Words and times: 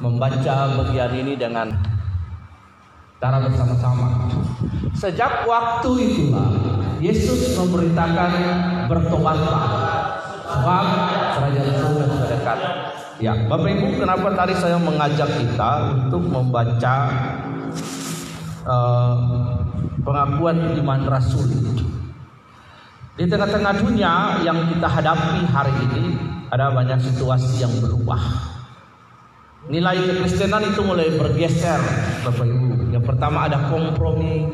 membaca 0.00 0.54
bagian 0.80 1.12
ini 1.12 1.34
dengan 1.36 1.68
cara 3.20 3.42
bersama-sama. 3.42 4.30
Sejak 4.96 5.44
waktu 5.44 5.90
itulah 6.00 6.48
Yesus 7.02 7.58
memberitakan 7.58 8.30
bertobatlah 8.86 9.66
sebab 10.46 10.86
kerajaan 11.36 11.70
surga 11.76 12.04
sudah 12.06 12.28
dekat. 12.30 12.58
Ya, 13.22 13.32
Bapak 13.46 13.70
Ibu, 13.70 14.02
kenapa 14.02 14.28
tadi 14.34 14.54
saya 14.58 14.78
mengajak 14.82 15.30
kita 15.30 15.70
untuk 15.94 16.26
membaca 16.26 16.94
uh, 18.66 19.16
pengakuan 20.02 20.74
iman 20.82 21.00
rasul 21.06 21.46
di 23.12 23.28
tengah-tengah 23.28 23.76
dunia 23.76 24.40
yang 24.40 24.56
kita 24.72 24.88
hadapi 24.88 25.44
hari 25.44 25.74
ini 25.84 26.16
ada 26.48 26.72
banyak 26.72 26.96
situasi 26.96 27.60
yang 27.60 27.70
berubah. 27.78 28.18
Nilai 29.70 29.94
kekristenan 29.94 30.74
itu 30.74 30.82
mulai 30.82 31.14
bergeser, 31.14 31.78
Bapak 32.26 32.50
Ibu. 32.50 32.90
Yang 32.90 33.04
pertama 33.06 33.46
ada 33.46 33.70
kompromi 33.70 34.50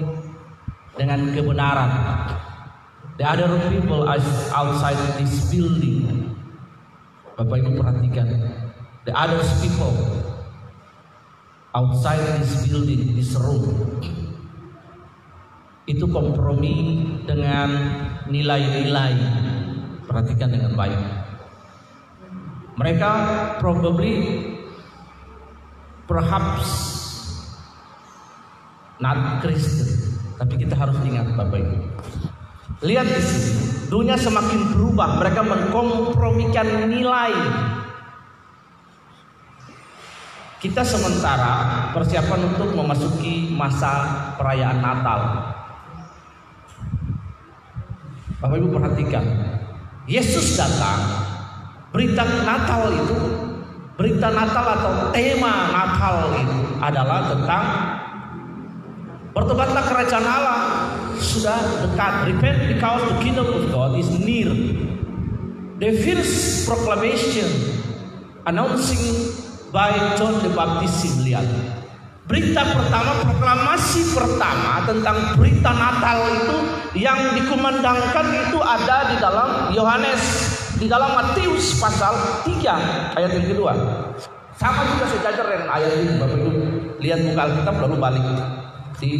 dengan 1.00 1.32
kebenaran. 1.32 1.90
The 3.16 3.24
other 3.24 3.48
people 3.72 4.04
outside 4.52 5.00
this 5.16 5.48
building. 5.48 6.28
Bapak 7.40 7.56
Ibu 7.56 7.80
perhatikan. 7.80 8.28
The 9.08 9.16
other 9.16 9.40
people 9.64 9.96
outside 11.72 12.20
this 12.44 12.68
building, 12.68 13.16
this 13.16 13.32
room. 13.32 13.64
Itu 15.88 16.04
kompromi 16.12 17.08
dengan 17.24 17.96
nilai-nilai. 18.28 19.16
Perhatikan 20.04 20.52
dengan 20.52 20.77
baik. 20.77 21.00
Mereka 22.77 23.10
probably 23.56 24.14
perhaps 26.08 26.66
not 28.98 29.44
Kristen. 29.44 30.16
Tapi 30.41 30.55
kita 30.56 30.74
harus 30.74 30.96
ingat 31.05 31.28
Bapak 31.36 31.60
Ibu. 31.60 31.77
Lihat 32.78 33.06
di 33.10 33.22
sini, 33.22 33.55
dunia 33.91 34.16
semakin 34.16 34.74
berubah. 34.74 35.18
Mereka 35.18 35.41
mengkompromikan 35.44 36.88
nilai. 36.88 37.34
Kita 40.58 40.83
sementara 40.83 41.86
persiapan 41.94 42.55
untuk 42.55 42.74
memasuki 42.74 43.55
masa 43.55 44.06
perayaan 44.34 44.78
Natal. 44.83 45.20
Bapak 48.38 48.56
Ibu 48.62 48.68
perhatikan, 48.70 49.27
Yesus 50.06 50.55
datang. 50.55 51.27
Berita 51.90 52.22
Natal 52.46 52.94
itu, 52.94 53.18
berita 53.98 54.30
Natal 54.30 54.62
atau 54.78 55.10
tema 55.10 55.74
Natal 55.74 56.30
itu 56.38 56.58
adalah 56.78 57.34
tentang 57.34 57.64
bertobatlah 59.34 59.84
kerajaan 59.90 60.22
Allah 60.22 60.60
sudah 61.18 61.58
dekat. 61.82 62.30
Repent 62.30 62.58
because 62.70 63.02
the 63.10 63.16
kingdom 63.18 63.50
of 63.50 63.66
God 63.74 63.98
is 63.98 64.06
near. 64.22 64.55
The 65.82 65.98
first 65.98 66.66
proclamation 66.70 67.50
announcing 68.46 69.34
by 69.74 70.14
John 70.14 70.46
the 70.46 70.50
Baptist 70.55 71.18
lihat. 71.27 71.46
Berita 72.28 72.60
pertama, 72.60 73.24
proklamasi 73.24 74.12
pertama 74.12 74.84
tentang 74.84 75.33
berita 75.40 75.72
Natal 75.72 76.18
itu 76.28 76.56
yang 77.02 77.33
dikumandangkan 77.34 78.27
itu 78.46 78.58
ada 78.60 79.10
di 79.10 79.16
dalam 79.16 79.72
Yohanes, 79.72 80.22
di 80.78 80.86
dalam 80.86 81.10
Matius 81.10 81.74
pasal 81.82 82.14
3 82.46 83.18
ayat 83.18 83.30
yang 83.34 83.46
kedua. 83.50 83.72
Sama 84.54 84.86
juga 84.94 85.06
sejajar 85.10 85.46
dengan 85.46 85.70
ayat 85.74 85.92
ini 86.02 86.14
Bapak 86.18 86.38
Ibu. 86.38 86.50
Lihat 86.98 87.20
muka 87.26 87.40
Alkitab 87.46 87.74
lalu 87.82 87.96
balik 87.98 88.26
di 89.02 89.10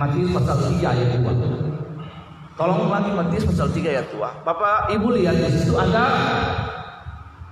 Matius 0.00 0.28
pasal 0.32 0.56
3 0.80 0.80
ayat 0.80 1.08
2. 1.20 2.56
Tolong 2.56 2.88
lagi 2.88 3.10
Matius 3.12 3.44
pasal 3.44 3.68
3 3.68 3.84
ayat 3.84 4.06
2. 4.12 4.48
Bapak 4.48 4.92
Ibu 4.96 5.06
lihat 5.20 5.36
di 5.36 5.48
situ 5.52 5.76
ada 5.76 6.04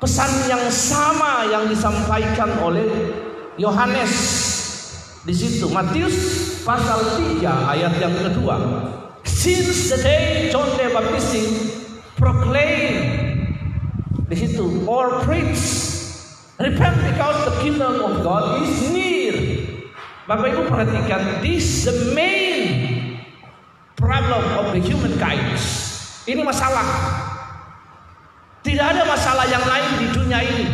pesan 0.01 0.33
yang 0.49 0.65
sama 0.73 1.49
yang 1.49 1.69
disampaikan 1.69 2.57
oleh 2.61 2.89
Yohanes 3.61 4.13
di 5.25 5.33
situ 5.37 5.69
Matius 5.69 6.17
pasal 6.65 7.21
3 7.21 7.45
ayat 7.69 7.93
yang 8.01 8.17
kedua. 8.17 8.57
Since 9.25 9.93
the 9.93 9.99
day 10.01 10.49
John 10.49 10.73
the 10.77 10.89
Baptist 10.89 11.33
proclaim 12.19 12.95
di 14.25 14.37
situ 14.39 14.87
or 14.89 15.21
preach 15.27 15.61
repent 16.59 16.97
because 17.03 17.39
the 17.51 17.55
kingdom 17.61 18.01
of 18.01 18.23
God 18.23 18.63
is 18.63 18.73
near. 18.95 19.35
Bapak 20.25 20.57
Ibu 20.57 20.73
perhatikan 20.73 21.45
this 21.45 21.85
the 21.85 22.17
main 22.17 22.65
problem 23.99 24.43
of 24.57 24.73
the 24.73 24.81
humankind. 24.81 25.61
Ini 26.25 26.41
masalah. 26.41 26.87
Tidak 28.65 28.81
ada 28.81 29.05
masalah 29.05 29.45
yang 29.45 29.61
lain 29.61 29.91
di 30.01 30.07
dunia 30.17 30.41
ini. 30.41 30.67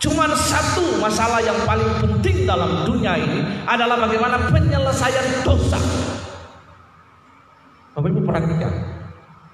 Cuman 0.00 0.32
satu 0.32 0.96
masalah 0.96 1.44
yang 1.44 1.56
paling 1.68 1.92
penting 2.00 2.48
dalam 2.48 2.88
dunia 2.88 3.20
ini 3.20 3.44
adalah 3.68 4.00
bagaimana 4.08 4.48
penyelesaian 4.48 5.44
dosa. 5.44 5.76
Bapak 7.92 8.08
Ibu 8.08 8.24
perhatikan. 8.24 8.95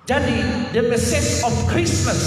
Jadi 0.03 0.43
the 0.75 0.83
message 0.91 1.47
of 1.47 1.55
Christmas 1.71 2.19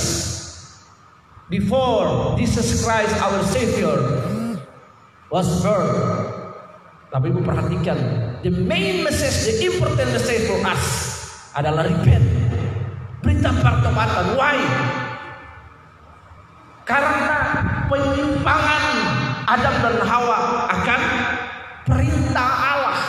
before 1.51 2.39
Jesus 2.39 2.79
Christ 2.87 3.11
our 3.19 3.43
Savior 3.51 3.99
was 5.27 5.43
born. 5.59 5.91
Tapi 7.11 7.35
Ibu 7.35 7.43
perhatikan, 7.43 7.99
the 8.43 8.51
main 8.51 9.03
message, 9.03 9.47
the 9.47 9.67
important 9.67 10.07
message 10.15 10.47
for 10.47 10.59
us 10.63 10.83
adalah 11.51 11.83
repent. 11.83 12.23
Berita 13.19 13.51
pertobatan. 13.51 14.39
Why? 14.39 14.55
Karena 16.87 17.27
penyimpangan 17.91 18.83
Adam 19.51 19.75
dan 19.83 19.97
Hawa 20.03 20.39
akan 20.79 21.01
perintah 21.83 22.49
Allah. 22.55 22.99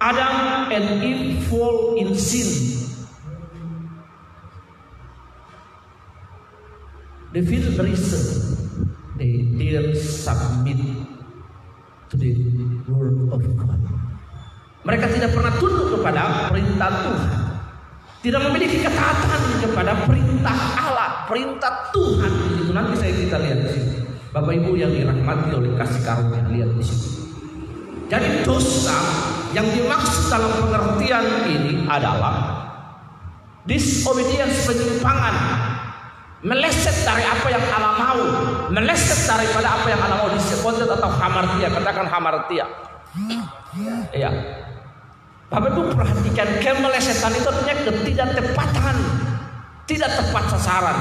Adam 0.00 0.36
and 0.68 0.86
Eve 1.00 1.41
fall 1.52 2.00
in 2.00 2.16
sin. 2.16 2.48
The 7.36 7.44
first 7.44 7.76
reason 7.76 8.24
they 9.20 9.44
didn't 9.56 10.00
submit 10.00 10.80
to 12.08 12.14
the 12.16 12.32
word 12.88 13.28
of 13.28 13.44
God. 13.56 13.80
Mereka 14.82 15.06
tidak 15.16 15.30
pernah 15.36 15.52
tunduk 15.60 15.96
kepada 16.00 16.48
perintah 16.48 16.90
Tuhan. 17.04 17.32
Tidak 18.22 18.40
memiliki 18.50 18.78
ketaatan 18.82 19.42
kepada 19.62 19.92
perintah 20.06 20.56
Allah, 20.78 21.10
perintah 21.26 21.92
Tuhan. 21.94 22.32
Itu 22.60 22.72
nanti 22.74 22.94
saya 22.98 23.12
kita 23.14 23.36
lihat 23.40 23.58
di 23.64 23.68
sini. 23.70 23.96
Bapak 24.32 24.52
Ibu 24.56 24.72
yang 24.76 24.92
dirahmati 24.92 25.52
oleh 25.52 25.72
kasih 25.76 26.00
karunia 26.04 26.42
lihat 26.48 26.70
di 26.76 26.84
sini. 26.84 27.08
Jadi 28.12 28.44
dosa 28.44 28.96
yang 29.52 29.68
dimaksud 29.68 30.32
dalam 30.32 30.52
pengertian 30.60 31.24
ini 31.48 31.84
adalah 31.84 32.64
disobedience 33.68 34.66
penyimpangan 34.66 35.36
meleset 36.42 37.06
dari 37.06 37.22
apa 37.22 37.46
yang 37.54 37.62
Allah 37.70 37.94
mau, 37.94 38.22
meleset 38.74 39.20
daripada 39.30 39.78
apa 39.78 39.86
yang 39.86 40.00
Allah 40.02 40.18
mau 40.26 40.30
disebut 40.34 40.90
atau 40.90 41.10
hamartia, 41.14 41.68
katakan 41.70 42.06
hamartia. 42.10 42.66
Iya. 44.10 44.30
Bapak 45.46 45.68
Ibu 45.76 45.92
perhatikan 45.94 46.48
kemelesetan 46.58 47.32
itu 47.36 47.46
artinya 47.46 47.76
ketidaktepatan, 47.86 48.96
tidak 49.86 50.10
tepat 50.18 50.44
sasaran. 50.50 50.98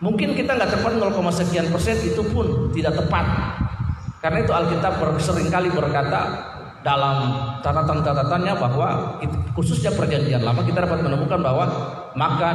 Mungkin 0.00 0.34
kita 0.34 0.56
nggak 0.56 0.80
tepat 0.80 0.92
0, 0.96 1.12
sekian 1.30 1.68
persen 1.70 1.98
itu 2.02 2.22
pun 2.32 2.72
tidak 2.74 2.98
tepat. 2.98 3.26
Karena 4.18 4.42
itu 4.42 4.50
Alkitab 4.50 4.98
sering 5.22 5.46
kali 5.46 5.70
berkata 5.70 6.57
dalam 6.88 7.16
catatan-catatannya 7.60 8.54
bahwa 8.56 9.20
khususnya 9.52 9.92
perjanjian 9.92 10.40
lama 10.40 10.64
kita 10.64 10.88
dapat 10.88 11.04
menemukan 11.04 11.44
bahwa 11.44 11.64
maka 12.16 12.50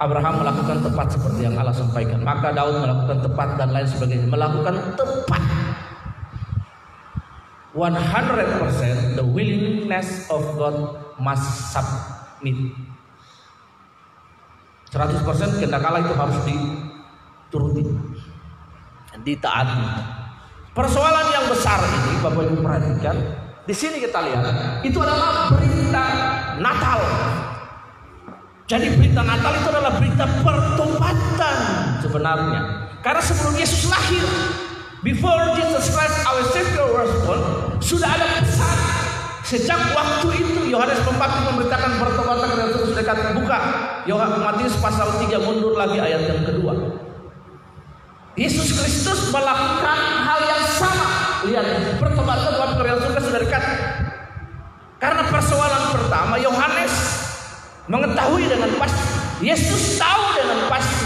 Abraham 0.00 0.40
melakukan 0.40 0.82
tepat 0.82 1.06
seperti 1.14 1.46
yang 1.46 1.54
Allah 1.60 1.76
sampaikan. 1.76 2.24
Maka 2.24 2.50
Daud 2.50 2.80
melakukan 2.80 3.22
tepat 3.22 3.48
dan 3.54 3.70
lain 3.70 3.86
sebagainya. 3.86 4.26
Melakukan 4.26 4.74
tepat. 4.98 5.42
100% 7.72 9.16
the 9.16 9.24
willingness 9.24 10.26
of 10.28 10.42
God 10.58 10.98
must 11.22 11.70
submit. 11.70 12.74
100% 14.90 15.24
kehendak 15.60 15.80
Allah 15.86 16.02
itu 16.02 16.14
harus 16.18 16.38
dituruti. 16.44 17.82
Ditaati. 19.22 19.84
Persoalan 20.72 21.31
besar 21.72 21.88
ini 21.88 22.20
Bapak 22.20 22.42
Ibu 22.52 22.56
perhatikan, 22.60 23.16
di 23.64 23.72
sini 23.72 23.96
kita 23.96 24.20
lihat 24.20 24.44
itu 24.84 24.98
adalah 25.00 25.48
berita 25.56 26.04
Natal. 26.60 27.00
Jadi 28.68 28.92
berita 28.92 29.24
Natal 29.24 29.56
itu 29.56 29.68
adalah 29.72 29.92
berita 29.96 30.24
pertobatan 30.44 31.56
sebenarnya. 32.04 32.60
Karena 33.00 33.22
sebelum 33.24 33.56
Yesus 33.56 33.88
lahir, 33.88 34.20
before 35.00 35.56
Jesus 35.56 35.96
Christ 35.96 36.16
our 36.28 36.44
Savior 36.52 36.88
was 36.92 37.12
born, 37.24 37.40
sudah 37.80 38.20
ada 38.20 38.44
pesan. 38.44 38.76
Sejak 39.42 39.80
waktu 39.96 40.28
itu 40.44 40.60
Yohanes 40.68 41.00
Pembaptis 41.08 41.44
memberitakan 41.44 41.92
pertobatan 42.00 42.52
dan 42.52 42.68
terus 42.68 42.92
dekat 42.92 43.16
buka. 43.32 43.58
Yohanes 44.04 44.44
Matius 44.44 44.76
pasal 44.76 45.08
3 45.24 45.40
mundur 45.40 45.72
lagi 45.72 45.96
ayat 45.96 46.36
yang 46.36 46.44
kedua. 46.44 47.00
Yesus 48.36 48.76
Kristus 48.76 49.28
melakukan 49.32 49.98
hal 50.24 50.40
yang 50.44 50.64
sama. 50.76 51.11
Lihat, 51.52 52.00
pertobatan 52.00 52.48
dalam 52.48 52.80
kerajaan 52.80 53.00
surga 53.04 53.20
sudah 53.20 53.40
dekat. 53.44 53.64
Karena 54.96 55.22
persoalan 55.28 55.82
pertama, 55.92 56.40
Yohanes 56.40 56.94
mengetahui 57.92 58.48
dengan 58.48 58.72
pasti, 58.80 59.04
Yesus 59.44 60.00
tahu 60.00 60.40
dengan 60.40 60.72
pasti 60.72 61.04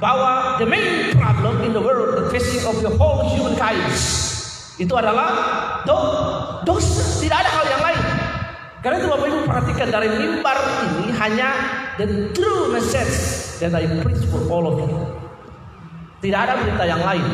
bahwa 0.00 0.56
the 0.56 0.64
main 0.64 1.12
problem 1.12 1.60
in 1.68 1.76
the 1.76 1.82
world, 1.84 2.16
the 2.16 2.24
facing 2.32 2.64
of 2.64 2.80
the 2.80 2.88
whole 2.96 3.28
humankind 3.28 3.84
itu 4.80 4.94
adalah 4.96 5.28
do, 5.84 5.96
dosa, 6.64 7.04
tidak 7.20 7.44
ada 7.44 7.50
hal 7.52 7.66
yang 7.68 7.82
lain. 7.84 8.02
Karena 8.80 8.96
itu 9.04 9.08
Bapak 9.12 9.26
Ibu 9.28 9.38
perhatikan 9.44 9.88
dari 9.92 10.08
mimbar 10.16 10.58
ini 10.88 11.12
hanya 11.12 11.48
the 12.00 12.32
true 12.32 12.72
message 12.72 13.12
that 13.60 13.76
I 13.76 13.84
preach 14.00 14.24
for 14.32 14.40
all 14.48 14.64
of 14.64 14.80
you. 14.80 14.96
Tidak 16.24 16.40
ada 16.40 16.56
berita 16.56 16.88
yang 16.88 17.04
lain. 17.04 17.28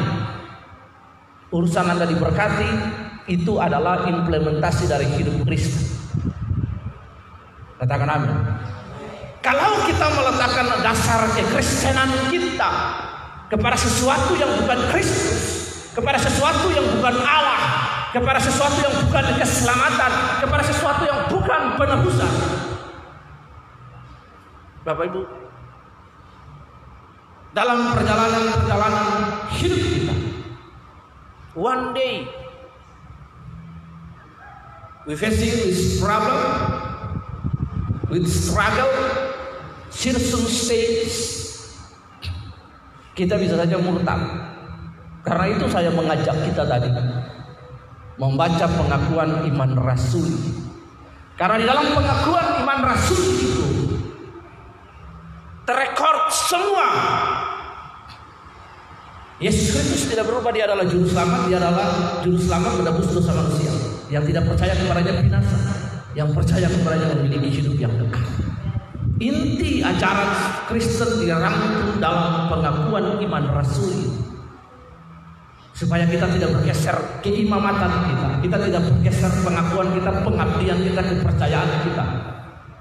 Urusan 1.50 1.86
Anda 1.90 2.06
diberkati 2.06 2.70
itu 3.26 3.58
adalah 3.58 4.06
implementasi 4.06 4.86
dari 4.86 5.06
hidup 5.18 5.42
Kristus. 5.42 5.98
Katakan 7.82 8.06
amin. 8.06 8.34
Kalau 9.40 9.82
kita 9.88 10.06
meletakkan 10.14 10.68
dasar 10.84 11.26
kekristenan 11.32 12.30
kita 12.30 12.70
kepada 13.50 13.74
sesuatu 13.74 14.36
yang 14.38 14.52
bukan 14.62 14.78
Kristus, 14.94 15.34
kepada 15.90 16.20
sesuatu 16.20 16.70
yang 16.70 16.86
bukan 16.86 17.18
Allah, 17.24 17.60
kepada 18.14 18.38
sesuatu 18.38 18.78
yang 18.78 18.94
bukan 19.06 19.24
keselamatan, 19.42 20.12
kepada 20.38 20.62
sesuatu 20.62 21.02
yang 21.02 21.20
bukan 21.26 21.60
penebusan. 21.80 22.32
Bapak 24.86 25.04
Ibu, 25.08 25.22
dalam 27.56 27.96
perjalanan-perjalanan 27.96 29.06
hidup 29.56 29.82
kita, 29.82 30.14
one 31.54 31.94
day 31.94 32.28
we 35.06 35.16
facing 35.16 35.50
this 35.50 35.98
problem 35.98 36.38
with 38.10 38.26
struggle, 38.26 38.90
circumstance, 39.90 41.14
kita 43.14 43.38
bisa 43.38 43.54
saja 43.54 43.78
murtad. 43.78 44.18
Karena 45.22 45.46
itu 45.52 45.66
saya 45.70 45.94
mengajak 45.94 46.34
kita 46.42 46.64
tadi 46.66 46.90
membaca 48.18 48.66
pengakuan 48.66 49.46
iman 49.46 49.70
rasul. 49.78 50.26
Karena 51.38 51.56
di 51.56 51.66
dalam 51.70 51.86
pengakuan 51.96 52.46
iman 52.66 52.80
rasul 52.84 53.20
itu 53.40 53.66
terrekord 55.64 56.28
semua. 56.34 56.88
Yesus 59.40 59.72
Kristus 59.72 60.12
tidak 60.12 60.28
berubah, 60.28 60.52
dia 60.52 60.68
adalah 60.68 60.84
juru 60.84 61.08
selamat, 61.08 61.48
dia 61.48 61.56
adalah 61.56 62.20
juru 62.20 62.36
selamat 62.36 62.72
menebus 62.84 63.08
dosa 63.08 63.32
manusia. 63.32 63.72
Yang 64.12 64.24
tidak 64.36 64.44
percaya 64.52 64.76
kepadanya 64.76 65.12
binasa, 65.16 65.58
yang 66.12 66.28
percaya 66.36 66.68
kepadanya 66.68 67.06
memiliki 67.16 67.48
hidup 67.48 67.76
yang 67.80 67.94
dekat. 67.96 68.26
Inti 69.16 69.80
ajaran 69.80 70.30
Kristen 70.68 71.24
dirangkum 71.24 72.04
dalam 72.04 72.52
pengakuan 72.52 73.16
iman 73.16 73.44
rasul 73.56 74.12
supaya 75.72 76.04
kita 76.04 76.28
tidak 76.36 76.60
bergeser 76.60 76.96
keimamatan 77.24 78.12
kita, 78.12 78.28
kita 78.44 78.56
tidak 78.68 78.82
bergeser 78.92 79.32
pengakuan 79.40 79.88
kita, 79.96 80.10
pengabdian 80.20 80.78
kita, 80.84 81.00
kepercayaan 81.00 81.70
kita 81.88 82.04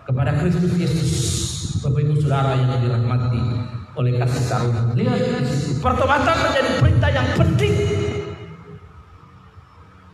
kepada 0.03 0.31
Kristus 0.43 0.75
Yesus. 0.75 1.11
Bapak 1.79 2.03
Ibu 2.03 2.19
Saudara 2.19 2.59
yang 2.59 2.83
dirahmati 2.83 3.78
oleh 3.99 4.15
kasih 4.15 4.43
karunia. 4.47 4.83
Lihat. 4.95 5.19
Pertobatan 5.83 6.35
menjadi 6.47 6.69
berita 6.79 7.07
yang 7.11 7.27
penting. 7.35 7.73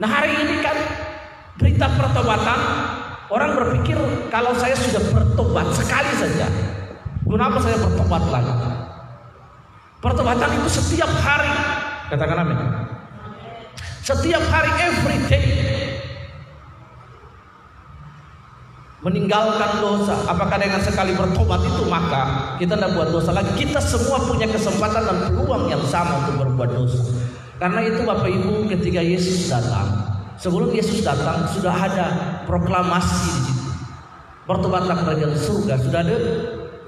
Nah 0.02 0.10
hari 0.10 0.34
ini 0.42 0.56
kan 0.60 0.78
berita 1.62 1.88
pertobatan 1.94 2.60
orang 3.30 3.52
berpikir 3.54 3.96
kalau 4.34 4.52
saya 4.58 4.74
sudah 4.76 5.00
bertobat 5.14 5.70
sekali 5.72 6.12
saja, 6.18 6.50
kenapa 7.24 7.62
saya 7.62 7.78
bertobat 7.80 8.24
lagi? 8.34 8.54
Pertobatan 10.02 10.50
itu 10.60 10.70
setiap 10.82 11.10
hari. 11.22 11.54
Katakan 12.10 12.38
amin. 12.42 12.58
Setiap 14.06 14.44
hari 14.54 14.70
every 14.86 15.18
day 15.30 15.46
meninggalkan 19.06 19.86
dosa. 19.86 20.18
Apakah 20.26 20.58
dengan 20.58 20.82
sekali 20.82 21.14
bertobat 21.14 21.62
itu 21.62 21.86
maka 21.86 22.58
kita 22.58 22.74
tidak 22.74 22.98
buat 22.98 23.14
dosa 23.14 23.30
lagi? 23.38 23.54
Kita 23.54 23.78
semua 23.78 24.18
punya 24.26 24.50
kesempatan 24.50 25.06
dan 25.06 25.18
peluang 25.30 25.70
yang 25.70 25.84
sama 25.86 26.26
untuk 26.26 26.42
berbuat 26.42 26.70
dosa. 26.74 27.06
Karena 27.62 27.86
itu 27.86 28.02
Bapak 28.02 28.28
Ibu 28.28 28.66
ketika 28.68 29.00
Yesus 29.06 29.48
datang, 29.48 29.86
sebelum 30.42 30.74
Yesus 30.74 31.06
datang 31.06 31.46
sudah 31.54 31.72
ada 31.72 32.06
proklamasi 32.50 33.30
di 33.30 33.42
situ. 33.46 33.70
Bertobatlah 34.50 34.98
kerajaan 35.06 35.38
surga 35.38 35.74
sudah 35.80 36.02
ada, 36.02 36.18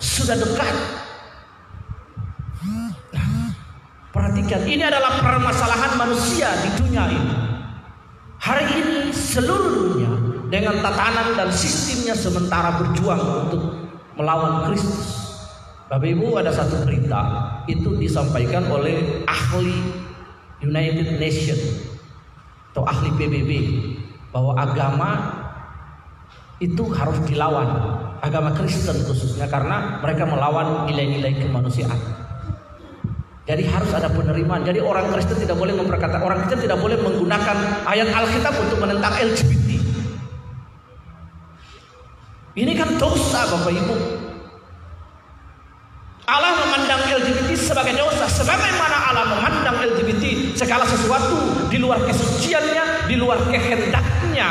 sudah 0.02 0.36
dekat. 0.36 0.76
Perhatikan, 4.10 4.62
ini 4.66 4.82
adalah 4.82 5.22
permasalahan 5.22 5.94
manusia 5.94 6.50
di 6.66 6.70
dunia 6.82 7.06
ini. 7.14 7.36
Hari 8.42 8.66
ini 8.82 8.98
seluruh 9.14 9.94
dunia 9.94 10.27
dengan 10.48 10.80
tatanan 10.80 11.36
dan 11.36 11.50
sistemnya 11.52 12.16
sementara 12.16 12.80
berjuang 12.80 13.48
untuk 13.48 13.62
melawan 14.16 14.68
Kristus. 14.68 15.28
Bapak 15.88 16.08
Ibu 16.08 16.36
ada 16.36 16.52
satu 16.52 16.84
berita 16.84 17.22
itu 17.72 17.96
disampaikan 17.96 18.68
oleh 18.68 19.24
ahli 19.24 19.72
United 20.60 21.16
Nations 21.16 21.88
atau 22.76 22.84
ahli 22.84 23.10
PBB 23.16 23.52
bahwa 24.36 24.52
agama 24.60 25.10
itu 26.60 26.84
harus 26.92 27.18
dilawan 27.30 27.70
agama 28.20 28.52
Kristen 28.58 29.00
khususnya 29.06 29.48
karena 29.48 30.02
mereka 30.04 30.28
melawan 30.28 30.90
nilai-nilai 30.90 31.40
kemanusiaan. 31.40 31.98
Jadi 33.48 33.64
harus 33.64 33.88
ada 33.96 34.12
penerimaan. 34.12 34.68
Jadi 34.68 34.84
orang 34.84 35.08
Kristen 35.16 35.40
tidak 35.40 35.56
boleh 35.56 35.72
memperkata 35.72 36.20
orang 36.20 36.44
Kristen 36.44 36.68
tidak 36.68 36.84
boleh 36.84 37.00
menggunakan 37.00 37.88
ayat 37.88 38.12
Alkitab 38.12 38.54
untuk 38.60 38.84
menentang 38.84 39.16
LGBT. 39.16 39.67
Ini 42.58 42.74
kan 42.74 42.98
dosa 42.98 43.46
Bapak 43.54 43.70
Ibu. 43.70 43.96
Allah 46.26 46.58
memandang 46.66 47.06
LGBT 47.06 47.54
sebagai 47.54 47.94
dosa 47.94 48.26
sebagaimana 48.26 48.98
Allah 49.14 49.30
memandang 49.30 49.78
LGBT 49.94 50.58
segala 50.58 50.82
sesuatu 50.90 51.70
di 51.70 51.78
luar 51.78 52.02
kesuciannya, 52.10 53.06
di 53.06 53.16
luar 53.16 53.38
kehendaknya. 53.46 54.50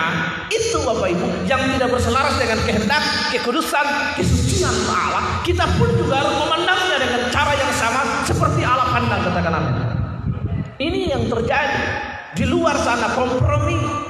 Itu 0.54 0.86
Bapak 0.86 1.18
Ibu 1.18 1.50
yang 1.50 1.58
tidak 1.75 1.90
berselaras 1.98 2.38
dengan 2.38 2.62
kehendak, 2.62 3.02
kekudusan, 3.34 4.14
kesucian 4.14 4.72
Allah. 4.86 5.42
Kita 5.42 5.66
pun 5.75 5.90
juga 5.98 6.22
harus 6.22 6.46
memandangnya 6.46 7.02
dengan 7.02 7.20
cara 7.34 7.58
yang 7.58 7.72
sama 7.75 8.22
seperti 8.22 8.62
Allah 8.62 8.86
pandang 8.86 9.20
katakan 9.26 9.52
amin. 9.58 9.75
Ini 10.78 11.00
yang 11.10 11.26
terjadi 11.26 11.82
di 12.38 12.46
luar 12.46 12.78
sana 12.78 13.18
kompromi 13.18 14.06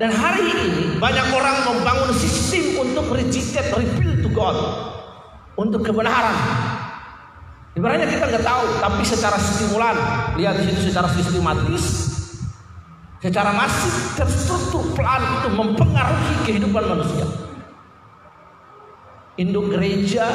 dan 0.00 0.16
hari 0.16 0.48
ini 0.48 0.96
banyak 0.96 1.28
orang 1.28 1.56
membangun 1.68 2.16
sistem 2.16 2.80
untuk 2.80 3.12
rejected, 3.12 3.68
reveal 3.68 4.16
to 4.24 4.32
God 4.32 4.56
untuk 5.60 5.84
kebenaran. 5.84 6.32
Ibaratnya 7.76 8.08
kita 8.08 8.24
nggak 8.32 8.40
tahu, 8.40 8.64
tapi 8.80 9.04
secara 9.04 9.36
stimulan, 9.36 9.96
lihat 10.40 10.56
di 10.56 10.72
situ 10.72 10.88
secara 10.88 11.04
sistematis, 11.12 11.84
secara 13.20 13.52
masif 13.52 14.16
terstruktur 14.16 14.88
pelan 14.96 15.20
itu 15.44 15.48
mempengaruhi 15.52 16.34
kehidupan 16.48 16.96
manusia. 16.96 17.28
Induk 19.36 19.68
gereja 19.68 20.32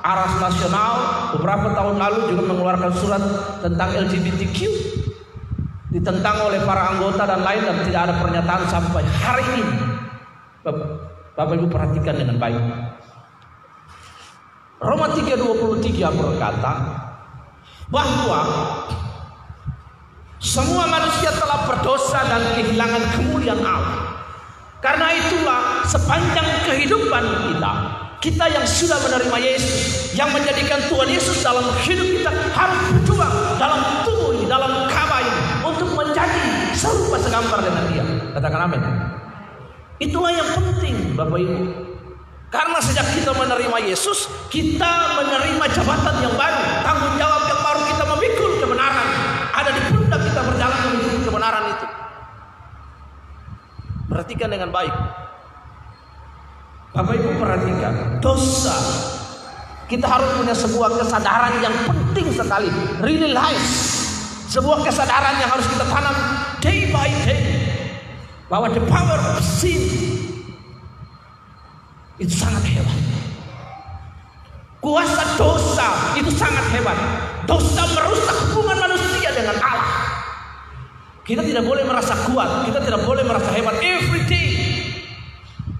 Aras 0.00 0.38
Nasional 0.38 0.94
beberapa 1.36 1.74
tahun 1.74 1.98
lalu 1.98 2.18
juga 2.32 2.42
mengeluarkan 2.54 2.92
surat 2.94 3.22
tentang 3.66 3.90
LGBTQ 3.98 4.58
ditentang 5.90 6.46
oleh 6.46 6.62
para 6.62 6.94
anggota 6.94 7.26
dan 7.26 7.42
lain 7.42 7.62
dan 7.66 7.76
tidak 7.82 8.00
ada 8.06 8.14
pernyataan 8.22 8.64
sampai 8.70 9.02
hari 9.20 9.46
ini. 9.58 9.74
Bapak, 10.62 11.50
Ibu 11.58 11.66
perhatikan 11.66 12.14
dengan 12.14 12.38
baik. 12.38 12.62
Roma 14.80 15.12
3:23 15.12 16.08
berkata 16.14 16.72
bahwa 17.90 18.40
semua 20.40 20.88
manusia 20.88 21.28
telah 21.36 21.68
berdosa 21.68 22.22
dan 22.24 22.42
kehilangan 22.56 23.02
kemuliaan 23.12 23.60
Allah. 23.60 24.24
Karena 24.80 25.12
itulah 25.12 25.84
sepanjang 25.84 26.48
kehidupan 26.64 27.24
kita, 27.52 27.72
kita 28.24 28.44
yang 28.48 28.64
sudah 28.64 28.96
menerima 29.04 29.36
Yesus, 29.36 30.16
yang 30.16 30.32
menjadikan 30.32 30.80
Tuhan 30.88 31.08
Yesus 31.12 31.44
dalam 31.44 31.68
hidup 31.84 32.08
kita 32.16 32.32
harus 32.56 32.80
berjuang 32.88 33.39
Katakan 37.30 38.60
amin. 38.66 38.82
Itulah 40.00 40.32
yang 40.32 40.48
penting 40.56 41.14
Bapak 41.14 41.38
Ibu. 41.38 41.56
Karena 42.50 42.82
sejak 42.82 43.06
kita 43.14 43.30
menerima 43.30 43.78
Yesus, 43.86 44.26
kita 44.50 45.14
menerima 45.22 45.64
jabatan 45.70 46.14
yang 46.18 46.34
baru, 46.34 46.62
tanggung 46.82 47.14
jawab 47.14 47.42
yang 47.46 47.60
baru 47.62 47.80
kita 47.86 48.04
memikul 48.10 48.50
kebenaran. 48.58 49.08
Ada 49.54 49.70
di 49.70 49.80
pundak 49.94 50.20
kita 50.26 50.40
berjalan 50.42 50.78
menuju 50.90 51.18
kebenaran 51.30 51.64
itu. 51.70 51.86
Perhatikan 54.10 54.48
dengan 54.50 54.68
baik. 54.74 54.94
Bapak 56.90 57.14
Ibu 57.14 57.30
perhatikan, 57.38 57.94
dosa. 58.18 58.74
Kita 59.86 60.06
harus 60.10 60.30
punya 60.34 60.54
sebuah 60.54 60.90
kesadaran 61.02 61.54
yang 61.62 61.74
penting 61.86 62.34
sekali, 62.34 62.70
realize 62.98 64.00
sebuah 64.50 64.82
kesadaran 64.82 65.38
yang 65.38 65.50
harus 65.50 65.66
kita 65.70 65.86
tanam 65.86 66.14
by 66.90 67.10
day 67.26 67.42
bahwa 68.50 68.70
the 68.70 68.82
power 68.90 69.18
of 69.34 69.42
sin 69.42 69.80
itu 72.20 72.34
sangat 72.36 72.62
hebat. 72.68 72.98
Kuasa 74.80 75.24
dosa 75.40 76.18
itu 76.20 76.28
sangat 76.34 76.66
hebat. 76.74 76.98
Dosa 77.48 77.88
merusak 77.96 78.36
hubungan 78.52 78.90
manusia 78.90 79.32
dengan 79.32 79.56
Allah. 79.60 79.98
Kita 81.24 81.46
tidak 81.46 81.64
boleh 81.64 81.86
merasa 81.86 82.12
kuat, 82.28 82.68
kita 82.68 82.82
tidak 82.84 83.06
boleh 83.06 83.24
merasa 83.24 83.48
hebat. 83.54 83.76
Every 83.80 84.20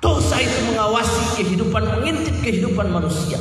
dosa 0.01 0.41
itu 0.41 0.59
mengawasi 0.73 1.43
kehidupan, 1.43 1.83
mengintip 1.85 2.37
kehidupan 2.41 2.89
manusia. 2.89 3.37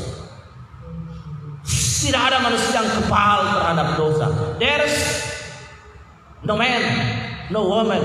Tidak 1.99 2.17
ada 2.17 2.39
manusia 2.41 2.81
yang 2.81 2.89
kebal 2.97 3.39
terhadap 3.53 3.88
dosa. 3.99 4.25
There 4.57 4.83
is 4.88 4.95
no 6.43 6.55
man, 6.55 6.81
no 7.50 7.65
woman. 7.65 8.03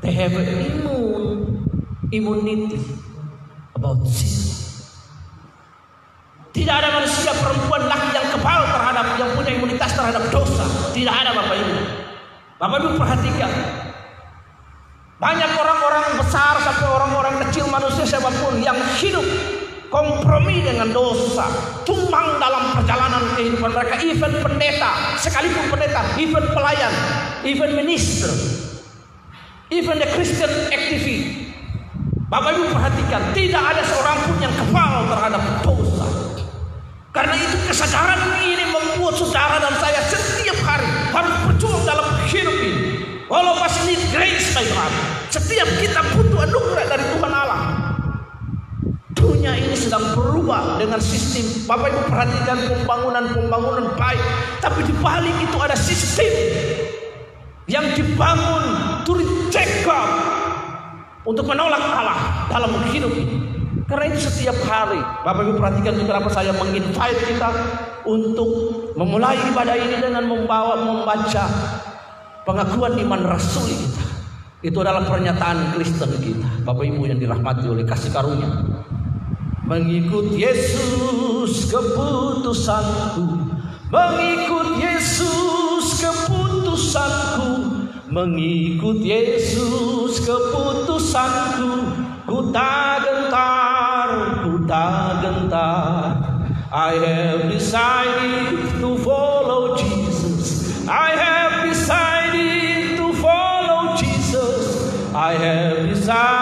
They 0.00 0.12
have 0.14 0.32
immune 0.32 1.66
immunity 2.14 2.78
about 3.74 4.06
sin. 4.06 4.38
Tidak 6.54 6.74
ada 6.74 6.90
manusia 6.90 7.30
perempuan 7.38 7.86
laki 7.86 8.08
yang 8.14 8.28
kebal 8.34 8.62
terhadap 8.66 9.06
yang 9.18 9.30
punya 9.34 9.52
imunitas 9.54 9.90
terhadap 9.94 10.22
dosa. 10.30 10.64
Tidak 10.90 11.12
ada 11.12 11.30
Bapak 11.34 11.54
Ibu. 11.54 11.76
Bapak 12.58 12.76
Ibu 12.82 12.88
perhatikan. 12.98 13.52
Banyak 15.18 15.50
orang-orang 15.50 16.14
besar 16.18 16.62
sampai 16.62 16.86
orang-orang 16.86 17.34
kecil 17.46 17.66
manusia 17.66 18.06
siapa 18.06 18.30
pun 18.38 18.62
yang 18.62 18.78
hidup 19.02 19.26
kompromi 19.90 20.62
dengan 20.62 20.94
dosa, 20.94 21.50
tumbang 21.88 22.36
dalam 22.36 22.76
perjalanan 22.76 23.24
kehidupan 23.32 23.72
mereka, 23.72 23.96
even 24.04 24.32
pendeta, 24.44 25.16
sekalipun 25.16 25.72
pendeta, 25.72 26.04
even 26.20 26.44
pelayan, 26.52 26.92
even 27.48 27.72
minister, 27.72 28.28
even 29.72 29.96
the 29.96 30.08
Christian 30.12 30.52
activist. 30.68 31.48
Bapak 32.28 32.60
Ibu 32.60 32.76
perhatikan, 32.76 33.32
tidak 33.32 33.64
ada 33.72 33.80
seorang 33.88 34.20
pun 34.28 34.36
yang 34.36 34.52
kebal 34.52 35.08
terhadap 35.08 35.42
dosa. 35.64 36.04
Karena 37.08 37.40
itu 37.40 37.56
kesadaran 37.64 38.36
ini 38.44 38.68
membuat 38.68 39.16
saudara 39.16 39.56
dan 39.56 39.72
saya 39.80 40.04
setiap 40.12 40.60
hari 40.60 40.84
harus 41.08 41.34
berjuang 41.48 41.88
dalam 41.88 42.04
hidup 42.28 42.52
ini. 42.60 43.00
Walau 43.32 43.56
need 43.88 44.00
grace, 44.12 44.52
my 44.52 44.64
God. 44.76 44.92
Setiap 45.32 45.68
kita 45.80 46.04
butuh 46.12 46.44
anugerah 46.44 46.84
dari 46.84 47.04
Tuhan 47.16 47.32
Allah. 47.32 47.47
Dunia 49.28 49.52
ini 49.60 49.76
sedang 49.76 50.16
berubah 50.16 50.80
dengan 50.80 50.96
sistem. 51.04 51.68
Bapak 51.68 51.92
Ibu 51.92 52.00
perhatikan 52.08 52.56
pembangunan-pembangunan 52.64 53.92
baik. 54.00 54.24
Tapi 54.64 54.80
di 54.88 54.94
balik 55.04 55.36
itu 55.44 55.56
ada 55.60 55.76
sistem 55.76 56.32
yang 57.68 57.84
dibangun 57.92 58.64
reject 59.04 59.84
God 59.84 60.10
untuk 61.28 61.44
menolak 61.44 61.80
Allah 61.80 62.48
dalam 62.48 62.72
hidup 62.88 63.12
ini. 63.12 63.36
Karena 63.88 64.12
itu 64.12 64.28
setiap 64.28 64.56
hari 64.68 65.00
Bapak 65.24 65.48
Ibu 65.48 65.52
perhatikan 65.60 65.96
kenapa 65.96 66.28
saya 66.28 66.52
menginvite 66.56 67.24
kita 67.24 67.48
untuk 68.04 68.48
memulai 68.96 69.36
ibadah 69.48 69.76
ini 69.76 69.96
dengan 69.96 70.24
membawa 70.28 70.76
membaca 70.76 71.44
pengakuan 72.48 72.96
iman 73.00 73.20
rasuli 73.28 73.76
kita. 73.76 74.04
Itu 74.64 74.80
adalah 74.84 75.04
pernyataan 75.04 75.76
Kristen 75.76 76.16
kita. 76.20 76.64
Bapak 76.64 76.84
Ibu 76.84 77.08
yang 77.08 77.20
dirahmati 77.20 77.68
oleh 77.68 77.84
kasih 77.84 78.12
karunia. 78.12 78.48
Mengikut 79.68 80.32
Yesus 80.32 81.68
keputusanku. 81.68 83.52
Mengikut 83.92 84.80
Yesus 84.80 85.84
keputusanku. 86.00 87.52
Mengikut 88.08 89.04
Yesus 89.04 90.24
keputusanku. 90.24 91.84
Ku 92.24 92.48
tak 92.48 93.04
gentar, 93.04 94.40
ku 94.40 94.64
tak 94.64 95.20
gentar. 95.20 96.16
I 96.72 96.96
have 97.04 97.52
decided 97.52 98.80
to 98.80 98.96
follow 99.04 99.76
Jesus. 99.76 100.64
I 100.88 101.12
have 101.12 101.68
decided 101.68 102.96
to 102.96 103.12
follow 103.20 104.00
Jesus. 104.00 104.96
I 105.12 105.36
have 105.36 105.92
decided 105.92 106.37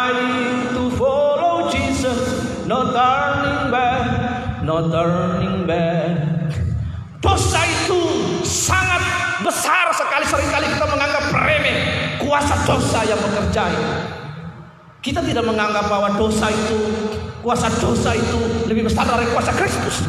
no 4.66 4.82
turning 4.90 5.62
back. 5.62 6.50
Dosa 7.22 7.62
itu 7.62 8.02
sangat 8.42 8.98
besar 9.46 9.94
sekali 9.94 10.26
sering 10.26 10.50
kali 10.50 10.66
kita 10.74 10.86
menganggap 10.90 11.30
remeh 11.30 11.76
kuasa 12.18 12.54
dosa 12.66 13.06
yang 13.06 13.18
bekerja. 13.22 13.70
Kita 14.98 15.22
tidak 15.22 15.46
menganggap 15.46 15.86
bahwa 15.86 16.18
dosa 16.18 16.50
itu 16.50 16.82
kuasa 17.46 17.70
dosa 17.78 18.10
itu 18.18 18.66
lebih 18.66 18.90
besar 18.90 19.06
dari 19.06 19.30
kuasa 19.30 19.54
Kristus. 19.54 20.02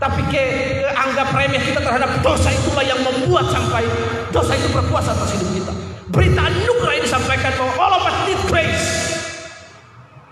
Tapi 0.00 0.24
ke, 0.32 0.44
ke 0.80 0.88
anggap 0.88 1.28
remeh 1.36 1.60
kita 1.60 1.84
terhadap 1.84 2.08
dosa 2.24 2.48
itulah 2.48 2.84
yang 2.88 2.96
membuat 3.04 3.52
sampai 3.52 3.84
dosa 4.32 4.56
itu 4.56 4.72
berkuasa 4.72 5.12
atas 5.12 5.36
hidup 5.36 5.52
kita. 5.52 5.72
Berita 6.08 6.48
anugerah 6.48 6.96
ini 6.96 7.04
disampaikan 7.04 7.52
bahwa 7.60 7.72
all 7.76 7.92
of 8.00 8.08
us 8.08 8.16
need 8.24 8.40
grace. 8.48 9.17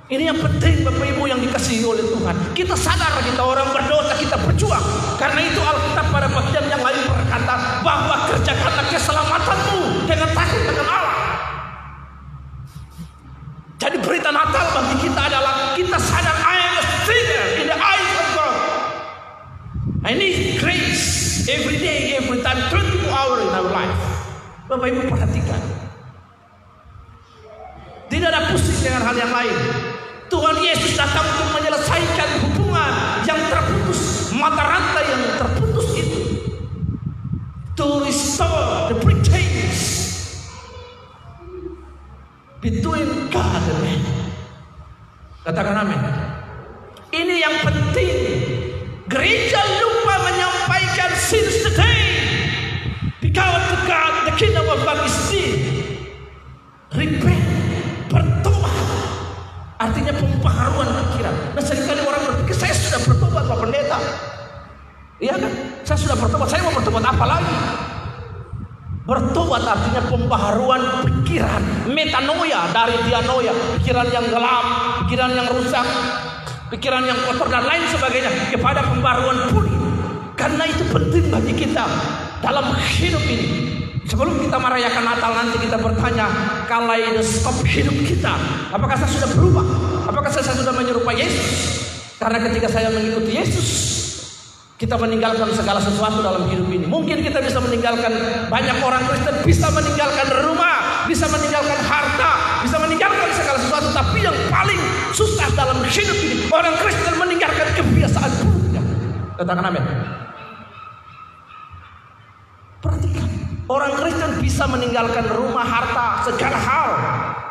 Ini 0.06 0.30
yang 0.30 0.38
penting 0.38 0.86
Bapak 0.86 1.02
Ibu 1.02 1.26
yang 1.26 1.42
dikasihi 1.42 1.82
oleh 1.82 2.06
Tuhan. 2.06 2.54
Kita 2.54 2.78
sadar 2.78 3.10
kita 3.26 3.42
orang 3.42 3.74
berdosa, 3.74 4.14
kita 4.14 4.38
berjuang. 4.38 4.84
Karena 5.18 5.42
itu 5.42 5.58
Alkitab 5.58 6.06
pada 6.14 6.30
bagian 6.30 6.62
yang 6.70 6.78
lain 6.78 7.02
berkata 7.10 7.82
bahwa 7.82 8.30
kerjakanlah 8.30 8.86
keselamatanmu 8.86 10.06
dengan 10.06 10.30
takut 10.30 10.62
dengan 10.62 10.86
Allah. 10.86 11.16
Jadi 13.82 13.96
berita 13.98 14.30
Natal 14.30 14.64
bagi 14.78 14.96
kita 15.10 15.20
adalah 15.26 15.74
kita 15.74 15.98
sadar 15.98 16.36
I 16.38 16.54
am 16.54 16.74
a 16.78 16.84
sinner 17.02 17.44
in 17.58 17.66
the 17.66 17.74
eyes 17.74 18.10
of 18.14 18.28
God. 18.38 18.56
I 20.06 20.14
need 20.14 20.62
grace 20.62 21.50
every 21.50 21.82
day, 21.82 22.14
every 22.14 22.46
time, 22.46 22.62
24 22.70 23.10
hours 23.10 23.42
in 23.42 23.50
our 23.58 23.70
life. 23.74 23.98
Bapak 24.70 24.86
Ibu 24.86 25.10
perhatikan. 25.10 25.62
Tidak 28.06 28.28
ada 28.30 28.54
pusing 28.54 28.86
dengan 28.86 29.02
hal 29.02 29.18
yang 29.18 29.34
lain. 29.34 29.58
Tuhan 30.26 30.56
Yesus 30.58 30.98
datang 30.98 31.22
untuk 31.22 31.48
menyelesaikan 31.54 32.30
hubungan 32.42 32.92
yang 33.22 33.38
terputus, 33.46 34.34
mata 34.34 34.64
rantai 34.66 35.04
yang 35.06 35.22
terputus 35.38 35.86
itu. 35.94 36.20
To 37.76 38.02
restore 38.02 38.90
the 38.90 38.96
bridges 38.98 39.78
between 42.58 43.30
God 43.30 43.62
and 43.62 43.78
man. 43.84 44.00
Katakan 45.46 45.86
amin. 45.86 46.00
Ini 47.14 47.34
yang 47.38 47.56
penting. 47.62 48.18
Gereja 49.06 49.62
lupa 49.78 50.18
menyampaikan 50.26 51.14
since 51.14 51.62
today. 51.62 52.02
Because 53.22 53.62
to 53.70 53.76
God 53.86 54.26
the 54.26 54.34
kingdom 54.34 54.66
of 54.66 54.82
God 54.82 55.06
is. 55.06 55.14
Repent. 56.96 57.46
Artinya 59.76 60.12
pembaharuan 60.16 60.88
pikiran. 60.88 61.34
Nah 61.52 61.62
sering 61.62 61.84
kali 61.84 62.00
orang 62.00 62.22
berpikir 62.32 62.56
saya 62.56 62.72
sudah 62.72 63.00
bertobat 63.04 63.44
Pak 63.44 63.58
Pendeta. 63.60 63.98
Iya 65.20 65.34
kan? 65.36 65.52
Saya 65.84 65.98
sudah 66.00 66.16
bertobat. 66.16 66.48
Saya 66.48 66.64
mau 66.64 66.72
bertobat 66.72 67.04
apa 67.04 67.24
lagi? 67.28 67.56
Bertobat 69.06 69.62
artinya 69.62 70.02
pembaharuan 70.10 70.82
pikiran, 71.06 71.62
metanoia 71.86 72.66
dari 72.74 72.98
dianoia, 73.06 73.54
pikiran 73.78 74.08
yang 74.10 74.26
gelap, 74.34 74.66
pikiran 75.06 75.30
yang 75.30 75.46
rusak, 75.46 75.86
pikiran 76.74 77.06
yang 77.06 77.14
kotor 77.22 77.46
dan 77.46 77.62
lain 77.70 77.86
sebagainya 77.86 78.50
kepada 78.50 78.82
pembaharuan 78.82 79.46
pulih. 79.54 79.70
Karena 80.34 80.66
itu 80.66 80.82
penting 80.90 81.30
bagi 81.30 81.54
kita 81.54 81.86
dalam 82.42 82.74
hidup 82.98 83.22
ini. 83.30 83.75
Sebelum 84.06 84.38
kita 84.38 84.56
merayakan 84.62 85.02
Natal 85.02 85.32
nanti 85.34 85.56
kita 85.58 85.76
bertanya 85.82 86.26
kaleidoskop 86.70 87.58
hidup 87.66 87.96
kita. 88.06 88.38
Apakah 88.70 88.94
saya 88.94 89.10
sudah 89.10 89.30
berubah? 89.34 89.66
Apakah 90.06 90.30
saya 90.30 90.54
sudah 90.54 90.70
menyerupai 90.70 91.18
Yesus? 91.18 91.50
Karena 92.16 92.38
ketika 92.46 92.70
saya 92.70 92.88
mengikuti 92.94 93.34
Yesus, 93.34 93.68
kita 94.76 94.92
meninggalkan 95.00 95.48
segala 95.56 95.80
sesuatu 95.80 96.20
dalam 96.20 96.46
hidup 96.52 96.68
ini. 96.68 96.84
Mungkin 96.84 97.24
kita 97.24 97.40
bisa 97.40 97.56
meninggalkan 97.64 98.12
banyak 98.52 98.76
orang 98.84 99.02
Kristen 99.08 99.36
bisa 99.42 99.72
meninggalkan 99.72 100.28
rumah, 100.44 101.08
bisa 101.08 101.24
meninggalkan 101.32 101.80
harta, 101.80 102.60
bisa 102.60 102.76
meninggalkan 102.76 103.28
segala 103.32 103.56
sesuatu. 103.56 103.88
Tapi 103.96 104.20
yang 104.20 104.36
paling 104.52 104.80
susah 105.16 105.48
dalam 105.56 105.80
hidup 105.80 106.18
ini, 106.20 106.44
orang 106.52 106.76
Kristen 106.76 107.14
meninggalkan 107.16 107.68
kebiasaan 107.72 108.30
buruknya. 108.44 108.82
Katakan 109.40 109.64
amin. 109.64 109.84
Perhatikan, 112.84 113.15
orang 113.66 113.92
Kristen 113.98 114.32
bisa 114.38 114.64
meninggalkan 114.70 115.26
rumah, 115.34 115.66
harta, 115.66 116.30
segala 116.30 116.58
hal. 116.58 116.90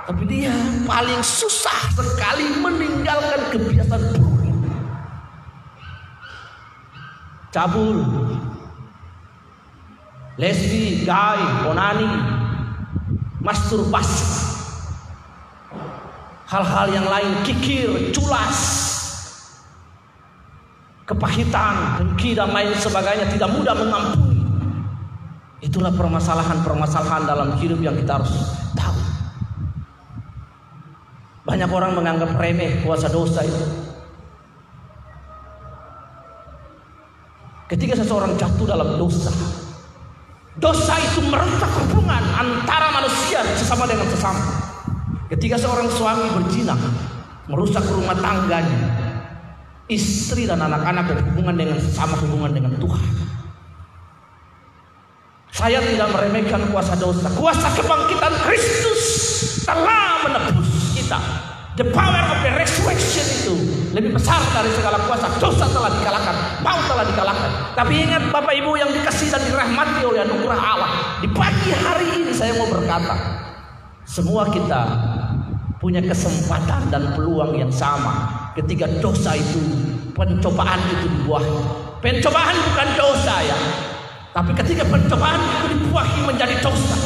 Tapi 0.06 0.24
dia 0.30 0.54
paling 0.86 1.20
susah 1.26 1.92
sekali 1.92 2.62
meninggalkan 2.62 3.52
kebiasaan 3.52 4.04
buruknya. 4.16 4.54
Cabul, 7.50 8.04
lesbi, 10.38 11.08
gay, 11.08 11.42
onani, 11.66 12.12
masturbasi, 13.42 14.28
hal-hal 16.46 16.88
yang 16.92 17.08
lain, 17.08 17.32
kikir, 17.48 17.90
culas, 18.14 18.60
kepahitan, 21.10 21.98
dengki 21.98 22.38
dan 22.38 22.54
lain 22.54 22.76
sebagainya 22.78 23.26
tidak 23.34 23.50
mudah 23.56 23.74
mengampuni. 23.74 24.35
Itulah 25.66 25.90
permasalahan-permasalahan 25.98 27.26
dalam 27.26 27.58
hidup 27.58 27.82
yang 27.82 27.98
kita 27.98 28.22
harus 28.22 28.54
tahu. 28.78 28.94
Banyak 31.50 31.70
orang 31.74 31.98
menganggap 31.98 32.38
remeh 32.38 32.86
kuasa 32.86 33.10
dosa 33.10 33.42
itu. 33.42 33.66
Ketika 37.66 37.98
seseorang 37.98 38.38
jatuh 38.38 38.70
dalam 38.70 38.94
dosa, 39.02 39.34
dosa 40.62 41.02
itu 41.02 41.26
merusak 41.26 41.72
hubungan 41.82 42.22
antara 42.38 42.94
manusia 42.94 43.42
sesama 43.58 43.90
dengan 43.90 44.06
sesama. 44.14 44.46
Ketika 45.34 45.58
seorang 45.58 45.90
suami 45.90 46.30
berzina, 46.30 46.78
merusak 47.50 47.82
rumah 47.90 48.14
tangganya, 48.22 48.86
istri 49.90 50.46
dan 50.46 50.62
anak-anak 50.62 51.10
berhubungan 51.10 51.58
dengan 51.58 51.82
sesama 51.82 52.14
hubungan 52.22 52.54
dengan 52.54 52.78
Tuhan. 52.78 53.25
Saya 55.56 55.80
tidak 55.80 56.12
meremehkan 56.12 56.68
kuasa 56.68 57.00
dosa. 57.00 57.32
Kuasa 57.32 57.72
kebangkitan 57.80 58.44
Kristus 58.44 59.02
telah 59.64 60.20
menebus 60.28 60.68
kita. 60.92 61.16
The 61.80 61.88
power 61.96 62.24
of 62.28 62.44
the 62.44 62.52
resurrection 62.60 63.24
itu 63.24 63.56
lebih 63.96 64.20
besar 64.20 64.44
dari 64.52 64.68
segala 64.76 65.00
kuasa. 65.08 65.32
Dosa 65.40 65.64
telah 65.72 65.96
dikalahkan, 65.96 66.60
maut 66.60 66.84
telah 66.92 67.08
dikalahkan. 67.08 67.52
Tapi 67.72 68.04
ingat 68.04 68.36
Bapak 68.36 68.52
Ibu 68.52 68.76
yang 68.76 68.92
dikasih 68.92 69.32
dan 69.32 69.48
dirahmati 69.48 70.04
oleh 70.04 70.28
anugerah 70.28 70.60
Allah. 70.60 70.92
Di 71.24 71.32
pagi 71.32 71.72
hari 71.72 72.08
ini 72.20 72.36
saya 72.36 72.52
mau 72.60 72.68
berkata, 72.68 73.16
semua 74.04 74.52
kita 74.52 74.82
punya 75.80 76.04
kesempatan 76.04 76.92
dan 76.92 77.16
peluang 77.16 77.56
yang 77.56 77.72
sama 77.72 78.52
ketika 78.60 78.92
dosa 79.00 79.40
itu, 79.40 79.64
pencobaan 80.12 80.84
itu 81.00 81.08
dibuahi. 81.16 81.56
Pencobaan 82.04 82.56
bukan 82.60 82.90
dosa 83.00 83.36
ya, 83.40 83.58
tapi 84.36 84.52
ketika 84.52 84.84
pencobaan 84.84 85.40
itu 85.40 85.80
dibuahi 85.80 86.20
menjadi 86.28 86.60
dosa. 86.60 87.00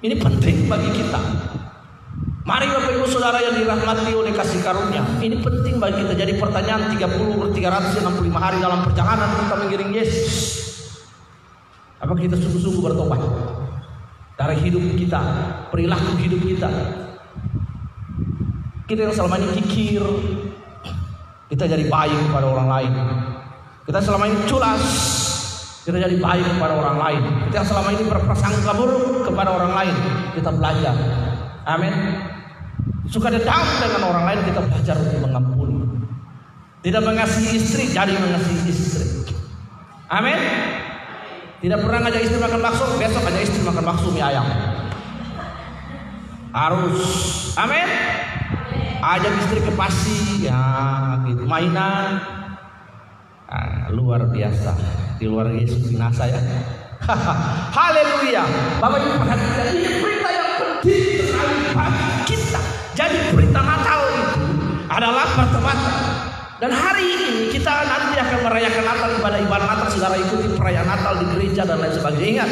Ini 0.00 0.16
penting 0.16 0.72
bagi 0.72 0.88
kita. 0.96 1.20
Mari 2.42 2.66
Bapak 2.72 2.90
Ibu 2.96 3.06
Saudara 3.12 3.38
yang 3.44 3.54
dirahmati 3.60 4.16
oleh 4.16 4.32
kasih 4.32 4.64
karunia. 4.64 5.04
Ini 5.20 5.36
penting 5.36 5.76
bagi 5.76 6.00
kita. 6.00 6.16
Jadi 6.16 6.40
pertanyaan 6.40 6.96
30 6.96 7.38
per 7.38 7.48
365 7.52 8.32
hari 8.32 8.56
dalam 8.58 8.80
perjalanan 8.82 9.30
kita 9.36 9.54
mengiring 9.60 9.90
Yesus. 9.94 10.32
Apa 12.00 12.16
kita 12.16 12.34
sungguh-sungguh 12.34 12.82
bertobat? 12.82 13.20
Dari 14.40 14.56
hidup 14.64 14.82
kita, 14.96 15.20
perilaku 15.70 16.18
hidup 16.18 16.40
kita. 16.40 16.70
Kita 18.90 19.06
yang 19.06 19.14
selama 19.14 19.38
ini 19.38 19.60
kikir, 19.60 20.02
kita 21.52 21.68
jadi 21.68 21.84
baik 21.86 22.18
kepada 22.32 22.46
orang 22.48 22.68
lain. 22.72 22.92
Kita 23.82 23.98
selama 23.98 24.30
ini 24.30 24.38
culas, 24.46 24.82
kita 25.82 25.98
jadi 25.98 26.16
baik 26.22 26.46
kepada 26.54 26.74
orang 26.78 26.96
lain. 27.02 27.22
Kita 27.50 27.66
selama 27.66 27.90
ini 27.90 28.04
berprasangka 28.06 28.72
buruk 28.78 29.26
kepada 29.26 29.50
orang 29.50 29.72
lain, 29.74 29.94
kita 30.38 30.54
belajar. 30.54 30.94
Amin. 31.66 31.90
Suka 33.10 33.34
dendam 33.34 33.66
dengan 33.82 34.02
orang 34.06 34.24
lain 34.30 34.40
kita 34.46 34.60
belajar 34.62 34.94
untuk 35.02 35.20
mengampuni. 35.26 35.82
Tidak 36.86 37.02
mengasihi 37.02 37.58
istri 37.58 37.90
jadi 37.90 38.14
mengasihi 38.14 38.70
istri. 38.70 39.06
Amin. 40.06 40.38
Tidak 41.62 41.78
pernah 41.78 42.06
ngajak 42.06 42.22
istri 42.22 42.38
makan 42.38 42.60
bakso, 42.62 42.86
besok 42.98 43.22
ngajak 43.26 43.42
istri 43.42 43.60
makan 43.66 43.82
bakso 43.82 44.08
mie 44.14 44.22
ayam. 44.22 44.46
Harus. 46.54 47.02
Amin. 47.58 47.86
Ajak 49.02 49.32
istri 49.42 49.58
ke 49.58 49.72
pasi, 49.74 50.46
ya 50.46 50.62
gitu. 51.26 51.42
Mainan. 51.46 52.41
Ah, 53.52 53.92
luar 53.92 54.32
biasa. 54.32 54.72
Di 55.20 55.28
luar 55.28 55.52
Yesus 55.52 55.84
binasa 55.84 56.24
ya. 56.24 56.40
Haleluya. 57.76 58.48
Bapak 58.80 58.96
Ibu 58.96 59.20
perhatikan 59.20 59.66
ini 59.76 60.00
berita 60.00 60.28
yang 60.32 60.50
penting 60.56 61.20
sekali 61.20 61.56
bagi 61.76 62.08
kita. 62.32 62.60
Jadi 62.96 63.18
berita 63.36 63.60
Natal 63.60 64.00
itu 64.08 64.40
adalah 64.88 65.28
pertobatan. 65.36 65.96
Dan 66.64 66.72
hari 66.72 67.04
ini 67.04 67.30
kita 67.52 67.84
nanti 67.84 68.16
akan 68.24 68.40
merayakan 68.40 68.84
Natal 68.88 69.10
ibadah 69.20 69.40
ibadah 69.44 69.66
Natal 69.68 69.88
saudara 69.92 70.16
ikuti 70.16 70.48
perayaan 70.56 70.88
Natal 70.88 71.12
di 71.20 71.26
gereja 71.36 71.68
dan 71.68 71.76
lain 71.76 71.92
sebagainya. 71.92 72.24
Ingat, 72.32 72.50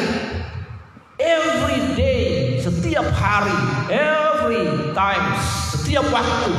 every 1.17 1.81
day, 1.97 2.61
setiap 2.61 3.09
hari, 3.17 3.57
every 3.89 4.93
times, 4.93 5.41
setiap 5.73 6.05
waktu, 6.13 6.53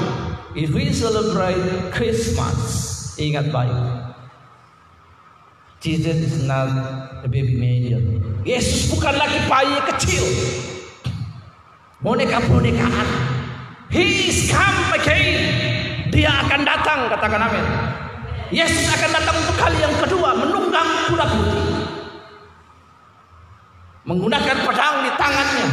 if 0.58 0.74
we 0.74 0.90
celebrate 0.90 1.94
Christmas, 1.94 2.58
ingat 3.22 3.46
baik. 3.54 4.01
Jesus 5.82 6.14
is 6.14 6.46
not 6.46 6.70
a 7.26 7.28
baby 7.28 7.58
major. 7.58 7.98
Yesus 8.46 8.86
bukan 8.86 9.18
lagi 9.18 9.42
bayi 9.50 9.74
kecil. 9.90 10.22
Boneka-bonekaan. 11.98 13.08
He 13.90 14.30
is 14.30 14.46
come 14.46 14.94
again. 14.94 15.42
Dia 16.14 16.30
akan 16.46 16.62
datang, 16.62 17.10
katakan 17.10 17.50
amin. 17.50 17.66
Yesus 18.54 18.94
akan 18.94 19.10
datang 19.10 19.34
untuk 19.42 19.58
kali 19.58 19.78
yang 19.82 19.94
kedua, 19.98 20.30
menunggang 20.38 20.86
kuda 21.10 21.26
putih. 21.34 21.66
Menggunakan 24.06 24.56
pedang 24.62 24.96
di 25.02 25.10
tangannya. 25.18 25.68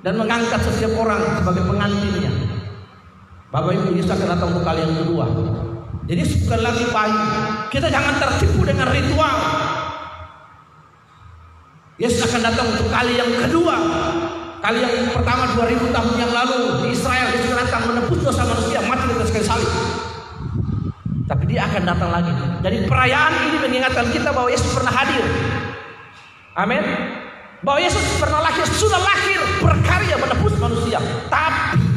Dan 0.00 0.14
mengangkat 0.16 0.64
setiap 0.64 0.96
orang 0.96 1.20
sebagai 1.36 1.68
pengantinnya. 1.68 2.32
Bapak 3.52 3.76
Ibu 3.76 4.00
Yesus 4.00 4.16
akan 4.16 4.32
datang 4.32 4.48
untuk 4.56 4.64
kali 4.64 4.80
yang 4.80 4.96
kedua. 4.96 5.28
Jadi 6.08 6.22
bukan 6.24 6.60
lagi 6.64 6.84
bayi. 6.88 7.28
Kita 7.68 7.92
jangan 7.92 8.16
tertipu 8.16 8.64
dengan 8.64 8.88
ritual. 8.88 9.36
Yesus 12.00 12.24
akan 12.24 12.40
datang 12.40 12.66
untuk 12.72 12.88
kali 12.88 13.20
yang 13.20 13.28
kedua. 13.28 13.76
Kali 14.58 14.80
yang 14.82 15.12
pertama 15.12 15.52
2000 15.54 15.92
tahun 15.92 16.14
yang 16.18 16.32
lalu 16.32 16.82
di 16.82 16.96
Israel 16.96 17.28
Yesus 17.30 17.52
datang 17.54 17.92
menebus 17.92 18.18
dosa 18.24 18.42
manusia 18.42 18.80
mati 18.88 19.04
di 19.06 19.14
atas 19.20 19.30
kayu 19.30 19.46
salib. 19.46 19.72
Tapi 21.28 21.44
dia 21.44 21.68
akan 21.68 21.82
datang 21.84 22.10
lagi. 22.10 22.32
Jadi 22.64 22.76
perayaan 22.88 23.32
ini 23.52 23.56
mengingatkan 23.60 24.06
kita 24.16 24.32
bahwa 24.32 24.48
Yesus 24.48 24.72
pernah 24.72 24.92
hadir. 24.94 25.24
Amin. 26.56 26.82
Bahwa 27.60 27.78
Yesus 27.82 28.02
pernah 28.16 28.40
lahir, 28.42 28.64
sudah 28.64 28.98
lahir 28.98 29.40
berkarya 29.60 30.16
menebus 30.16 30.54
manusia. 30.56 30.98
Tapi 31.28 31.87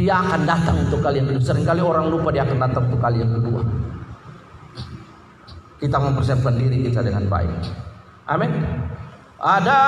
dia 0.00 0.16
akan 0.24 0.48
datang 0.48 0.76
untuk 0.88 1.04
kalian 1.04 1.28
kedua. 1.28 1.44
Seringkali 1.44 1.84
orang 1.84 2.08
lupa 2.08 2.32
dia 2.32 2.48
akan 2.48 2.56
datang 2.56 2.88
untuk 2.88 3.00
kalian 3.04 3.28
kedua. 3.36 3.60
Kita 5.76 5.96
mempersiapkan 6.00 6.56
diri 6.56 6.88
kita 6.88 7.04
dengan 7.04 7.28
baik. 7.28 7.52
Amin. 8.28 8.52
Ada 9.40 9.80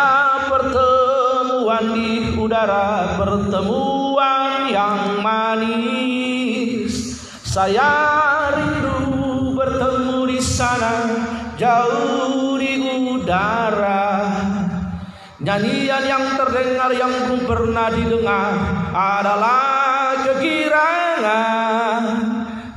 pertemuan 0.49 1.85
di 1.93 2.37
udara, 2.37 3.17
pertemuan 3.21 4.69
yang 4.73 5.21
manis. 5.21 6.93
Saya 7.45 7.93
rindu 8.57 9.53
bertemu 9.53 10.19
di 10.33 10.41
sana, 10.41 10.97
jauh 11.61 12.57
di 12.57 12.81
udara. 12.81 14.33
Nyanyian 15.43 16.05
yang 16.07 16.25
terdengar 16.39 16.95
yang 16.97 17.13
belum 17.27 17.45
pernah 17.45 17.91
didengar 17.93 18.55
adalah 18.95 19.82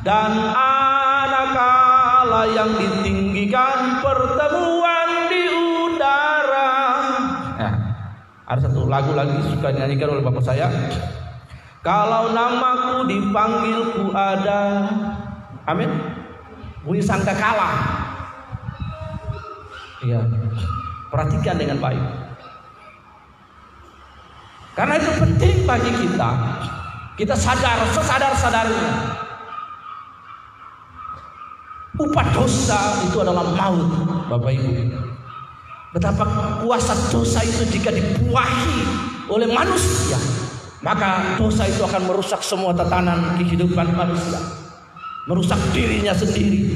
dan 0.05 0.31
anak 0.53 1.53
Allah 1.58 2.45
yang 2.53 2.69
ditinggikan 2.77 4.05
pertemuan 4.05 5.10
di 5.34 5.43
udara. 5.49 6.73
Nah, 7.58 7.73
ada 8.45 8.60
satu 8.62 8.86
lagu 8.86 9.17
lagi 9.17 9.34
suka 9.49 9.73
dinyanyikan 9.73 10.13
oleh 10.13 10.23
bapak 10.23 10.45
saya. 10.45 10.69
Kalau 11.81 12.34
namaku 12.34 13.10
dipanggil 13.10 13.79
ku 13.97 14.13
ada. 14.13 14.89
Amin. 15.65 15.89
Bunyi 16.86 17.01
sangka 17.01 17.34
kalah. 17.34 17.77
Iya. 20.05 20.21
Perhatikan 21.10 21.58
dengan 21.58 21.81
baik. 21.81 22.03
Karena 24.77 24.93
itu 25.01 25.12
penting 25.17 25.55
bagi 25.65 25.91
kita. 26.03 26.31
Kita 27.15 27.32
sadar, 27.32 27.80
sesadar-sadarnya. 27.95 28.91
Upah 31.95 32.28
dosa 32.36 32.80
itu 33.08 33.17
adalah 33.23 33.56
maut, 33.56 33.88
Bapak 34.28 34.51
Ibu. 34.51 34.91
Betapa 35.95 36.60
kuasa 36.60 36.91
dosa 37.08 37.39
itu 37.39 37.63
jika 37.71 37.88
dibuahi 37.88 38.84
oleh 39.32 39.47
manusia, 39.47 40.19
maka 40.84 41.39
dosa 41.39 41.63
itu 41.71 41.88
akan 41.88 42.04
merusak 42.04 42.43
semua 42.43 42.75
tatanan 42.75 43.39
kehidupan 43.39 43.95
manusia. 43.95 44.43
Merusak 45.32 45.56
dirinya 45.71 46.12
sendiri, 46.12 46.67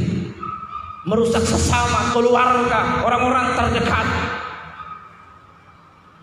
merusak 1.04 1.44
sesama, 1.44 2.16
keluarga, 2.16 3.04
orang-orang 3.04 3.60
terdekat, 3.60 4.08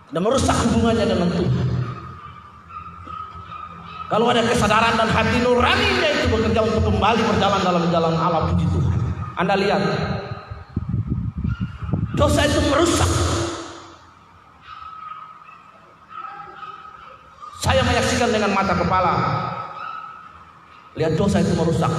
dan 0.08 0.20
merusak 0.24 0.56
hubungannya 0.56 1.04
dengan 1.04 1.30
Tuhan. 1.36 1.75
Kalau 4.06 4.30
ada 4.30 4.38
kesadaran 4.46 4.94
dan 4.94 5.10
hati 5.10 5.42
nuraninya 5.42 6.08
itu 6.14 6.26
bekerja 6.30 6.62
untuk 6.62 6.82
kembali 6.86 7.22
berjalan 7.26 7.60
dalam 7.66 7.84
jalan 7.90 8.14
Allah 8.14 8.54
puji 8.54 8.66
Tuhan. 8.70 8.98
Anda 9.34 9.54
lihat, 9.58 9.82
dosa 12.14 12.46
itu 12.46 12.60
merusak. 12.70 13.10
Saya 17.58 17.82
menyaksikan 17.82 18.30
dengan 18.30 18.54
mata 18.54 18.78
kepala. 18.78 19.14
Lihat 20.94 21.18
dosa 21.18 21.42
itu 21.42 21.50
merusak. 21.58 21.90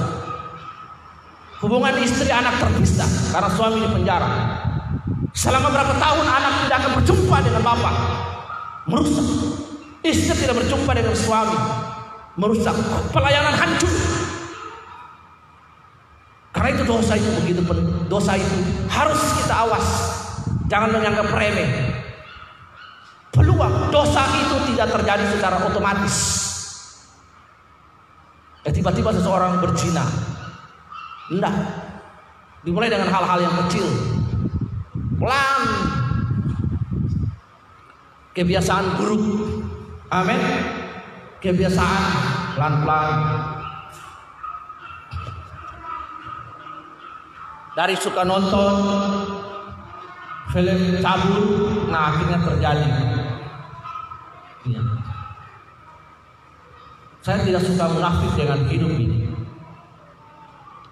Hubungan 1.60 1.92
istri 2.00 2.32
anak 2.32 2.56
terpisah 2.56 3.36
karena 3.36 3.50
suami 3.52 3.84
di 3.84 3.88
penjara. 3.92 4.30
Selama 5.36 5.68
berapa 5.70 5.92
tahun 6.00 6.24
anak 6.24 6.52
tidak 6.64 6.76
akan 6.80 6.92
berjumpa 7.04 7.36
dengan 7.44 7.62
bapak. 7.68 7.94
Merusak. 8.88 9.26
Istri 10.00 10.34
tidak 10.40 10.64
berjumpa 10.64 10.90
dengan 10.96 11.12
suami. 11.12 11.77
Merusak. 12.38 12.76
Pelayanan 13.10 13.54
hancur. 13.58 13.92
Karena 16.54 16.74
itu 16.74 16.84
dosa 16.86 17.14
itu 17.14 17.28
begitu 17.38 17.62
dosa 18.10 18.34
itu 18.34 18.56
harus 18.90 19.20
kita 19.42 19.54
awas. 19.66 19.86
Jangan 20.66 20.90
menganggap 20.90 21.30
remeh. 21.34 21.70
Peluang 23.30 23.94
dosa 23.94 24.26
itu 24.42 24.74
tidak 24.74 24.90
terjadi 24.90 25.24
secara 25.34 25.62
otomatis. 25.66 26.16
Eh, 28.66 28.72
tiba-tiba 28.74 29.14
seseorang 29.14 29.62
berzina. 29.62 30.02
Enggak. 31.30 31.54
Dimulai 32.66 32.90
dengan 32.90 33.06
hal-hal 33.06 33.38
yang 33.38 33.54
kecil. 33.64 33.86
Pelan. 35.16 35.62
Kebiasaan 38.34 38.98
buruk. 38.98 39.24
Amin. 40.10 40.42
Kebiasaan 41.38 42.27
pelan-pelan. 42.58 43.10
Dari 47.78 47.94
suka 47.94 48.26
nonton 48.26 48.74
film 50.50 50.98
cabul, 50.98 51.46
nah 51.86 52.10
akhirnya 52.10 52.38
terjadi. 52.42 52.90
Ya. 54.66 54.82
Saya 57.22 57.38
tidak 57.46 57.62
suka 57.62 57.86
munafik 57.94 58.34
dengan 58.34 58.66
hidup 58.66 58.90
ini. 58.98 59.30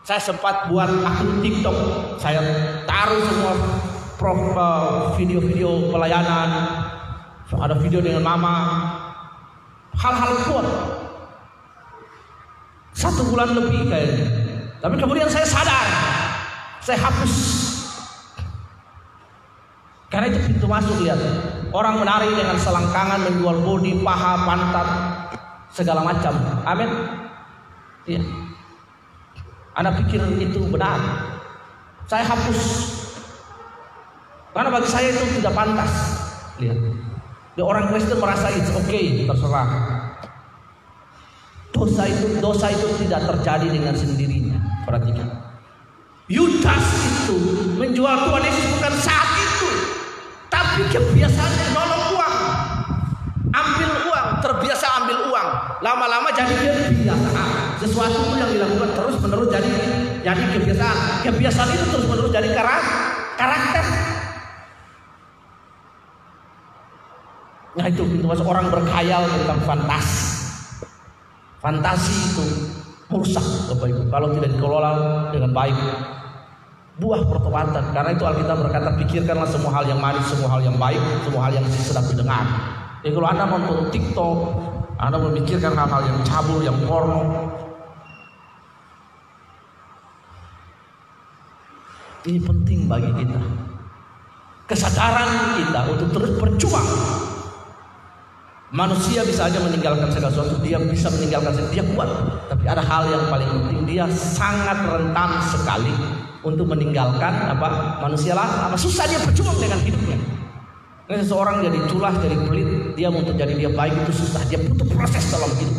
Saya 0.07 0.23
sempat 0.23 0.71
buat 0.71 0.87
akun 0.87 1.43
TikTok, 1.43 1.75
saya 2.23 2.39
taruh 2.87 3.19
semua 3.27 3.53
eh, 4.23 4.99
video-video 5.19 5.91
pelayanan, 5.91 6.51
ada 7.51 7.75
video 7.83 7.99
dengan 7.99 8.23
mama, 8.23 8.55
hal-hal 9.99 10.33
kuat. 10.47 11.06
Satu 12.97 13.29
bulan 13.29 13.53
lebih 13.53 13.93
kayaknya. 13.93 14.27
Tapi 14.81 14.97
kemudian 14.97 15.29
saya 15.29 15.45
sadar, 15.45 15.87
saya 16.81 16.97
hapus. 16.97 17.35
Karena 20.09 20.33
itu 20.33 20.41
pintu 20.49 20.65
masuk 20.65 21.05
lihat. 21.05 21.21
Orang 21.77 22.01
menari 22.01 22.33
dengan 22.33 22.57
selangkangan 22.57 23.21
menjual 23.21 23.61
bodi, 23.61 24.01
paha, 24.01 24.49
pantat, 24.49 24.89
segala 25.77 26.01
macam. 26.01 26.33
Amin. 26.65 26.89
Iya. 28.09 28.25
Anda 29.77 29.93
pikir 30.01 30.25
itu 30.41 30.65
benar? 30.73 30.97
Saya 32.09 32.25
hapus. 32.25 32.61
Karena 34.57 34.73
bagi 34.73 34.89
saya 34.89 35.13
itu 35.13 35.37
tidak 35.37 35.53
pantas. 35.53 35.93
Lihat. 36.57 36.81
Di 37.57 37.61
orang 37.61 37.93
Kristen 37.93 38.17
merasa 38.17 38.49
itu 38.57 38.73
oke, 38.73 38.89
okay, 38.89 39.29
terserah. 39.29 39.69
Dosa 41.77 42.09
itu 42.09 42.41
dosa 42.41 42.73
itu 42.73 42.89
tidak 43.05 43.29
terjadi 43.29 43.69
dengan 43.69 43.93
sendirinya. 43.93 44.57
Perhatikan. 44.89 45.29
Yudas 46.27 46.87
itu 47.05 47.37
menjual 47.77 48.17
Tuhan 48.17 48.43
Yesus 48.49 48.67
bukan 48.75 48.95
saat 48.99 49.31
itu, 49.39 49.69
tapi 50.51 50.83
kebiasaannya 50.91 51.67
nolong 51.71 52.05
uang, 52.19 52.35
ambil 53.53 53.91
uang, 54.11 54.27
terbiasa 54.43 54.87
ambil 55.05 55.19
uang, 55.31 55.49
lama-lama 55.85 56.33
jadi 56.35 56.57
biasa. 56.97 57.43
Sesuatu 57.79 58.35
yang 58.41 58.51
dilakukan 58.51 58.91
terus 58.97 59.17
menerus 59.23 59.49
jadi 59.53 59.71
jadi 60.25 60.45
kebiasaan. 60.57 60.99
Kebiasaan 61.29 61.69
itu 61.77 61.85
terus 61.93 62.07
menerus 62.09 62.33
jadi 62.33 62.49
karakter. 62.57 63.85
Nah 67.77 67.87
itu 67.93 68.03
masuk 68.25 68.49
orang 68.49 68.73
berkhayal 68.73 69.29
tentang 69.29 69.61
fantasi. 69.69 70.46
Fantasi 71.67 72.15
itu 72.31 72.47
merusak 73.11 73.43
Bapak 73.43 73.91
Ibu 73.91 74.07
kalau 74.07 74.31
tidak 74.39 74.55
dikelola 74.55 74.91
dengan 75.35 75.51
baik. 75.51 75.75
Buah 77.03 77.27
pertobatan. 77.27 77.91
Karena 77.91 78.15
itu 78.15 78.23
Alkitab 78.23 78.63
berkata 78.63 78.95
pikirkanlah 78.95 79.51
semua 79.51 79.75
hal 79.75 79.91
yang 79.91 79.99
manis, 79.99 80.23
semua 80.31 80.47
hal 80.55 80.63
yang 80.63 80.79
baik, 80.79 81.03
semua 81.27 81.51
hal 81.51 81.59
yang 81.59 81.67
sedang 81.67 82.07
didengar. 82.07 82.47
Jadi 83.03 83.19
kalau 83.19 83.27
Anda 83.27 83.51
nonton 83.51 83.91
TikTok, 83.91 84.39
Anda 84.95 85.19
memikirkan 85.19 85.75
hal-hal 85.75 86.07
yang 86.07 86.19
cabul, 86.23 86.63
yang 86.63 86.79
porno, 86.87 87.51
Ini 92.27 92.43
penting 92.43 92.87
bagi 92.87 93.11
kita. 93.11 93.39
Kesadaran 94.71 95.31
kita 95.59 95.81
untuk 95.91 96.15
terus 96.15 96.31
berjuang. 96.39 96.87
Manusia 98.77 99.25
bisa 99.25 99.49
aja 99.49 99.57
meninggalkan 99.57 100.13
segala 100.13 100.29
sesuatu, 100.29 100.61
dia 100.61 100.77
bisa 100.77 101.09
meninggalkan 101.09 101.49
segala 101.57 101.73
dia 101.73 101.85
kuat. 101.97 102.11
Tapi 102.53 102.65
ada 102.69 102.85
hal 102.85 103.09
yang 103.09 103.25
paling 103.33 103.49
penting, 103.49 103.81
dia 103.89 104.05
sangat 104.13 104.77
rentan 104.85 105.41
sekali 105.49 105.97
untuk 106.45 106.69
meninggalkan 106.69 107.57
apa 107.57 107.97
manusia 108.05 108.37
lah. 108.37 108.69
Apa 108.69 108.77
susah 108.77 109.09
dia 109.09 109.17
berjuang 109.25 109.57
dengan 109.57 109.81
hidupnya. 109.81 110.21
Ini 111.09 111.25
seseorang 111.25 111.65
jadi 111.65 111.79
culah, 111.89 112.13
jadi 112.21 112.37
pelit, 112.45 112.69
dia 113.01 113.09
untuk 113.09 113.33
jadi 113.33 113.57
dia 113.57 113.73
baik 113.73 113.97
itu 113.97 114.13
susah. 114.13 114.45
Dia 114.45 114.61
butuh 114.61 114.89
proses 114.93 115.25
dalam 115.33 115.49
hidup. 115.57 115.79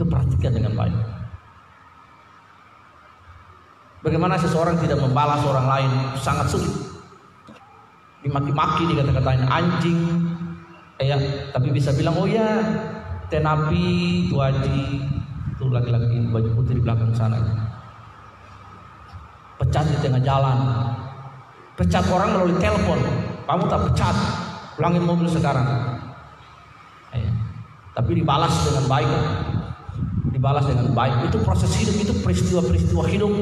Itu 0.00 0.04
perhatikan 0.08 0.52
dengan 0.56 0.72
baik. 0.80 0.96
Bagaimana 4.00 4.40
seseorang 4.40 4.80
tidak 4.80 4.96
membalas 4.96 5.44
orang 5.44 5.66
lain 5.68 5.90
sangat 6.16 6.48
sulit. 6.48 6.72
Dimaki-maki 8.24 8.96
dikata-katain 8.96 9.44
anjing, 9.44 9.98
ya, 11.06 11.18
tapi 11.54 11.70
bisa 11.70 11.94
bilang 11.94 12.18
oh 12.18 12.26
ya, 12.26 12.58
tenapi, 13.30 14.26
tuaji, 14.32 14.82
itu 15.54 15.64
laki-laki 15.70 16.26
baju 16.30 16.50
putih 16.58 16.74
di 16.78 16.82
belakang 16.82 17.12
sana. 17.14 17.38
Pecat 19.58 19.84
di 19.90 19.96
tengah 20.02 20.22
jalan, 20.22 20.58
pecat 21.78 22.06
orang 22.10 22.30
melalui 22.34 22.58
telepon, 22.58 22.98
kamu 23.46 23.62
tak 23.66 23.80
pecat, 23.90 24.16
pulangin 24.74 25.04
mobil 25.06 25.28
sekarang. 25.30 25.66
Ya. 27.14 27.30
Tapi 27.98 28.22
dibalas 28.22 28.54
dengan 28.62 28.84
baik, 28.86 29.10
dibalas 30.30 30.64
dengan 30.70 30.94
baik. 30.94 31.30
Itu 31.30 31.42
proses 31.42 31.74
hidup, 31.74 31.98
itu 31.98 32.14
peristiwa-peristiwa 32.22 33.02
hidup 33.10 33.32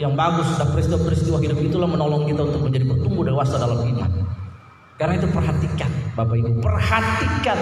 yang 0.00 0.16
bagus 0.16 0.48
dan 0.56 0.72
peristiwa-peristiwa 0.72 1.38
hidup 1.44 1.58
itulah 1.60 1.88
menolong 1.88 2.24
kita 2.24 2.44
untuk 2.44 2.64
menjadi 2.64 2.88
bertumbuh 2.88 3.24
dewasa 3.28 3.60
dalam 3.60 3.84
iman. 3.84 4.25
Karena 4.96 5.20
itu 5.20 5.28
perhatikan, 5.28 5.90
Bapak 6.16 6.36
Ibu, 6.40 6.64
perhatikan 6.64 7.58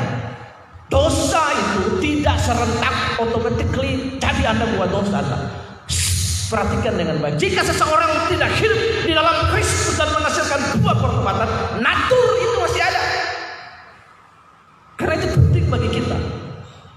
dosa 0.86 1.42
itu 1.50 1.98
tidak 1.98 2.38
serentak 2.38 2.94
automatically 3.18 4.14
jadi 4.22 4.54
Anda 4.54 4.70
buat 4.78 4.94
dosa 4.94 5.18
Anda. 5.18 5.38
Perhatikan 6.46 6.94
dengan 6.94 7.18
baik. 7.18 7.34
Jika 7.34 7.66
seseorang 7.66 8.30
tidak 8.30 8.54
hidup 8.54 8.78
di 9.02 9.10
dalam 9.10 9.50
Kristus 9.50 9.98
dan 9.98 10.06
menghasilkan 10.14 10.60
dua 10.78 10.92
pertobatan, 10.94 11.48
natur 11.82 12.28
itu 12.38 12.56
masih 12.62 12.82
ada. 12.86 13.02
Karena 14.94 15.14
itu 15.18 15.26
penting 15.34 15.64
bagi 15.66 15.88
kita. 15.90 16.16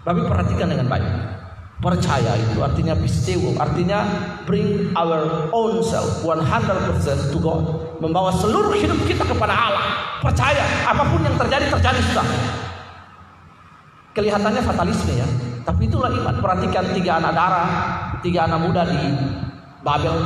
Tapi 0.05 0.19
perhatikan 0.21 0.67
dengan 0.69 0.85
baik. 0.85 1.36
Percaya 1.77 2.33
itu 2.41 2.57
artinya 2.57 2.97
pistewo, 2.97 3.53
artinya 3.61 4.01
bring 4.49 4.89
our 4.97 5.45
own 5.53 5.77
self 5.85 6.25
100% 6.25 7.29
to 7.29 7.37
God. 7.37 7.69
Membawa 8.01 8.33
seluruh 8.33 8.73
hidup 8.73 8.97
kita 9.05 9.21
kepada 9.21 9.53
Allah. 9.53 9.85
Percaya 10.17 10.65
apa 10.89 11.05
pun 11.05 11.21
yang 11.21 11.37
terjadi 11.37 11.69
terjadi 11.69 12.01
sudah. 12.09 12.27
Kelihatannya 14.17 14.65
fatalisme 14.65 15.13
ya, 15.21 15.29
tapi 15.61 15.85
itulah 15.85 16.09
iman. 16.09 16.41
Perhatikan 16.41 16.97
tiga 16.97 17.21
anak 17.21 17.37
darah, 17.37 17.69
tiga 18.25 18.49
anak 18.49 18.59
muda 18.65 18.81
di 18.81 19.01
Babel. 19.85 20.17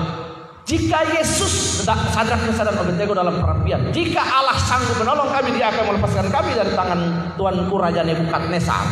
Jika 0.64 1.04
Yesus 1.20 1.84
sadar 1.84 2.40
kesadaran 2.48 2.80
Abednego 2.80 3.12
dalam 3.12 3.44
perapian, 3.44 3.92
jika 3.92 4.24
Allah 4.24 4.56
sanggup 4.56 4.96
menolong 5.04 5.28
kami, 5.28 5.60
Dia 5.60 5.68
akan 5.68 5.84
melepaskan 5.84 6.32
kami 6.32 6.56
dari 6.56 6.72
tangan 6.72 7.00
Tuanku 7.36 7.76
Raja 7.76 8.08
Nebukadnezar. 8.08 8.88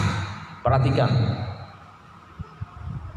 Perhatikan, 0.59 1.07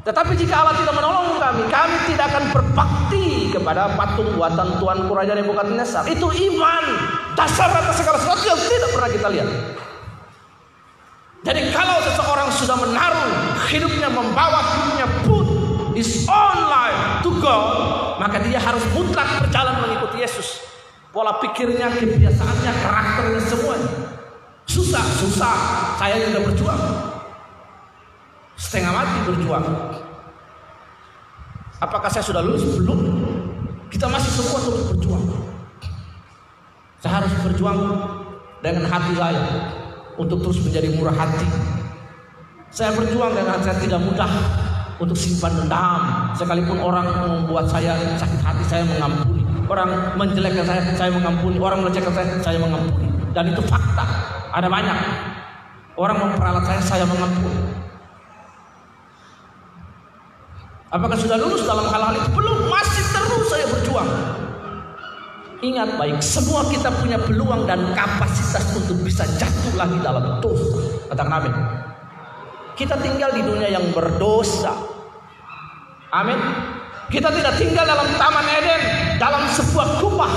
tetapi 0.03 0.35
jika 0.35 0.67
Allah 0.67 0.75
tidak 0.83 0.95
menolong 0.99 1.39
kami, 1.39 1.63
kami 1.71 1.97
tidak 2.11 2.27
akan 2.35 2.45
berbakti 2.51 3.55
kepada 3.55 3.95
patung 3.95 4.35
buatan 4.35 4.83
Tuhan 4.83 4.99
Raja 5.07 5.35
Nebukadnezar. 5.39 6.03
Itu 6.11 6.27
iman 6.27 6.85
dasar 7.39 7.71
atas 7.71 8.03
segala 8.03 8.19
sesuatu 8.19 8.43
yang 8.43 8.59
tidak 8.59 8.91
pernah 8.91 9.11
kita 9.15 9.29
lihat. 9.31 9.49
Jadi 11.43 11.75
kalau 11.75 11.99
seseorang 12.03 12.49
sudah 12.55 12.77
menaruh 12.79 13.31
hidupnya 13.71 14.11
membawa 14.11 14.63
hidupnya 14.63 15.07
put 15.27 15.47
his 15.95 16.27
own 16.27 16.59
life 16.67 17.23
to 17.23 17.31
God, 17.39 18.19
maka 18.19 18.43
dia 18.43 18.59
harus 18.59 18.83
mutlak 18.95 19.27
berjalan 19.43 19.87
mengikuti 19.87 20.23
Yesus. 20.23 20.63
Pola 21.13 21.39
pikirnya, 21.39 21.93
kebiasaannya, 21.93 22.73
karakternya 22.83 23.43
semuanya. 23.45 23.91
Susah, 24.65 25.05
susah. 25.21 25.57
Saya 26.01 26.25
juga 26.25 26.49
berjuang. 26.49 26.83
Setengah 28.57 28.93
mati 28.97 29.19
berjuang. 29.29 29.67
Apakah 31.83 32.07
saya 32.07 32.23
sudah 32.23 32.39
lulus? 32.47 32.63
Belum. 32.79 33.03
Kita 33.91 34.07
masih 34.07 34.31
semua 34.39 34.63
terus 34.63 34.83
berjuang. 34.95 35.27
Saya 37.03 37.19
harus 37.19 37.35
berjuang 37.43 37.79
dengan 38.63 38.87
hati 38.87 39.13
saya 39.19 39.43
untuk 40.15 40.39
terus 40.47 40.63
menjadi 40.63 40.95
murah 40.95 41.11
hati. 41.11 41.43
Saya 42.71 42.95
berjuang 42.95 43.35
dengan 43.35 43.59
saya 43.59 43.75
tidak 43.83 43.99
mudah 43.99 44.31
untuk 45.03 45.19
simpan 45.19 45.59
dendam. 45.59 46.31
Sekalipun 46.39 46.79
orang 46.79 47.11
membuat 47.27 47.67
saya 47.67 47.99
sakit 48.15 48.39
hati, 48.39 48.63
saya 48.71 48.87
mengampuni. 48.87 49.43
Orang 49.67 49.91
menjelekkan 50.15 50.63
saya, 50.63 50.81
saya 50.95 51.11
mengampuni. 51.11 51.59
Orang 51.59 51.83
melecehkan 51.83 52.15
saya, 52.15 52.27
saya 52.39 52.59
mengampuni. 52.63 53.11
Dan 53.35 53.51
itu 53.51 53.63
fakta. 53.67 54.07
Ada 54.55 54.71
banyak. 54.71 54.99
Orang 55.99 56.17
memperalat 56.23 56.63
saya, 56.63 56.81
saya 56.81 57.05
mengampuni. 57.11 57.72
Apakah 60.93 61.17
sudah 61.17 61.41
lulus 61.41 61.65
dalam 61.65 61.89
hal-hal 61.89 62.21
itu? 62.21 62.29
Belum, 62.37 62.69
masih 62.69 63.01
terus 63.17 63.49
saya 63.49 63.65
berjuang. 63.65 64.11
Ingat 65.65 65.97
baik, 65.97 66.21
semua 66.21 66.69
kita 66.69 66.93
punya 67.01 67.17
peluang 67.17 67.65
dan 67.65 67.97
kapasitas 67.97 68.77
untuk 68.77 69.01
bisa 69.01 69.25
jatuh 69.41 69.73
lagi 69.73 69.97
dalam 70.05 70.37
dosa. 70.45 70.85
Katakan 71.09 71.33
amin. 71.33 71.55
Kita 72.77 73.01
tinggal 73.01 73.33
di 73.33 73.41
dunia 73.41 73.73
yang 73.73 73.89
berdosa. 73.97 74.77
Amin. 76.13 76.37
Kita 77.09 77.33
tidak 77.33 77.57
tinggal 77.57 77.89
dalam 77.89 78.13
taman 78.21 78.47
Eden, 78.53 78.83
dalam 79.17 79.49
sebuah 79.49 79.97
kubah 79.97 80.33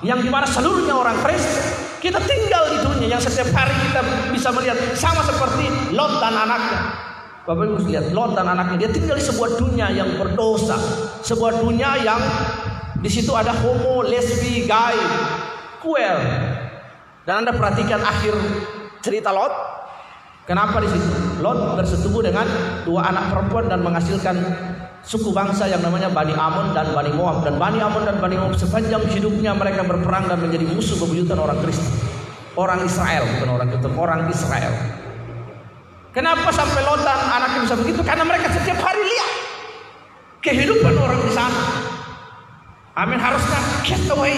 yang 0.00 0.24
di 0.24 0.32
mana 0.32 0.48
seluruhnya 0.48 0.96
orang 0.96 1.20
Kristen. 1.20 1.68
Kita 2.00 2.16
tinggal 2.24 2.64
di 2.72 2.78
dunia 2.80 3.08
yang 3.18 3.22
setiap 3.22 3.52
hari 3.52 3.76
kita 3.92 4.00
bisa 4.32 4.48
melihat 4.56 4.78
sama 4.96 5.20
seperti 5.20 5.68
Lot 5.92 6.16
dan 6.16 6.32
anaknya. 6.32 7.11
Bapak 7.42 7.74
Ibu 7.74 7.90
lihat 7.90 8.14
Lot 8.14 8.38
dan 8.38 8.46
anaknya 8.46 8.86
dia 8.86 8.90
tinggal 8.94 9.18
di 9.18 9.24
sebuah 9.26 9.58
dunia 9.58 9.90
yang 9.90 10.14
berdosa, 10.14 10.78
sebuah 11.26 11.58
dunia 11.58 11.98
yang 11.98 12.22
di 13.02 13.10
situ 13.10 13.34
ada 13.34 13.50
homo, 13.50 14.06
lesbi, 14.06 14.62
gay, 14.62 14.98
queer. 15.82 16.22
Dan 17.26 17.42
Anda 17.42 17.50
perhatikan 17.50 17.98
akhir 17.98 18.34
cerita 19.02 19.34
Lot. 19.34 19.50
Kenapa 20.46 20.78
di 20.86 20.90
situ? 20.90 21.42
Lot 21.42 21.74
bersetubuh 21.82 22.22
dengan 22.22 22.46
dua 22.86 23.10
anak 23.10 23.34
perempuan 23.34 23.66
dan 23.66 23.82
menghasilkan 23.82 24.38
suku 25.02 25.34
bangsa 25.34 25.66
yang 25.66 25.82
namanya 25.82 26.14
Bani 26.14 26.34
Amon 26.38 26.70
dan 26.70 26.94
Bani 26.94 27.10
Moab. 27.10 27.42
Dan 27.42 27.58
Bani 27.58 27.82
Amon 27.82 28.06
dan 28.06 28.22
Bani 28.22 28.38
Moab 28.38 28.54
sepanjang 28.54 29.02
hidupnya 29.10 29.50
mereka 29.50 29.82
berperang 29.82 30.30
dan 30.30 30.38
menjadi 30.38 30.62
musuh 30.70 30.94
bebuyutan 31.02 31.42
orang 31.42 31.58
Kristen. 31.58 31.90
Orang 32.54 32.86
Israel, 32.86 33.26
bukan 33.34 33.50
orang 33.50 33.68
Kristen, 33.74 33.92
orang 33.98 34.20
Israel. 34.30 35.01
Kenapa 36.12 36.52
sampai 36.52 36.84
Lot 36.84 37.00
dan 37.00 37.16
anaknya 37.24 37.64
bisa 37.64 37.76
begitu? 37.80 38.04
Karena 38.04 38.28
mereka 38.28 38.52
setiap 38.52 38.84
hari 38.84 39.00
lihat 39.00 39.30
kehidupan 40.44 40.92
orang 41.00 41.20
di 41.24 41.32
sana. 41.32 41.62
Amin 42.92 43.16
harusnya 43.16 43.60
get 43.80 44.04
away. 44.12 44.36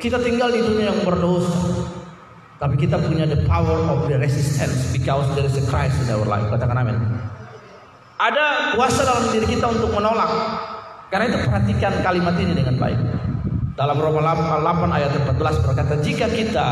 Kita 0.00 0.16
tinggal 0.16 0.48
di 0.48 0.64
dunia 0.64 0.96
yang 0.96 1.00
berdosa. 1.04 1.92
Tapi 2.56 2.80
kita 2.80 2.96
punya 2.96 3.28
the 3.28 3.44
power 3.44 3.84
of 3.92 4.08
the 4.08 4.16
resistance 4.16 4.88
because 4.96 5.28
there 5.36 5.44
is 5.44 5.52
a 5.60 5.64
Christ 5.68 6.00
in 6.00 6.08
our 6.16 6.24
life. 6.24 6.48
Katakan 6.48 6.80
amin. 6.80 6.96
Ada 8.16 8.72
kuasa 8.72 9.04
dalam 9.04 9.28
diri 9.28 9.44
kita 9.44 9.68
untuk 9.68 9.92
menolak. 9.92 10.32
Karena 11.12 11.28
itu 11.28 11.38
perhatikan 11.44 12.00
kalimat 12.00 12.32
ini 12.40 12.56
dengan 12.56 12.80
baik. 12.80 12.96
Dalam 13.76 14.00
Roma 14.00 14.24
8 14.24 14.88
ayat 14.88 15.12
14 15.12 15.64
berkata, 15.66 15.94
jika 16.00 16.30
kita 16.32 16.68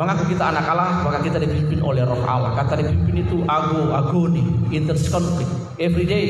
mengaku 0.00 0.32
kita 0.32 0.48
anak 0.48 0.64
Allah, 0.64 1.04
maka 1.04 1.20
kita 1.20 1.36
dipimpin 1.36 1.84
oleh 1.84 2.00
roh 2.08 2.24
Allah. 2.24 2.56
Kata 2.56 2.80
dipimpin 2.80 3.20
itu 3.20 3.44
ago, 3.44 3.92
agoni, 3.92 4.40
interconflict. 4.72 5.76
Every 5.76 6.08
day 6.08 6.24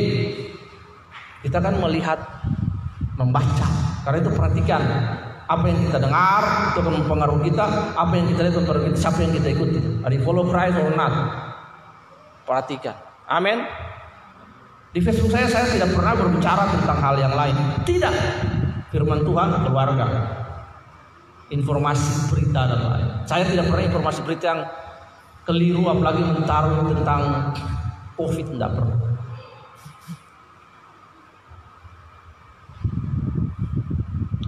kita 1.46 1.62
kan 1.62 1.78
melihat, 1.78 2.18
membaca. 3.14 3.68
Karena 4.02 4.18
itu 4.26 4.30
perhatikan 4.34 4.82
apa 5.46 5.64
yang 5.70 5.78
kita 5.86 6.02
dengar 6.02 6.42
itu 6.74 6.78
akan 6.82 6.94
mempengaruhi 6.98 7.42
kita, 7.54 7.94
apa 7.94 8.12
yang 8.18 8.26
kita 8.34 8.40
lihat 8.50 8.58
kita, 8.58 8.98
siapa 8.98 9.22
yang 9.22 9.32
kita 9.38 9.48
ikuti. 9.54 9.78
Are 10.02 10.10
you 10.10 10.22
follow 10.26 10.50
Christ 10.50 10.74
or 10.82 10.90
not? 10.98 11.14
Perhatikan. 12.42 12.98
Amin. 13.30 13.62
Di 14.90 14.98
Facebook 14.98 15.30
saya 15.30 15.46
saya 15.46 15.70
tidak 15.70 15.94
pernah 15.94 16.18
berbicara 16.18 16.66
tentang 16.74 16.98
hal 16.98 17.14
yang 17.22 17.34
lain. 17.38 17.54
Tidak. 17.86 18.14
Firman 18.90 19.22
Tuhan 19.22 19.62
keluarga. 19.62 20.06
Informasi 21.50 22.30
berita 22.30 22.62
dan 22.62 22.80
lain. 22.86 23.08
Saya 23.26 23.42
tidak 23.42 23.66
pernah 23.66 23.84
informasi 23.90 24.20
berita 24.22 24.44
yang 24.54 24.62
keliru 25.42 25.82
apalagi 25.90 26.22
menaruh 26.22 26.94
tentang 26.94 27.50
COVID 28.14 28.46
tidak 28.54 28.70
pernah. 28.70 28.98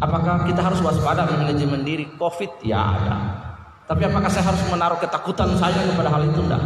Apakah 0.03 0.47
kita 0.51 0.61
harus 0.63 0.83
waspada 0.83 1.27
manajemen 1.31 1.87
diri 1.87 2.11
COVID? 2.19 2.67
Ya 2.67 2.83
ada. 2.83 3.17
Tapi 3.87 4.03
apakah 4.07 4.27
saya 4.27 4.51
harus 4.51 4.63
menaruh 4.67 4.99
ketakutan 4.99 5.55
saya 5.59 5.79
kepada 5.79 6.11
hal 6.11 6.27
itu? 6.27 6.43
Tidak. 6.43 6.63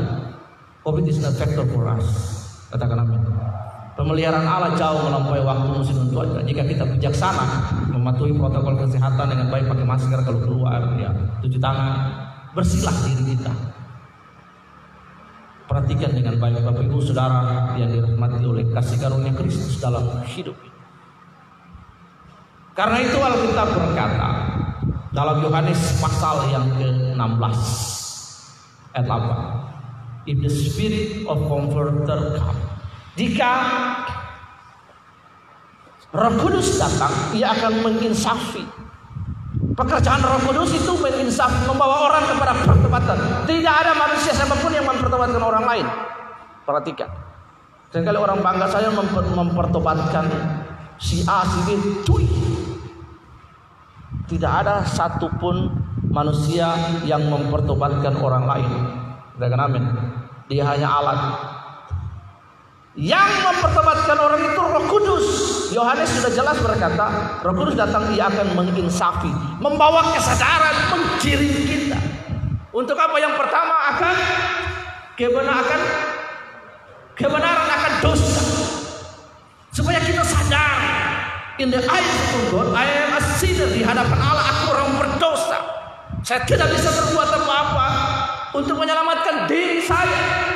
COVID 0.85 1.05
is 1.05 1.21
not 1.21 1.37
factor 1.37 1.69
for 1.69 1.85
us. 1.85 2.07
Katakan 2.73 3.05
amin. 3.05 3.21
Pemeliharaan 3.97 4.45
Allah 4.45 4.73
jauh 4.77 5.05
melampaui 5.05 5.41
waktu 5.45 5.69
musim 5.73 5.97
cuaca. 6.13 6.45
Jika 6.45 6.65
kita 6.65 6.85
bijaksana 6.85 7.45
mematuhi 8.07 8.39
protokol 8.39 8.87
kesehatan 8.87 9.35
dengan 9.35 9.51
baik 9.51 9.67
pakai 9.67 9.83
masker 9.83 10.19
kalau 10.23 10.39
keluar, 10.47 10.95
ya 10.95 11.11
cuci 11.43 11.59
tangan, 11.59 12.07
bersihlah 12.55 12.95
diri 13.03 13.35
kita. 13.35 13.51
Perhatikan 15.67 16.15
dengan 16.15 16.39
baik 16.39 16.63
Bapak 16.63 16.87
Ibu 16.87 17.03
Saudara 17.03 17.75
yang 17.75 17.91
dirahmati 17.91 18.47
oleh 18.47 18.63
kasih 18.71 19.03
karunia 19.03 19.35
Kristus 19.35 19.83
dalam 19.83 20.23
hidup. 20.23 20.55
Karena 22.79 23.03
itu 23.03 23.19
Alkitab 23.19 23.75
berkata 23.75 24.31
dalam 25.11 25.43
Yohanes 25.43 25.99
pasal 25.99 26.47
yang 26.55 26.71
ke-16 26.79 27.59
ayat 28.95 29.07
8. 29.11 30.31
If 30.31 30.39
the 30.47 30.51
spirit 30.55 31.27
of 31.27 31.43
comforter 31.51 32.39
come 32.39 32.63
jika 33.19 33.53
Roh 36.15 36.35
Kudus 36.39 36.79
datang, 36.79 37.11
ia 37.35 37.51
akan 37.51 37.83
menginsafi. 37.83 38.63
Pekerjaan 39.75 40.23
Roh 40.23 40.41
Kudus 40.47 40.71
itu 40.79 40.93
menginsafi, 40.95 41.67
membawa 41.67 42.07
orang 42.07 42.25
kepada 42.31 42.53
pertobatan. 42.63 43.19
Tidak 43.45 43.75
ada 43.75 43.93
manusia 43.93 44.31
siapa 44.31 44.55
pun 44.59 44.71
yang 44.71 44.87
mempertobatkan 44.87 45.43
orang 45.43 45.65
lain. 45.67 45.87
Perhatikan. 46.63 47.11
Dan 47.91 48.03
kalau 48.07 48.23
orang 48.27 48.43
bangga 48.43 48.67
saya 48.71 48.91
memper 48.91 49.25
mempertobatkan 49.35 50.27
si 50.99 51.27
A, 51.27 51.43
si 51.47 51.59
B, 51.67 51.69
cuy. 52.07 52.27
Tidak 54.27 54.53
ada 54.53 54.83
satupun 54.83 55.71
manusia 56.11 56.75
yang 57.07 57.23
mempertobatkan 57.31 58.19
orang 58.19 58.45
lain. 58.47 58.71
Katakan 59.37 59.61
amin. 59.71 59.85
Dia 60.49 60.65
hanya 60.67 60.89
alat 60.89 61.21
yang 62.97 63.29
mempertobatkan 63.45 64.17
orang 64.17 64.41
itu 64.41 64.61
Roh 64.61 64.85
Kudus. 64.89 65.27
Yohanes 65.77 66.09
sudah 66.17 66.33
jelas 66.33 66.57
berkata, 66.65 67.37
Roh 67.45 67.53
Kudus 67.53 67.77
datang 67.77 68.09
dia 68.09 68.33
akan 68.33 68.57
menginsafi, 68.57 69.29
membawa 69.61 70.17
kesadaran, 70.17 70.97
menggiring 70.97 71.57
kita 71.69 71.99
Untuk 72.73 72.97
apa? 72.97 73.17
Yang 73.17 73.41
pertama 73.41 73.75
akan 73.97 74.15
kebenaran 75.17 75.83
kebenaran 77.17 77.69
akan 77.73 77.93
dosa. 78.05 78.45
Supaya 79.73 80.01
kita 80.05 80.21
sadar 80.21 80.77
in 81.57 81.73
the 81.73 81.81
eyes 81.81 82.17
of 82.37 82.45
God 82.53 82.69
I 82.77 82.85
am 82.85 83.17
a 83.17 83.23
sinner 83.41 83.69
di 83.73 83.81
hadapan 83.81 84.21
Allah 84.21 84.45
aku 84.45 84.65
orang 84.77 84.91
berdosa. 85.01 85.59
Saya 86.21 86.45
tidak 86.45 86.69
bisa 86.73 86.93
berbuat 86.93 87.29
apa-apa 87.33 87.89
untuk 88.57 88.77
menyelamatkan 88.77 89.49
diri 89.49 89.81
saya. 89.85 90.56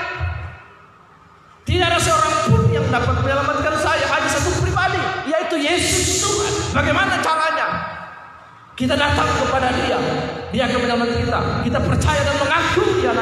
Tidak 1.71 1.87
ada 1.87 2.03
seorang 2.03 2.35
pun 2.51 2.67
yang 2.75 2.83
dapat 2.91 3.15
menyelamatkan 3.23 3.79
saya 3.79 4.03
hanya 4.03 4.27
satu 4.27 4.59
pribadi 4.59 4.99
yaitu 5.31 5.55
Yesus 5.55 6.19
Tuhan. 6.19 6.75
Bagaimana 6.75 7.23
caranya? 7.23 7.67
Kita 8.75 8.99
datang 8.99 9.31
kepada 9.39 9.71
Dia, 9.79 9.99
Dia 10.51 10.67
akan 10.67 10.79
menyelamatkan 10.83 11.19
kita. 11.23 11.39
Kita 11.63 11.79
percaya 11.79 12.21
dan 12.27 12.37
mengaku 12.43 12.83
Dia, 12.99 13.13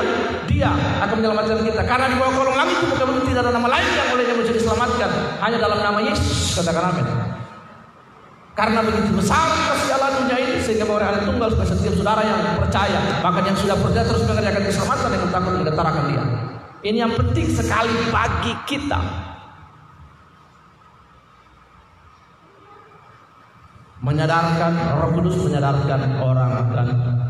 Dia 0.48 0.70
akan 1.04 1.14
menyelamatkan 1.20 1.61
kita. 1.61 1.82
Karena 1.84 2.08
di 2.08 2.16
bawah 2.16 2.32
kolong 2.40 2.56
langit 2.56 2.80
itu 2.80 2.87
bukan 2.88 3.08
tidak 3.28 3.40
ada 3.44 3.52
nama 3.52 3.68
lain 3.68 3.88
yang 3.92 4.08
olehnya 4.16 4.34
menjadi 4.40 4.56
diselamatkan, 4.64 5.11
hanya 5.44 5.58
dalam 5.61 5.78
nama 5.84 5.98
Yesus. 6.08 6.56
Katakan 6.56 6.84
amin. 6.88 7.06
Karena 8.56 8.80
begitu 8.80 9.12
besar 9.12 9.44
kasih 9.44 9.92
Allah 9.92 10.24
dunia 10.24 10.37
ini 10.40 10.56
sehingga 10.64 10.88
bahwa 10.88 11.04
anak 11.04 11.22
tunggal 11.28 11.52
supaya 11.52 11.68
setiap 11.68 11.94
saudara 11.94 12.26
yang 12.26 12.58
percaya 12.58 13.22
bahkan 13.22 13.46
yang 13.46 13.54
sudah 13.54 13.76
percaya 13.78 14.02
terus 14.02 14.26
mengerjakan 14.26 14.62
keselamatan 14.66 15.08
dengan 15.14 15.28
takut 15.30 15.52
mengetarakan 15.62 16.04
dia. 16.11 16.24
Ini 16.88 17.05
yang 17.05 17.12
penting 17.12 17.44
sekali 17.53 17.92
bagi 18.09 18.57
kita. 18.64 18.96
Menyadarkan 24.01 24.72
Roh 24.96 25.11
Kudus 25.20 25.37
menyadarkan 25.37 26.16
orang 26.16 26.64
akan 26.64 26.87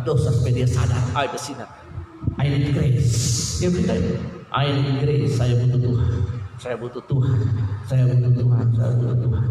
dosa 0.06 0.30
supaya 0.30 0.62
dia 0.62 0.68
sadar. 0.68 1.02
I 1.18 1.26
bersinar 1.26 1.66
I 2.38 2.46
need 2.46 2.70
grace. 2.70 3.58
Every 3.66 3.82
time 3.82 4.22
I 4.54 4.70
need 4.70 5.02
grace 5.02 5.34
saya 5.34 5.58
butuh 5.58 5.80
Tuhan. 5.82 6.10
Saya 6.62 6.74
butuh 6.78 7.02
Tuhan 7.02 7.38
saya 7.90 8.02
butuh 8.06 8.32
Tuhan 8.38 8.66
saya 8.78 8.90
butuh 8.94 9.18
Tuhan. 9.26 9.46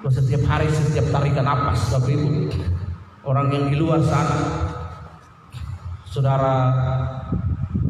Loh, 0.00 0.12
setiap 0.16 0.42
hari 0.48 0.72
setiap 0.72 1.12
tarikan 1.12 1.44
napas 1.44 1.92
Bapak 1.92 2.08
Ibu. 2.08 2.48
Orang 3.20 3.52
yang 3.52 3.68
di 3.68 3.76
luar 3.76 4.00
sana 4.00 4.38
saudara 6.08 6.54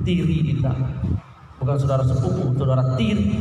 tiri 0.05 0.55
kita. 0.55 0.73
Bukan 1.61 1.77
saudara 1.77 2.03
sepupu 2.05 2.57
saudara 2.57 2.97
tiri 2.97 3.41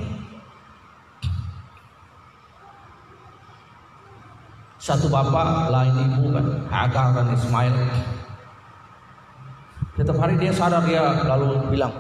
Satu 4.79 5.11
bapak, 5.11 5.69
lain 5.75 5.91
ibu 6.07 6.31
kan, 6.31 6.45
Hagar 6.71 7.11
dan 7.11 7.35
Ismail. 7.35 7.75
Setiap 9.99 10.15
hari 10.23 10.39
dia 10.39 10.55
sadar 10.55 10.87
dia 10.87 11.03
lalu 11.27 11.67
bilang, 11.67 11.91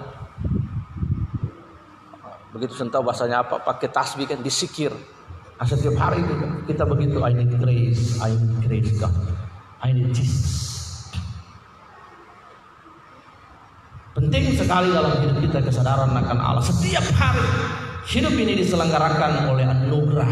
begitu 2.55 2.71
sentuh 2.79 3.03
bahasanya 3.03 3.43
apa, 3.43 3.59
pakai 3.59 3.91
tasbih 3.91 4.31
kan? 4.31 4.39
Disikir. 4.39 4.95
Nah, 5.59 5.67
setiap 5.67 5.99
hari 5.99 6.23
itu 6.23 6.33
kita 6.71 6.87
begitu, 6.87 7.19
I 7.19 7.35
need 7.35 7.51
grace, 7.59 8.15
I 8.23 8.31
need 8.31 8.63
grace 8.63 8.95
God, 8.95 9.11
I 9.83 9.91
need 9.91 10.15
Jesus. 10.15 10.78
Penting 14.19 14.51
sekali 14.51 14.91
dalam 14.91 15.15
hidup 15.23 15.39
kita 15.39 15.63
kesadaran 15.63 16.11
akan 16.11 16.37
Allah. 16.43 16.59
Setiap 16.59 17.07
hari 17.15 17.39
hidup 18.03 18.35
ini 18.35 18.59
diselenggarakan 18.59 19.47
oleh 19.47 19.63
anugerah 19.63 20.27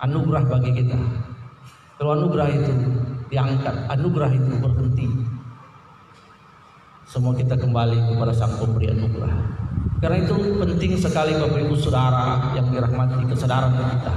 anugerah 0.00 0.48
bagi 0.48 0.72
kita. 0.72 0.96
Kalau 2.00 2.16
anugerah 2.16 2.48
itu 2.48 2.72
diangkat, 3.28 3.76
anugerah 3.92 4.32
itu 4.32 4.56
berhenti. 4.56 5.06
Semua 7.04 7.36
kita 7.36 7.60
kembali 7.60 8.08
kepada 8.08 8.32
Sang 8.32 8.56
Pemberi 8.56 8.88
anugerah. 8.88 9.36
Karena 10.00 10.24
itu 10.24 10.56
penting 10.56 10.96
sekali 10.96 11.36
Bapak 11.36 11.60
Ibu 11.60 11.76
Saudara 11.76 12.56
yang 12.56 12.72
dirahmati 12.72 13.20
kesadaran 13.28 13.76
kita 13.76 14.14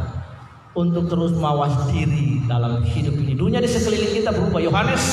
untuk 0.80 1.12
terus 1.12 1.36
mawas 1.36 1.76
diri 1.92 2.40
dalam 2.48 2.88
hidup 2.88 3.20
ini. 3.20 3.36
Dunia 3.36 3.60
di 3.60 3.68
sekeliling 3.68 4.24
kita 4.24 4.32
berubah. 4.32 4.64
Yohanes 4.64 5.04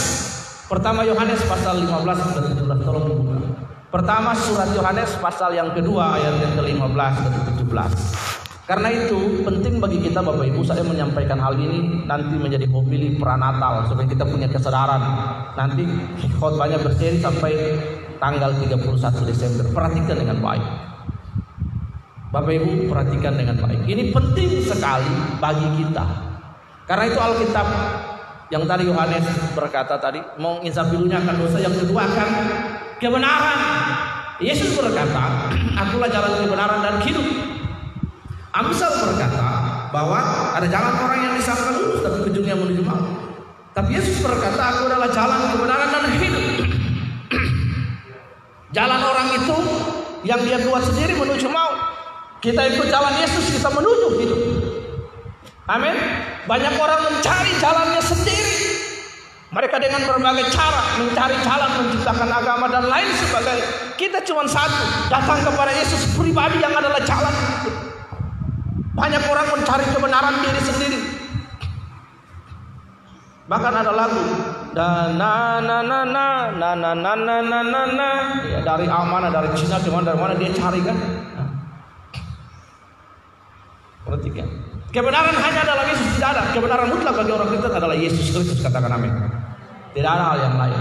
pertama 0.70 1.02
Yohanes 1.02 1.42
pasal 1.50 1.82
15 1.82 1.98
dan 2.38 2.44
17 2.54 2.86
tolong 2.86 3.04
dibuka. 3.10 3.36
Pertama 3.90 4.30
surat 4.38 4.70
Yohanes 4.70 5.18
pasal 5.18 5.50
yang 5.58 5.74
kedua 5.74 6.14
ayat 6.14 6.38
yang 6.38 6.54
ke-15 6.54 7.14
dan 7.26 7.34
ke-17. 7.42 7.92
Karena 8.70 8.86
itu 8.94 9.42
penting 9.42 9.82
bagi 9.82 9.98
kita 9.98 10.22
Bapak 10.22 10.46
Ibu 10.46 10.62
saya 10.62 10.86
menyampaikan 10.86 11.42
hal 11.42 11.58
ini 11.58 12.06
nanti 12.06 12.38
menjadi 12.38 12.70
homili 12.70 13.18
pranatal 13.18 13.90
supaya 13.90 14.06
kita 14.06 14.22
punya 14.22 14.46
kesadaran. 14.46 15.02
Nanti 15.58 15.82
khotbahnya 16.38 16.78
berseri 16.78 17.18
sampai 17.18 17.50
tanggal 18.22 18.54
31 18.62 19.26
Desember. 19.26 19.66
Perhatikan 19.74 20.22
dengan 20.22 20.38
baik. 20.38 20.66
Bapak 22.30 22.52
Ibu 22.62 22.86
perhatikan 22.86 23.34
dengan 23.34 23.58
baik. 23.58 23.90
Ini 23.90 24.14
penting 24.14 24.62
sekali 24.62 25.18
bagi 25.42 25.66
kita. 25.82 26.06
Karena 26.86 27.10
itu 27.10 27.18
Alkitab 27.18 27.66
yang 28.50 28.66
tadi 28.66 28.90
Yohanes 28.90 29.22
berkata 29.54 29.94
tadi 30.02 30.18
menginsaf 30.36 30.90
dulunya 30.90 31.22
akan 31.22 31.34
dosa, 31.38 31.62
yang 31.62 31.74
kedua 31.74 32.02
akan 32.02 32.28
kebenaran. 32.98 33.58
Yesus 34.42 34.74
berkata, 34.74 35.50
"Akulah 35.78 36.10
jalan 36.10 36.42
kebenaran 36.42 36.80
dan 36.82 36.94
hidup." 37.06 37.26
Amsal 38.50 38.90
berkata 39.06 39.46
bahwa 39.94 40.18
ada 40.58 40.66
jalan 40.66 40.94
orang 40.98 41.20
yang 41.22 41.34
disangka 41.38 41.70
lurus 41.70 42.02
tapi 42.02 42.26
ujungnya 42.26 42.58
menuju 42.58 42.82
maut. 42.82 43.30
Tapi 43.70 43.94
Yesus 43.94 44.18
berkata, 44.18 44.58
aku 44.74 44.90
adalah 44.90 45.06
jalan 45.14 45.40
kebenaran 45.54 45.88
dan 45.94 46.04
hidup. 46.18 46.44
jalan 48.70 49.00
orang 49.02 49.28
itu 49.38 49.56
yang 50.26 50.42
dia 50.42 50.58
buat 50.66 50.82
sendiri 50.82 51.14
menuju 51.14 51.46
maut. 51.46 51.78
Kita 52.42 52.66
ikut 52.74 52.90
jalan 52.90 53.14
Yesus, 53.22 53.54
kita 53.54 53.70
menuju 53.70 54.06
hidup. 54.18 54.40
Amin. 55.70 55.94
Banyak 56.50 56.74
orang 56.82 57.00
mencari 57.06 57.54
jalannya 57.62 58.02
sendiri. 58.02 58.58
Mereka 59.50 59.82
dengan 59.82 60.02
berbagai 60.06 60.46
cara 60.54 60.82
mencari 60.98 61.34
jalan 61.42 61.70
menciptakan 61.82 62.30
agama 62.30 62.66
dan 62.70 62.86
lain 62.86 63.10
sebagainya. 63.18 63.66
Kita 63.98 64.22
cuma 64.22 64.46
satu, 64.46 65.10
datang 65.10 65.42
kepada 65.42 65.74
Yesus 65.74 66.14
pribadi 66.14 66.62
yang 66.62 66.70
adalah 66.74 67.02
jalan 67.02 67.34
banyak 68.94 69.22
orang 69.26 69.46
mencari 69.50 69.84
kebenaran 69.90 70.34
diri 70.42 70.62
sendiri. 70.62 71.00
Bahkan 73.50 73.74
ada 73.74 73.90
lagu 73.90 74.22
dan 74.70 75.18
na 75.18 75.58
na 75.58 75.82
na 75.82 75.98
na 76.06 76.26
na 76.54 76.70
na 76.78 76.92
na 76.94 77.14
na 77.18 77.58
na 77.66 77.82
na 77.90 78.10
ya, 78.46 78.62
dari 78.62 78.86
Amana 78.86 79.34
dari 79.34 79.50
Cina 79.58 79.82
cuma 79.82 80.06
dari 80.06 80.14
mana 80.14 80.38
dia 80.38 80.54
cari 80.54 80.78
kan? 80.86 80.94
Perhatikan. 84.06 84.69
Kebenaran 84.90 85.38
hanya 85.38 85.62
dalam 85.62 85.86
Yesus 85.86 86.18
tidak 86.18 86.30
ada. 86.34 86.42
Kebenaran 86.50 86.90
mutlak 86.90 87.14
bagi 87.14 87.30
orang 87.30 87.48
Kristen 87.54 87.70
adalah 87.70 87.94
Yesus 87.94 88.26
Kristus 88.34 88.58
katakan 88.58 88.90
amin. 88.90 89.14
Tidak 89.94 90.10
ada 90.10 90.34
hal 90.34 90.38
yang 90.50 90.56
lain. 90.58 90.78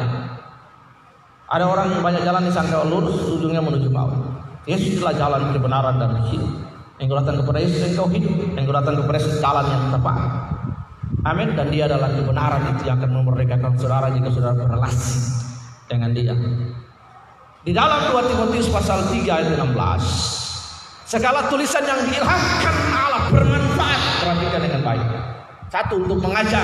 Ada 1.49 1.65
orang 1.65 1.87
yang 1.93 2.01
banyak 2.01 2.21
jalan 2.25 2.41
disangka 2.45 2.85
lurus 2.89 3.21
ujungnya 3.37 3.61
menuju 3.61 3.89
maut. 3.93 4.17
Yesus 4.65 4.97
adalah 5.01 5.13
jalan 5.13 5.41
kebenaran 5.53 5.95
dan 6.01 6.25
hidup. 6.29 6.49
Engkau 6.97 7.21
datang 7.21 7.37
kepada 7.45 7.61
Yesus 7.61 7.85
engkau 7.85 8.09
hidup. 8.09 8.33
Engkau 8.57 8.73
datang 8.73 8.97
kepada 8.97 9.17
Yesus 9.21 9.37
jalan 9.37 9.65
yang 9.69 9.83
tepat. 9.93 10.19
Amin. 11.29 11.49
Dan 11.53 11.67
dia 11.69 11.85
adalah 11.85 12.09
kebenaran 12.09 12.61
itu 12.73 12.81
yang 12.89 12.97
akan 12.97 13.11
memerdekakan 13.13 13.71
saudara 13.77 14.09
jika 14.09 14.29
saudara 14.33 14.57
berrelasi 14.57 15.21
dengan 15.85 16.09
dia. 16.17 16.33
Di 17.61 17.71
dalam 17.77 18.09
2 18.09 18.25
Timotius 18.25 18.73
pasal 18.73 19.05
3 19.05 19.21
ayat 19.21 19.53
16. 19.53 20.48
Segala 21.09 21.49
tulisan 21.49 21.81
yang 21.89 22.05
diilhamkan 22.05 22.75
Allah 22.93 23.33
bermanfaat. 23.33 24.01
Perhatikan 24.21 24.61
dengan 24.61 24.81
baik. 24.85 25.05
Satu 25.73 26.05
untuk 26.05 26.21
mengajar. 26.21 26.61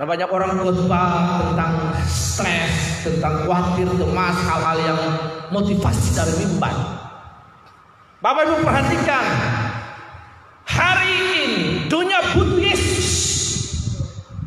Dan 0.00 0.08
banyak 0.08 0.32
orang 0.32 0.64
khotbah 0.64 1.44
tentang 1.44 1.92
stres, 2.08 3.04
tentang 3.04 3.44
khawatir, 3.44 3.84
cemas, 3.84 4.32
hal-hal 4.48 4.78
yang 4.80 5.00
motivasi 5.52 6.16
dari 6.16 6.32
mimbar. 6.40 6.72
Bapak 8.24 8.48
Ibu 8.48 8.64
perhatikan. 8.64 9.24
Hari 10.72 11.12
ini 11.12 11.44
dunia 11.84 12.24
butuh 12.32 12.64
Yesus. 12.64 13.08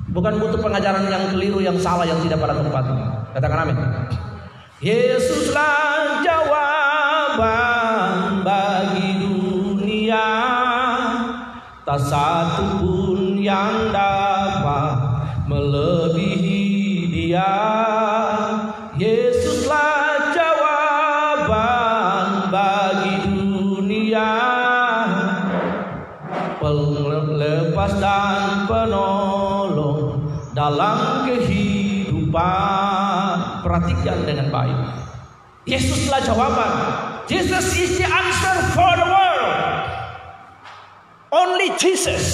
Bukan 0.09 0.41
butuh 0.41 0.57
pengajaran 0.57 1.05
yang 1.05 1.29
keliru, 1.29 1.61
yang 1.61 1.77
salah, 1.77 2.09
yang 2.09 2.17
tidak 2.25 2.41
pada 2.41 2.57
tempatnya. 2.57 3.29
Katakan 3.37 3.57
amin. 3.61 3.77
Yesuslah 4.81 5.93
jawaban 7.33 8.45
bagi 8.45 9.25
dunia. 9.25 10.29
Tak 11.81 11.99
satu 11.99 12.77
pun 12.77 13.41
yang 13.41 13.89
dapat 13.89 14.93
melebihi 15.49 16.61
dia. 17.09 17.57
Yesuslah 18.93 20.29
jawaban 20.37 22.53
bagi 22.53 23.25
dunia. 23.25 24.29
Pelepas 26.61 27.97
dan 27.97 28.69
penolong 28.69 30.21
dalam 30.53 31.25
kehidupan. 31.25 32.45
Perhatikan 33.65 34.21
dengan 34.21 34.53
baik. 34.53 34.77
Yesuslah 35.65 36.21
jawaban. 36.21 37.12
Jesus 37.23 37.65
is 37.79 37.97
the 37.99 38.07
answer 38.07 38.55
for 38.75 38.91
the 38.99 39.07
world. 39.07 39.55
Only 41.31 41.71
Jesus. 41.79 42.25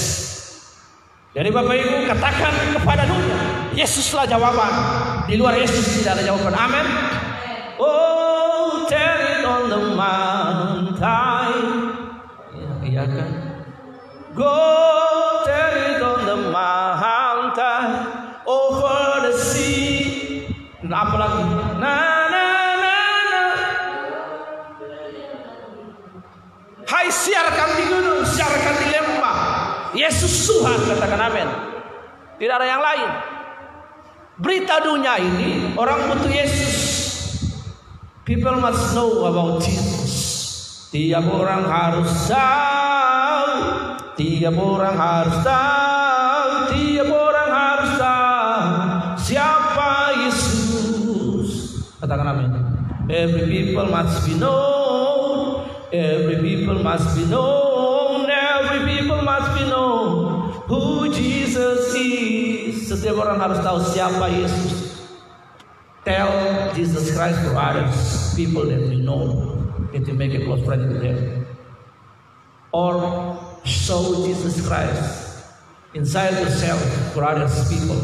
Jadi 1.30 1.54
Bapak 1.54 1.78
Ibu 1.78 2.10
katakan 2.10 2.54
kepada 2.74 3.06
dunia, 3.06 3.38
Yesuslah 3.78 4.26
jawaban. 4.26 4.74
Di 5.30 5.38
luar 5.38 5.56
Yesus 5.56 6.02
tidak 6.02 6.20
ada 6.20 6.24
jawaban. 6.34 6.54
Amin. 6.58 6.88
Oh, 7.78 8.90
tell 8.90 9.20
it 9.24 9.46
on 9.46 9.64
the 9.70 9.82
mountain. 9.94 11.54
Ya, 12.58 12.72
iya 12.84 13.04
kan? 13.06 13.30
Go 14.34 15.09
siarkan 27.40 27.70
di 27.72 27.84
gunung, 27.88 28.22
siarkan 28.28 28.76
di 28.84 28.88
lembah. 28.92 29.38
Yesus 29.96 30.34
Tuhan 30.44 30.80
katakan 30.92 31.22
amin. 31.32 31.48
Tidak 32.36 32.56
ada 32.56 32.68
yang 32.68 32.84
lain. 32.84 33.10
Berita 34.40 34.84
dunia 34.84 35.16
ini 35.20 35.76
orang 35.80 36.12
butuh 36.12 36.32
Yesus. 36.32 36.76
People 38.28 38.60
must 38.60 38.92
know 38.92 39.24
about 39.28 39.64
Jesus. 39.64 40.20
Tiap 40.92 41.24
orang 41.32 41.64
harus 41.64 42.12
tahu. 42.28 43.52
Tiap 44.20 44.56
orang 44.60 44.96
harus 45.00 45.38
tahu. 45.40 46.50
Tiap 46.76 47.08
orang 47.08 47.52
harus 47.52 47.92
tahu 47.96 48.68
siapa 49.24 49.92
Yesus. 50.28 51.50
Katakan 52.04 52.28
amin. 52.36 52.52
Every 53.08 53.48
people 53.48 53.88
must 53.88 54.28
be 54.28 54.36
known. 54.36 54.79
Every 55.92 56.38
people 56.38 56.84
must 56.84 57.18
be 57.18 57.26
known. 57.26 58.30
Every 58.30 58.86
people 58.86 59.22
must 59.22 59.58
be 59.58 59.66
known 59.66 60.54
who 60.70 61.10
Jesus 61.10 61.98
is. 61.98 62.86
Setiap 62.86 63.18
orang 63.18 63.42
harus 63.42 63.58
tahu 63.66 63.82
siapa 63.82 64.30
Yesus. 64.30 65.02
Tell 66.06 66.30
Jesus 66.78 67.12
Christ 67.18 67.42
to 67.44 67.52
others, 67.58 67.98
people 68.38 68.70
that 68.70 68.86
we 68.86 69.02
know, 69.02 69.58
that 69.92 70.06
you 70.06 70.14
make 70.14 70.38
a 70.38 70.46
close 70.46 70.62
friend 70.62 70.86
with 70.94 71.02
them. 71.02 71.18
Or 72.70 73.02
show 73.66 74.26
Jesus 74.30 74.62
Christ 74.62 75.42
inside 75.98 76.38
yourself 76.38 76.80
for 77.18 77.26
others 77.26 77.66
people 77.66 77.98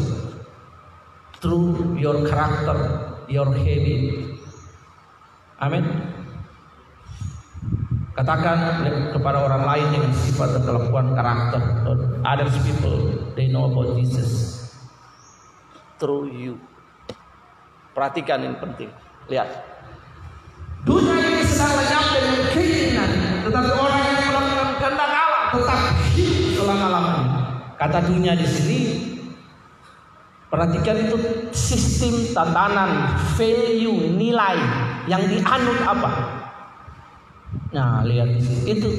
through 1.37 1.97
your 2.01 2.25
character, 2.25 3.13
your 3.29 3.53
habit. 3.53 4.41
Amin. 5.61 5.85
Katakan 8.15 8.57
kepada 9.11 9.43
orang 9.43 9.67
lain 9.67 9.87
dengan 9.91 10.11
sifat 10.15 10.55
dan 10.55 10.63
kelakuan 10.63 11.11
karakter. 11.19 11.59
Others 12.23 12.55
people, 12.63 13.11
they 13.35 13.51
know 13.51 13.67
about 13.67 13.99
Jesus 13.99 14.63
through 15.99 16.31
you. 16.31 16.55
Perhatikan 17.91 18.47
ini 18.47 18.55
penting. 18.55 18.89
Lihat. 19.27 19.49
Dunia 20.87 21.17
ini 21.17 21.43
sedang 21.43 21.75
lenyap 21.75 22.05
dengan 22.15 22.39
keinginan, 22.55 23.11
tetapi 23.43 23.71
orang 23.73 24.01
yang 24.05 24.25
melakukan 24.31 24.69
kehendak 24.79 25.11
Allah 25.11 25.43
tetap 25.51 25.79
hidup 26.13 26.39
selama-lamanya. 26.61 27.31
Kata 27.75 27.99
dunia 28.05 28.33
di 28.37 28.47
sini 28.47 28.79
Perhatikan 30.55 30.95
itu 30.95 31.17
sistem 31.51 32.31
tatanan, 32.31 33.11
value, 33.35 34.15
nilai 34.15 34.55
yang 35.03 35.19
dianut 35.27 35.79
apa? 35.83 36.11
Nah, 37.75 38.05
lihat. 38.07 38.39
Itu 38.63 38.89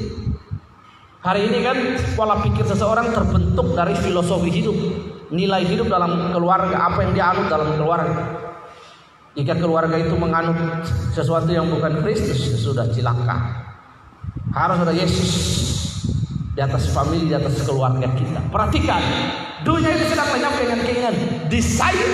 hari 1.24 1.48
ini 1.48 1.58
kan 1.64 1.76
pola 2.14 2.38
pikir 2.44 2.62
seseorang 2.68 3.10
terbentuk 3.16 3.72
dari 3.72 3.96
filosofi 3.96 4.52
hidup, 4.52 4.76
nilai 5.32 5.64
hidup 5.64 5.88
dalam 5.88 6.30
keluarga, 6.30 6.92
apa 6.92 7.02
yang 7.08 7.12
dianut 7.16 7.46
dalam 7.48 7.72
keluarga. 7.74 8.22
Jika 9.36 9.52
keluarga 9.60 10.00
itu 10.00 10.16
menganut 10.16 10.56
sesuatu 11.12 11.52
yang 11.52 11.68
bukan 11.68 12.00
Kristus, 12.00 12.52
ya 12.52 12.56
sudah 12.56 12.88
cilaka. 12.88 13.68
Harus 14.56 14.80
ada 14.80 14.96
Yesus 14.96 15.32
di 16.56 16.60
atas 16.64 16.88
famili, 16.88 17.28
di 17.28 17.36
atas 17.36 17.60
keluarga 17.68 18.08
kita. 18.16 18.40
Perhatikan, 18.48 19.02
dunia 19.60 19.92
ini 19.92 20.08
sedang 20.08 20.32
lenyap 20.32 20.54
dengan 20.56 20.78
keinginan, 20.80 21.16
desire, 21.52 22.12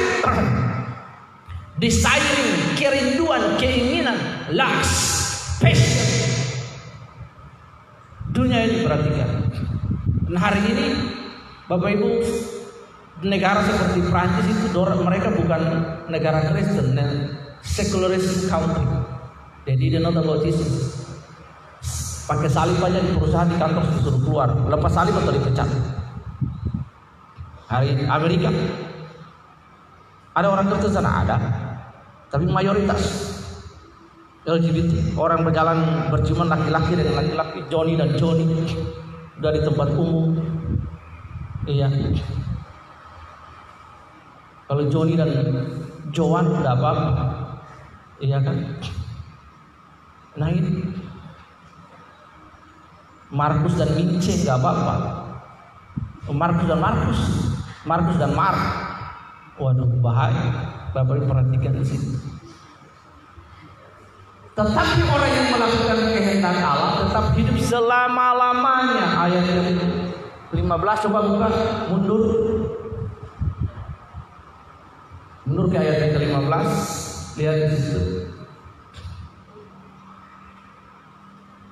desiring, 1.78 2.74
kerinduan, 2.74 3.54
keinginan, 3.54 4.18
lust, 4.50 5.62
passion. 5.62 6.11
Dunia 8.32 8.64
ini 8.64 8.80
perhatikan. 8.80 9.28
Dan 10.24 10.36
hari 10.40 10.60
ini, 10.72 10.86
Bapak 11.68 11.92
Ibu, 12.00 12.10
negara 13.28 13.60
seperti 13.60 14.00
Prancis 14.08 14.48
itu 14.48 14.80
mereka 15.04 15.28
bukan 15.36 15.60
negara 16.08 16.40
Kristen, 16.48 16.96
secularist 17.60 18.48
country. 18.48 18.88
Jadi 19.68 19.84
dia 19.94 20.00
not 20.00 20.16
about 20.16 20.40
Jesus. 20.42 21.04
Pakai 22.24 22.48
salib 22.48 22.80
aja 22.80 23.04
di 23.04 23.12
perusahaan 23.14 23.46
di 23.46 23.58
kantor 23.60 23.84
disuruh 24.00 24.20
keluar. 24.24 24.48
Lepas 24.66 24.90
salib 24.96 25.12
atau 25.12 25.32
dipecat. 25.36 25.68
Hari 27.68 27.86
ini 27.92 28.04
Amerika 28.08 28.48
ada 30.32 30.48
orang 30.48 30.72
Kristen 30.72 30.92
sana 30.92 31.24
ada, 31.24 31.36
tapi 32.32 32.48
mayoritas 32.48 33.31
LGBT 34.42 35.14
orang 35.14 35.46
berjalan 35.46 36.10
berciuman 36.10 36.50
laki-laki 36.50 36.98
dengan 36.98 37.22
laki-laki 37.22 37.62
Johnny 37.70 37.94
dan 37.94 38.10
Johnny 38.18 38.42
udah 39.38 39.52
di 39.54 39.62
tempat 39.62 39.88
umum. 39.94 40.34
Iya. 41.62 41.86
Kalau 44.66 44.82
Johnny 44.90 45.14
dan 45.14 45.30
Joan 46.10 46.58
tidak 46.58 46.74
apa-apa. 46.74 47.12
Iya 48.18 48.42
kan? 48.42 48.56
Nah 50.34 50.50
ini 50.50 50.90
Markus 53.30 53.78
dan 53.78 53.94
Mince 53.94 54.42
nggak 54.42 54.58
apa-apa. 54.58 54.94
Markus 56.34 56.66
dan 56.66 56.80
Markus, 56.82 57.20
Markus 57.86 58.16
dan 58.18 58.34
Mark. 58.34 58.58
Waduh 59.62 59.86
bahaya. 60.02 60.50
Bapak 60.90 61.30
perhatikan 61.30 61.78
di 61.78 61.86
sini. 61.86 62.41
Tetapi 64.52 65.00
orang 65.08 65.32
yang 65.32 65.48
melakukan 65.56 65.98
kehendak 66.12 66.60
Allah 66.60 66.92
tetap 67.00 67.24
hidup 67.32 67.56
selama-lamanya. 67.56 69.06
Ayat 69.24 69.44
yang 69.48 69.68
15 70.52 71.04
coba 71.08 71.18
buka 71.24 71.48
mundur. 71.88 72.22
Mundur 75.48 75.66
ke 75.72 75.76
ayat 75.80 75.96
yang 76.04 76.12
ke-15. 76.20 76.68
Lihat 77.40 77.56
di 77.72 77.76
situ. 77.80 78.02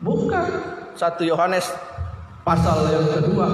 Bukan 0.00 0.46
satu 0.96 1.22
Yohanes 1.28 1.76
pasal 2.40 2.88
yang 2.88 3.08
kedua 3.12 3.48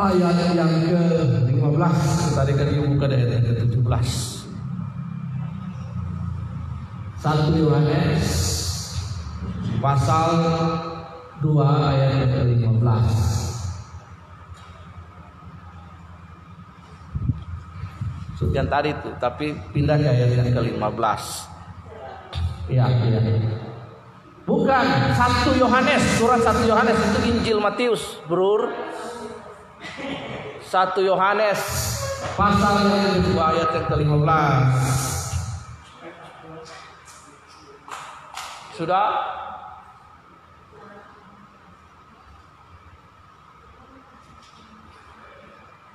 ayat 0.00 0.56
yang 0.56 0.72
ke-15 0.88 1.96
tadi 2.32 2.52
kan 2.56 2.68
buka 2.96 3.06
ayat 3.12 3.28
yang 3.36 3.44
ke-17 3.44 4.41
satu 7.22 7.54
Yohanes 7.54 8.26
pasal 9.78 10.30
2 11.38 11.54
ayat 11.62 12.10
yang 12.18 12.30
ke-15 12.34 13.06
yang 18.52 18.66
tadi 18.68 18.90
itu 18.90 19.08
tapi 19.22 19.54
pindah 19.70 19.96
ke 20.02 20.08
ayat 20.10 20.30
yang 20.34 20.50
ke-15 20.50 21.22
iya 22.66 22.86
iya 23.06 23.20
Bukan 24.42 24.84
satu 25.14 25.54
Yohanes, 25.54 26.02
surat 26.18 26.42
satu 26.42 26.66
Yohanes 26.66 26.98
itu 26.98 27.30
Injil 27.30 27.58
Matius, 27.62 28.18
Brur. 28.26 28.74
Satu 30.66 30.98
Yohanes 30.98 31.62
pasal 32.34 32.90
yang 32.90 33.22
kedua 33.22 33.54
ayat 33.54 33.70
yang 33.70 33.86
ke-15. 33.86 35.11
Sudah? 38.72 39.08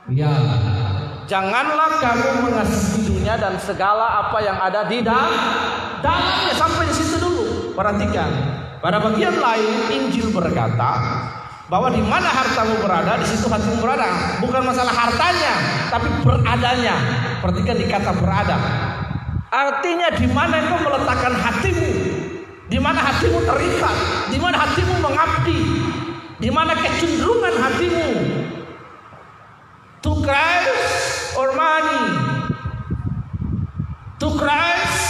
Ya. 0.08 0.32
Janganlah 1.28 2.00
kamu 2.00 2.48
mengasihi 2.48 3.12
dunia 3.12 3.36
dan 3.36 3.60
segala 3.60 4.24
apa 4.24 4.40
yang 4.40 4.56
ada 4.56 4.88
di 4.88 5.04
dalam 5.04 5.36
dalamnya 6.00 6.54
sampai 6.56 6.88
di 6.88 6.96
situ 6.96 7.20
dulu. 7.20 7.76
Perhatikan. 7.76 8.32
Pada 8.80 9.04
bagian 9.04 9.36
lain 9.36 9.72
Injil 9.92 10.32
berkata 10.32 10.92
bahwa 11.68 11.92
di 11.92 12.00
mana 12.00 12.32
hartamu 12.32 12.80
berada, 12.80 13.20
di 13.20 13.28
situ 13.28 13.52
hatimu 13.52 13.84
berada. 13.84 14.40
Bukan 14.40 14.64
masalah 14.64 14.96
hartanya, 14.96 15.54
tapi 15.92 16.08
beradanya. 16.24 16.96
Perhatikan 17.44 17.76
di 17.76 17.86
kata 17.92 18.16
berada. 18.16 18.56
Artinya 19.52 20.08
di 20.16 20.28
mana 20.32 20.64
engkau 20.64 20.80
meletakkan 20.80 21.36
hatimu, 21.36 21.87
di 22.68 22.78
mana 22.80 23.00
hatimu 23.00 23.40
terikat, 23.48 23.96
di 24.28 24.38
mana 24.40 24.60
hatimu 24.60 24.96
mengabdi, 25.00 25.60
di 26.40 26.50
mana 26.52 26.76
kecenderungan 26.76 27.56
hatimu. 27.56 28.08
To 30.06 30.12
Christ 30.24 31.36
or 31.36 31.52
money, 31.58 32.06
to 34.22 34.28
Christ 34.40 35.04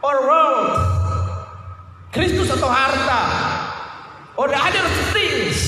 or 0.00 0.16
world, 0.26 0.70
Kristus 2.10 2.50
atau 2.50 2.66
harta, 2.66 3.22
or 4.40 4.48
the 4.48 4.58
other 4.58 4.86
things 5.14 5.58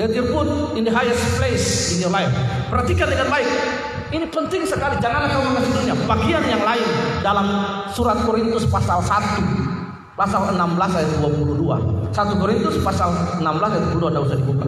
that 0.00 0.14
you 0.16 0.24
put 0.32 0.78
in 0.78 0.86
the 0.86 0.94
highest 0.94 1.20
place 1.36 1.92
in 1.92 2.00
your 2.00 2.12
life. 2.14 2.32
Perhatikan 2.72 3.10
dengan 3.10 3.28
baik. 3.28 3.89
Ini 4.10 4.26
penting 4.26 4.66
sekali. 4.66 4.98
Jangan 4.98 5.30
kau 5.30 5.42
mengasih 5.46 5.70
dunia. 5.70 5.94
Bagian 6.06 6.42
yang 6.50 6.62
lain 6.66 6.86
dalam 7.22 7.46
surat 7.94 8.18
Korintus 8.26 8.66
pasal 8.66 8.98
1. 8.98 10.18
Pasal 10.18 10.52
16 10.52 10.98
ayat 10.98 11.10
22. 11.22 12.10
1 12.10 12.42
Korintus 12.42 12.76
pasal 12.82 13.14
16 13.38 13.46
ayat 13.46 13.84
22. 13.94 14.10
Tidak 14.10 14.22
usah 14.26 14.38
dibuka. 14.38 14.66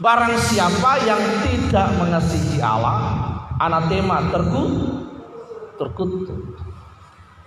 Barang 0.00 0.32
siapa 0.48 0.96
yang 1.04 1.20
tidak 1.44 1.92
mengasihi 2.00 2.56
Allah, 2.64 3.20
anatema 3.60 4.32
terkut, 4.32 4.72
terkutuk. 5.76 6.32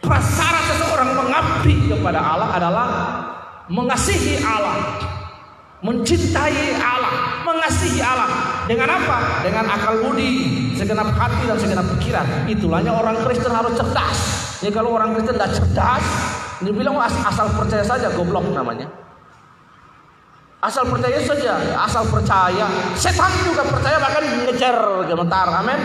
Prasyarat 0.05 0.63
seseorang 0.69 1.17
mengabdi 1.17 1.89
kepada 1.89 2.21
Allah 2.21 2.53
adalah 2.53 2.87
mengasihi 3.73 4.37
Allah, 4.45 4.77
mencintai 5.83 6.79
Allah, 6.79 7.43
mengasihi 7.43 7.99
Allah. 7.99 8.63
Dengan 8.65 8.87
apa? 8.87 9.43
Dengan 9.43 9.67
akal 9.67 9.99
budi, 9.99 10.71
segenap 10.79 11.11
hati 11.11 11.43
dan 11.43 11.59
segenap 11.59 11.85
pikiran. 11.99 12.25
Itulahnya 12.47 12.95
orang 12.95 13.19
Kristen 13.27 13.51
harus 13.51 13.75
cerdas. 13.75 14.19
Jadi 14.63 14.71
kalau 14.71 14.95
orang 14.95 15.11
Kristen 15.11 15.35
tidak 15.35 15.51
cerdas, 15.51 16.05
ini 16.63 16.71
bilang 16.71 16.95
asal 17.03 17.51
percaya 17.51 17.83
saja 17.83 18.07
goblok 18.15 18.47
namanya. 18.55 18.87
Asal 20.63 20.87
percaya 20.87 21.19
saja, 21.19 21.59
asal 21.75 22.07
percaya. 22.07 22.71
Setan 22.95 23.31
juga 23.43 23.67
percaya 23.67 23.99
bahkan 23.99 24.23
ngejar 24.47 24.75
gemetar. 25.11 25.47
Amin. 25.51 25.79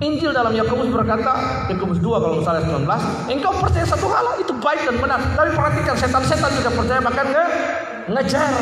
Injil 0.00 0.32
dalam 0.32 0.56
Yakobus 0.56 0.88
berkata, 0.90 1.64
Yakobus 1.68 2.00
2 2.00 2.24
kalau 2.24 2.40
misalnya 2.40 2.66
19, 2.66 3.30
engkau 3.30 3.52
percaya 3.60 3.86
satu 3.86 4.08
hal 4.10 4.26
itu 4.40 4.52
baik 4.58 4.80
dan 4.88 4.96
benar. 4.96 5.20
Tapi 5.36 5.52
perhatikan 5.52 5.94
setan-setan 5.94 6.50
juga 6.56 6.70
percaya 6.72 7.00
bahkan 7.04 7.26
nge 7.30 7.44
ngejar. 8.08 8.54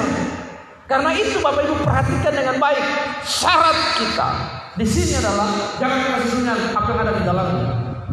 Karena 0.90 1.10
itu 1.16 1.40
Bapak 1.40 1.62
Ibu 1.64 1.74
perhatikan 1.86 2.32
dengan 2.36 2.56
baik 2.60 2.84
syarat 3.24 3.78
kita 3.96 4.28
di 4.72 4.88
sini 4.88 5.20
adalah 5.20 5.76
jangan 5.76 5.98
mengasihi 6.00 6.48
apa 6.72 6.88
yang 6.88 7.00
ada 7.04 7.12
di 7.12 7.22
dalamnya. 7.28 7.66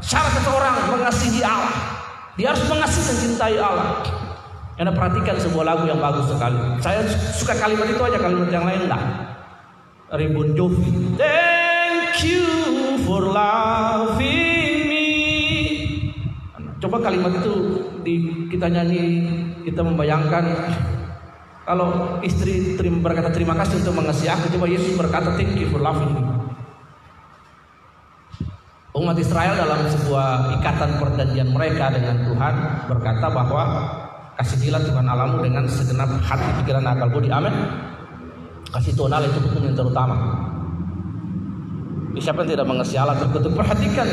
Syarat 0.03 0.31
seseorang 0.35 0.75
mengasihi 0.91 1.39
Allah, 1.39 1.75
dia 2.35 2.51
harus 2.51 2.63
mengasihi 2.67 3.03
dan 3.03 3.17
cintai 3.19 3.55
Allah. 3.59 4.03
Anda 4.79 4.91
perhatikan 4.95 5.39
sebuah 5.39 5.63
lagu 5.63 5.87
yang 5.87 5.99
bagus 5.99 6.27
sekali. 6.27 6.59
Saya 6.83 7.03
suka 7.35 7.55
kalimat 7.55 7.87
itu 7.87 7.99
aja, 7.99 8.19
kalimat 8.19 8.47
yang 8.47 8.63
lain 8.67 8.87
enggak. 8.87 9.03
Ribbon 10.15 10.55
Jovi. 10.55 11.19
Thank 11.19 12.27
you 12.27 12.47
for 13.07 13.27
loving 13.27 14.79
me. 14.87 15.07
Coba 16.79 17.03
kalimat 17.03 17.39
itu 17.39 17.53
di, 18.03 18.47
kita 18.51 18.71
nyanyi, 18.71 19.03
kita 19.63 19.79
membayangkan 19.83 20.43
kalau 21.69 22.17
istri 22.25 22.73
terima, 22.73 22.97
berkata 23.05 23.29
terima 23.29 23.53
kasih 23.53 23.85
untuk 23.85 24.01
mengasihi 24.01 24.33
aku, 24.33 24.57
coba 24.57 24.65
Yesus 24.65 24.97
berkata 24.97 25.37
thank 25.37 25.53
you 25.53 25.69
for 25.69 25.77
loving 25.77 26.17
me. 26.17 26.25
Umat 28.97 29.13
Israel 29.21 29.53
dalam 29.53 29.85
sebuah 29.85 30.57
ikatan 30.59 30.97
perjanjian 30.97 31.53
mereka 31.53 31.93
dengan 31.93 32.25
Tuhan 32.25 32.53
berkata 32.89 33.29
bahwa 33.29 33.63
Kasihilah 34.39 34.79
Tuhan 34.87 35.03
Alamu 35.03 35.43
dengan 35.43 35.67
segenap 35.67 36.07
hati, 36.23 36.47
pikiran, 36.63 36.87
akal, 36.87 37.11
budi. 37.11 37.27
Amin. 37.27 37.51
Kasih 38.71 38.95
Tuhan 38.95 39.11
Allah 39.11 39.27
itu 39.27 39.43
hukum 39.43 39.67
yang 39.67 39.75
terutama. 39.75 40.15
Siapa 42.15 42.47
yang 42.47 42.55
tidak 42.55 42.67
mengasihi 42.71 42.99
Allah 43.03 43.19
terkutuk 43.19 43.51
perhatikan 43.51 44.07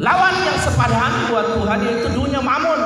Lawan 0.00 0.34
yang 0.48 0.58
sepadan 0.64 1.12
buat 1.28 1.46
Tuhan 1.60 1.78
yaitu 1.84 2.08
dunia 2.16 2.40
mamun. 2.40 2.80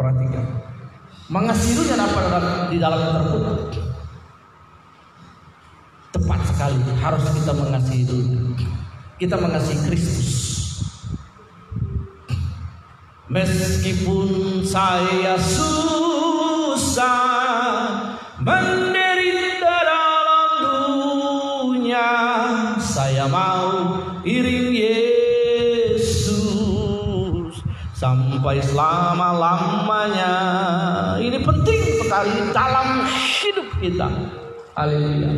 Perhatikan. 0.00 0.48
Mengasihi 1.28 1.76
dunia 1.76 2.00
apa 2.00 2.20
di 2.72 2.80
dalam 2.80 3.20
terkutuk. 3.20 3.84
Tepat 6.16 6.40
sekali 6.48 6.80
harus 7.04 7.20
kita 7.36 7.52
mengasihi 7.52 8.08
dunia. 8.08 8.56
Kita 9.20 9.36
mengasihi 9.36 9.76
Kristus. 9.84 10.40
Meskipun 13.28 14.64
saya 14.64 15.36
susah 15.36 16.80
selama-lamanya. 28.80 30.32
Ini 31.20 31.38
penting 31.44 31.80
sekali 32.00 32.32
dalam 32.56 33.04
hidup 33.12 33.68
kita. 33.76 34.08
Haleluya. 34.72 35.28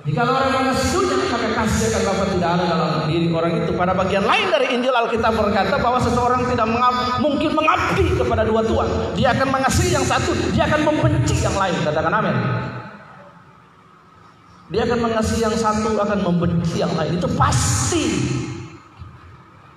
Jika 0.00 0.24
orang 0.24 0.48
mengasihi 0.48 0.96
dunia, 0.96 1.28
maka 1.28 1.48
kasih 1.60 1.92
akan 1.92 2.02
dapat 2.08 2.28
tidak 2.32 2.50
ada 2.56 2.64
dalam 2.72 3.04
diri 3.04 3.28
orang 3.28 3.52
itu. 3.60 3.70
Pada 3.76 3.92
bagian 3.92 4.24
lain 4.24 4.48
dari 4.48 4.72
Injil 4.72 4.96
Alkitab 4.96 5.36
berkata 5.36 5.76
bahwa 5.76 6.00
seseorang 6.00 6.48
tidak 6.48 6.72
mengab, 6.72 7.20
mungkin 7.20 7.52
mengabdi 7.52 8.16
kepada 8.16 8.48
dua 8.48 8.64
tuan. 8.64 8.88
Dia 9.12 9.36
akan 9.36 9.48
mengasihi 9.52 9.92
yang 9.92 10.06
satu, 10.08 10.32
dia 10.56 10.64
akan 10.64 10.80
membenci 10.88 11.36
yang 11.44 11.52
lain. 11.52 11.76
Katakan 11.84 12.12
amin. 12.16 12.36
Dia 14.72 14.88
akan 14.88 14.98
mengasihi 15.04 15.44
yang 15.44 15.56
satu, 15.60 16.00
akan 16.00 16.18
membenci 16.24 16.80
yang 16.80 16.96
lain. 16.96 17.20
Itu 17.20 17.28
pasti. 17.36 18.04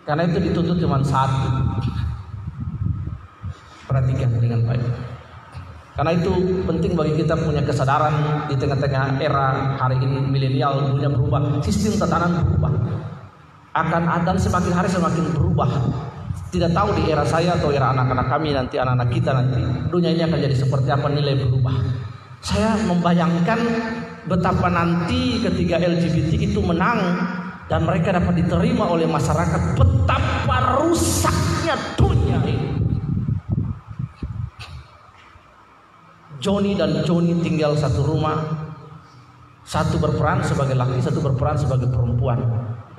Karena 0.08 0.24
itu 0.24 0.40
dituntut 0.40 0.80
cuma 0.80 1.04
satu. 1.04 1.52
Perhatikan 3.94 4.42
dengan 4.42 4.66
baik. 4.66 4.82
Karena 5.94 6.18
itu 6.18 6.34
penting 6.66 6.98
bagi 6.98 7.14
kita 7.22 7.38
punya 7.38 7.62
kesadaran 7.62 8.50
di 8.50 8.58
tengah-tengah 8.58 9.22
era 9.22 9.78
hari 9.78 10.02
ini 10.02 10.26
milenial 10.26 10.90
dunia 10.90 11.14
berubah, 11.14 11.62
sistem 11.62 12.02
tatanan 12.02 12.42
berubah. 12.42 12.74
Akan 13.78 14.10
ada 14.10 14.34
semakin 14.34 14.74
hari 14.74 14.90
semakin 14.90 15.30
berubah. 15.38 15.70
Tidak 16.50 16.74
tahu 16.74 16.98
di 16.98 17.14
era 17.14 17.22
saya 17.22 17.54
atau 17.54 17.70
era 17.70 17.94
anak-anak 17.94 18.26
kami 18.34 18.58
nanti 18.58 18.82
anak-anak 18.82 19.10
kita 19.14 19.30
nanti 19.38 19.62
dunia 19.94 20.10
ini 20.10 20.26
akan 20.26 20.42
jadi 20.42 20.58
seperti 20.58 20.90
apa 20.90 21.14
nilai 21.14 21.38
berubah. 21.38 21.78
Saya 22.42 22.74
membayangkan 22.90 23.60
betapa 24.26 24.74
nanti 24.74 25.38
ketika 25.46 25.78
LGBT 25.78 26.34
itu 26.42 26.58
menang 26.66 26.98
dan 27.70 27.86
mereka 27.86 28.18
dapat 28.18 28.42
diterima 28.42 28.90
oleh 28.90 29.06
masyarakat 29.06 29.78
betapa 29.78 30.82
rusaknya 30.82 31.78
dunia 31.94 32.42
ini. 32.50 32.74
Joni 36.44 36.76
dan 36.76 37.08
Joni 37.08 37.40
tinggal 37.40 37.72
satu 37.80 38.04
rumah. 38.04 38.44
Satu 39.64 39.96
berperan 39.96 40.44
sebagai 40.44 40.76
laki, 40.76 41.00
satu 41.00 41.24
berperan 41.24 41.56
sebagai 41.56 41.88
perempuan. 41.88 42.36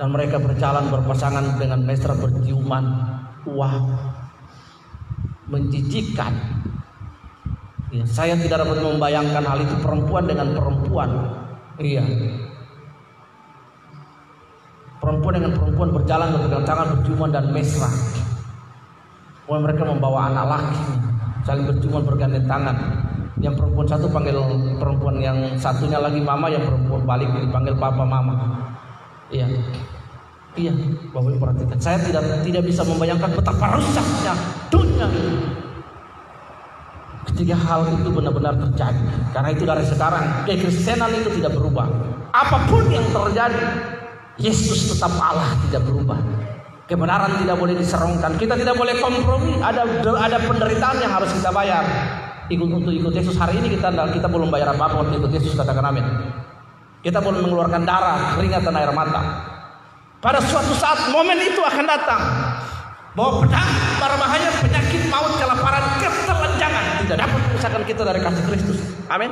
Dan 0.01 0.09
mereka 0.09 0.41
berjalan 0.41 0.89
berpasangan 0.89 1.61
dengan 1.61 1.85
mesra 1.85 2.17
berciuman. 2.17 2.83
Wah, 3.45 3.85
menjijikan. 5.45 6.33
Ya, 7.93 8.01
saya 8.09 8.33
tidak 8.33 8.65
dapat 8.65 8.81
membayangkan 8.81 9.45
hal 9.45 9.61
itu 9.61 9.77
perempuan 9.77 10.25
dengan 10.25 10.57
perempuan. 10.57 11.09
Iya. 11.77 12.01
Perempuan 14.97 15.33
dengan 15.37 15.53
perempuan 15.53 15.89
berjalan 15.93 16.33
berpegang 16.33 16.65
tangan 16.65 16.87
berciuman 16.97 17.29
dan 17.29 17.45
mesra. 17.53 17.93
Mereka 19.45 19.85
membawa 19.85 20.33
anak 20.33 20.45
laki 20.49 20.81
saling 21.45 21.69
berciuman 21.69 22.01
bergandeng 22.01 22.49
tangan 22.49 23.05
yang 23.43 23.51
perempuan 23.51 23.83
satu 23.83 24.07
panggil 24.07 24.39
perempuan 24.79 25.19
yang 25.19 25.35
satunya 25.59 25.99
lagi 25.99 26.23
mama 26.23 26.47
yang 26.47 26.63
perempuan 26.63 27.03
balik 27.03 27.27
dipanggil 27.35 27.75
papa 27.75 28.03
mama. 28.07 28.35
Iya. 29.27 29.47
Iya 30.55 30.71
bapak 31.11 31.35
perhatikan. 31.35 31.77
Saya 31.83 31.99
tidak 31.99 32.23
tidak 32.47 32.63
bisa 32.63 32.87
membayangkan 32.87 33.27
betapa 33.35 33.75
rusaknya 33.75 34.33
dunia 34.71 35.07
ini. 35.11 35.35
Ketika 37.27 37.57
hal 37.59 37.91
itu 37.91 38.07
benar-benar 38.07 38.55
terjadi 38.55 39.03
karena 39.35 39.49
itu 39.51 39.63
dari 39.67 39.83
sekarang 39.83 40.23
kekristenan 40.47 41.11
itu 41.11 41.29
tidak 41.35 41.59
berubah. 41.59 41.91
Apa 42.31 42.71
pun 42.71 42.87
yang 42.87 43.03
terjadi 43.11 43.59
Yesus 44.39 44.95
tetap 44.95 45.11
Allah 45.19 45.59
tidak 45.67 45.83
berubah. 45.83 46.23
Kebenaran 46.87 47.35
tidak 47.43 47.59
boleh 47.59 47.75
diserongkan. 47.75 48.39
Kita 48.39 48.55
tidak 48.55 48.79
boleh 48.79 48.95
kompromi. 49.03 49.59
Ada 49.59 49.83
ada 50.15 50.37
penderitaan 50.39 51.03
yang 51.03 51.11
harus 51.11 51.35
kita 51.35 51.51
bayar 51.51 51.83
ikut 52.49 52.69
untuk 52.69 52.93
ikut 52.93 53.13
Yesus 53.13 53.35
hari 53.37 53.57
ini 53.57 53.73
kita 53.73 53.89
kita 53.91 54.27
belum 54.29 54.53
bayar 54.53 54.73
apa-apa 54.73 55.05
untuk 55.05 55.25
ikut 55.25 55.31
Yesus 55.41 55.57
katakan 55.57 55.85
amin. 55.89 56.05
Kita 57.05 57.21
belum 57.21 57.45
mengeluarkan 57.45 57.85
darah, 57.85 58.33
keringat 58.33 58.65
dan 58.65 58.73
air 58.81 58.89
mata. 58.89 59.21
Pada 60.17 60.41
suatu 60.41 60.73
saat 60.73 61.13
momen 61.13 61.37
itu 61.37 61.61
akan 61.61 61.85
datang 61.85 62.21
bahwa 63.13 63.45
pedang, 63.45 63.69
bahaya, 64.01 64.49
penyakit, 64.57 65.05
maut, 65.13 65.37
kelaparan, 65.37 65.85
ketelanjangan 66.01 66.83
tidak 67.05 67.17
dapat 67.21 67.39
memisahkan 67.45 67.83
kita 67.85 68.01
dari 68.01 68.19
kasih 68.25 68.43
Kristus. 68.49 68.79
Amin. 69.07 69.31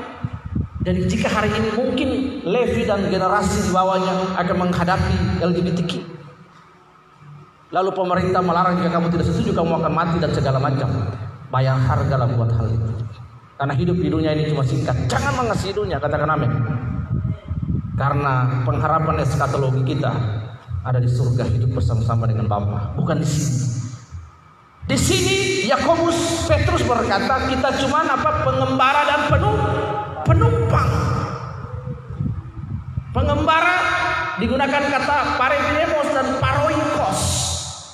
Jadi 0.84 1.02
jika 1.08 1.32
hari 1.32 1.50
ini 1.50 1.70
mungkin 1.74 2.10
Levi 2.44 2.84
dan 2.86 3.08
generasi 3.08 3.68
di 3.68 3.70
bawahnya 3.72 4.36
akan 4.36 4.56
menghadapi 4.68 5.16
LGBTQ. 5.42 5.92
Lalu 7.74 7.90
pemerintah 7.98 8.46
melarang 8.46 8.78
jika 8.78 9.02
kamu 9.02 9.08
tidak 9.18 9.26
setuju 9.34 9.50
kamu 9.58 9.82
akan 9.82 9.94
mati 9.96 10.18
dan 10.22 10.30
segala 10.30 10.62
macam. 10.62 10.94
Bayar 11.54 11.78
harga 11.78 12.18
lah 12.18 12.26
buat 12.34 12.50
hal 12.50 12.66
itu. 12.66 12.90
Karena 13.62 13.74
hidup 13.78 13.98
di 14.02 14.10
dunia 14.10 14.34
ini 14.34 14.50
cuma 14.50 14.66
singkat. 14.66 15.06
Jangan 15.06 15.38
mengasihi 15.38 15.70
dunia, 15.70 16.02
katakan 16.02 16.34
amin. 16.34 16.50
Karena 17.94 18.66
pengharapan 18.66 19.22
eskatologi 19.22 19.86
kita 19.86 20.10
ada 20.82 20.98
di 20.98 21.06
surga 21.06 21.46
hidup 21.46 21.78
bersama-sama 21.78 22.26
dengan 22.26 22.50
Bapa, 22.50 22.98
bukan 22.98 23.22
di 23.22 23.28
sini. 23.30 23.70
Di 24.84 24.98
sini 24.98 25.38
Yakobus 25.70 26.50
Petrus 26.50 26.84
berkata 26.84 27.48
kita 27.48 27.70
cuma 27.86 28.04
apa 28.04 28.44
pengembara 28.44 29.02
dan 29.06 29.22
penuh 29.32 29.56
penumpang. 30.26 30.90
Pengembara 33.14 33.78
digunakan 34.42 34.84
kata 34.90 35.18
paredemos 35.38 36.08
dan 36.18 36.28
paroikos. 36.42 37.22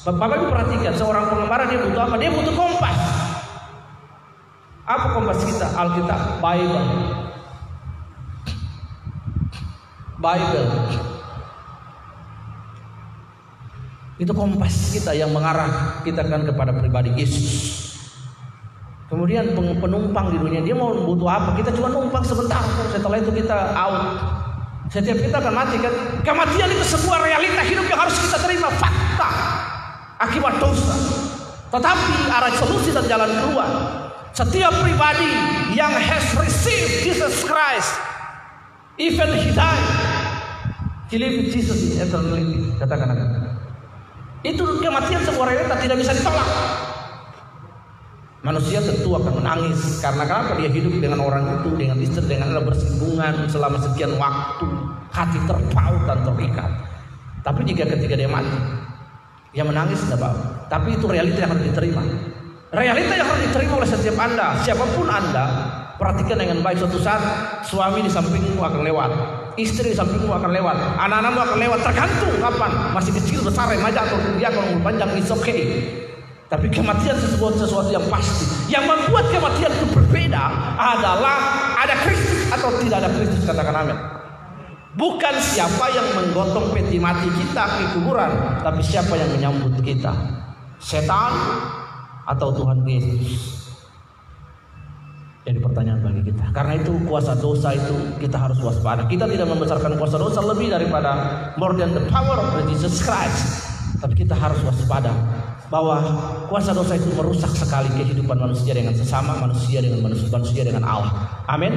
Bapak 0.07 0.39
Ibu 0.39 0.45
perhatikan 0.47 0.95
seorang 0.95 1.27
pengembara 1.27 1.67
dia 1.67 1.77
butuh 1.83 2.01
apa? 2.07 2.15
Dia 2.17 2.31
butuh 2.31 2.55
kompas. 2.55 2.97
Apa 4.89 5.13
kompas 5.13 5.37
kita? 5.45 5.69
Alkitab, 5.77 6.41
Bible. 6.41 6.87
Bible. 10.17 10.69
Itu 14.17 14.33
kompas 14.33 14.89
kita 14.89 15.13
yang 15.13 15.29
mengarah 15.29 16.01
kita 16.01 16.25
kan 16.25 16.41
kepada 16.41 16.73
pribadi 16.73 17.13
Yesus. 17.13 17.85
Kemudian 19.13 19.53
penumpang 19.53 20.33
di 20.33 20.37
dunia 20.41 20.65
dia 20.65 20.73
mau 20.73 20.89
butuh 20.89 21.29
apa? 21.29 21.53
Kita 21.53 21.69
cuma 21.77 21.93
numpang 21.93 22.25
sebentar. 22.25 22.65
Setelah 22.89 23.21
itu 23.21 23.29
kita 23.29 23.77
out. 23.77 24.01
Setiap 24.89 25.21
kita 25.21 25.37
akan 25.37 25.53
mati 25.53 25.77
kan. 25.77 25.93
Kematian 26.25 26.69
itu 26.73 26.97
sebuah 26.97 27.21
realita 27.21 27.61
hidup 27.61 27.85
yang 27.85 28.09
harus 28.09 28.17
kita 28.25 28.41
terima 28.41 28.73
fakta 28.73 29.29
akibat 30.17 30.57
dosa. 30.57 30.97
Tetapi 31.69 32.13
arah 32.33 32.53
solusi 32.57 32.89
dan 32.89 33.05
jalan 33.05 33.29
keluar. 33.37 33.69
Setiap 34.39 34.71
pribadi 34.79 35.27
yang 35.75 35.91
has 35.91 36.23
received 36.39 37.03
Jesus 37.03 37.43
Christ, 37.43 37.91
even 38.95 39.35
he 39.35 39.51
died, 39.51 39.83
he 41.11 41.19
live 41.19 41.51
Jesus 41.51 41.91
in 41.91 42.07
eternity. 42.07 42.71
Katakan, 42.79 43.11
katakan. 43.11 43.59
Itu 44.47 44.79
kematian 44.79 45.27
sebuah 45.27 45.43
realita 45.43 45.75
tidak 45.83 45.99
bisa 45.99 46.15
ditolak. 46.15 46.47
Manusia 48.39 48.79
tentu 48.79 49.11
akan 49.11 49.43
menangis 49.43 49.99
karena 49.99 50.23
kenapa 50.23 50.55
dia 50.55 50.71
hidup 50.71 50.95
dengan 51.03 51.19
orang 51.19 51.59
itu, 51.59 51.75
dengan 51.75 51.99
istri, 51.99 52.23
dengan 52.23 52.55
anak 52.55 52.71
bersinggungan 52.71 53.43
selama 53.51 53.75
sekian 53.91 54.15
waktu, 54.15 54.71
hati 55.11 55.39
terpaut 55.51 55.99
dan 56.07 56.23
terikat. 56.23 56.71
Tapi 57.43 57.67
jika 57.67 57.83
ketika 57.91 58.15
dia 58.15 58.31
mati, 58.31 58.55
dia 59.51 59.67
menangis 59.67 59.99
tidak 60.07 60.23
apa. 60.23 60.31
Tapi 60.71 60.95
itu 60.95 61.11
realita 61.11 61.43
yang 61.43 61.51
harus 61.51 61.67
diterima. 61.67 62.28
Realita 62.69 63.17
yang 63.17 63.25
harus 63.25 63.49
diterima 63.49 63.81
oleh 63.81 63.89
setiap 63.89 64.13
anda, 64.21 64.53
siapa 64.61 64.85
pun 64.93 65.09
anda, 65.09 65.45
perhatikan 65.97 66.37
dengan 66.37 66.61
baik 66.61 66.77
suatu 66.77 67.01
saat 67.01 67.17
suami 67.65 68.05
di 68.05 68.11
sampingmu 68.13 68.61
akan 68.61 68.85
lewat, 68.85 69.09
istri 69.57 69.89
di 69.89 69.97
sampingmu 69.97 70.29
akan 70.29 70.53
lewat, 70.53 70.77
anak-anakmu 71.01 71.39
akan 71.49 71.57
lewat, 71.57 71.79
tergantung 71.81 72.29
kapan, 72.37 72.71
masih 72.93 73.17
kecil, 73.17 73.41
besar, 73.41 73.73
remaja 73.73 74.05
atau 74.05 74.21
dia 74.37 74.53
kalau 74.53 74.69
panjang, 74.85 75.09
is 75.17 75.33
okay. 75.33 75.81
Tapi 76.45 76.69
kematian 76.69 77.17
sesuatu 77.17 77.57
sesuatu 77.57 77.89
yang 77.89 78.05
pasti. 78.05 78.45
Yang 78.69 78.85
membuat 78.85 79.25
kematian 79.33 79.69
itu 79.73 79.85
berbeda 79.89 80.43
adalah 80.77 81.37
ada 81.73 81.93
Kristus 82.05 82.53
atau 82.53 82.69
tidak 82.85 83.05
ada 83.05 83.09
Kristus 83.17 83.49
katakan 83.49 83.85
amin. 83.85 83.97
Bukan 84.93 85.35
siapa 85.41 85.89
yang 85.93 86.05
menggotong 86.17 86.69
peti 86.73 87.01
mati 87.01 87.29
kita 87.33 87.65
ke 87.65 87.83
kuburan, 87.97 88.61
tapi 88.61 88.81
siapa 88.85 89.13
yang 89.17 89.29
menyambut 89.33 89.77
kita. 89.81 90.13
Setan 90.81 91.33
atau 92.29 92.53
Tuhan 92.53 92.85
Yesus. 92.85 93.57
Jadi 95.49 95.65
pertanyaan 95.65 96.05
bagi 96.05 96.29
kita. 96.29 96.53
Karena 96.53 96.77
itu 96.77 96.93
kuasa 97.09 97.33
dosa 97.33 97.73
itu 97.73 97.95
kita 98.21 98.37
harus 98.37 98.61
waspada. 98.61 99.09
Kita 99.09 99.25
tidak 99.25 99.49
membesarkan 99.49 99.97
kuasa 99.97 100.21
dosa 100.21 100.45
lebih 100.45 100.69
daripada 100.69 101.17
more 101.57 101.73
than 101.73 101.89
the 101.97 102.05
power 102.13 102.37
of 102.37 102.53
Jesus 102.69 103.01
Christ. 103.01 103.65
Tapi 103.97 104.13
kita 104.13 104.37
harus 104.37 104.61
waspada 104.61 105.09
bahwa 105.73 106.01
kuasa 106.53 106.69
dosa 106.69 106.97
itu 107.01 107.09
merusak 107.17 107.49
sekali 107.57 107.89
kehidupan 107.97 108.37
manusia 108.37 108.77
dengan 108.77 108.93
sesama, 108.93 109.41
manusia 109.41 109.81
dengan 109.81 110.05
manusia, 110.05 110.29
manusia 110.29 110.61
dengan 110.61 110.85
Allah. 110.85 111.11
Amin. 111.49 111.73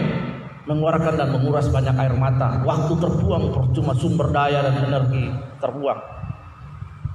Mengeluarkan 0.69 1.17
dan 1.17 1.29
menguras 1.33 1.67
banyak 1.73 1.97
air 1.97 2.15
mata, 2.15 2.61
waktu 2.63 2.93
terbuang 2.95 3.57
percuma 3.57 3.97
sumber 3.97 4.31
daya 4.31 4.63
dan 4.69 4.85
energi 4.85 5.33
terbuang 5.59 6.01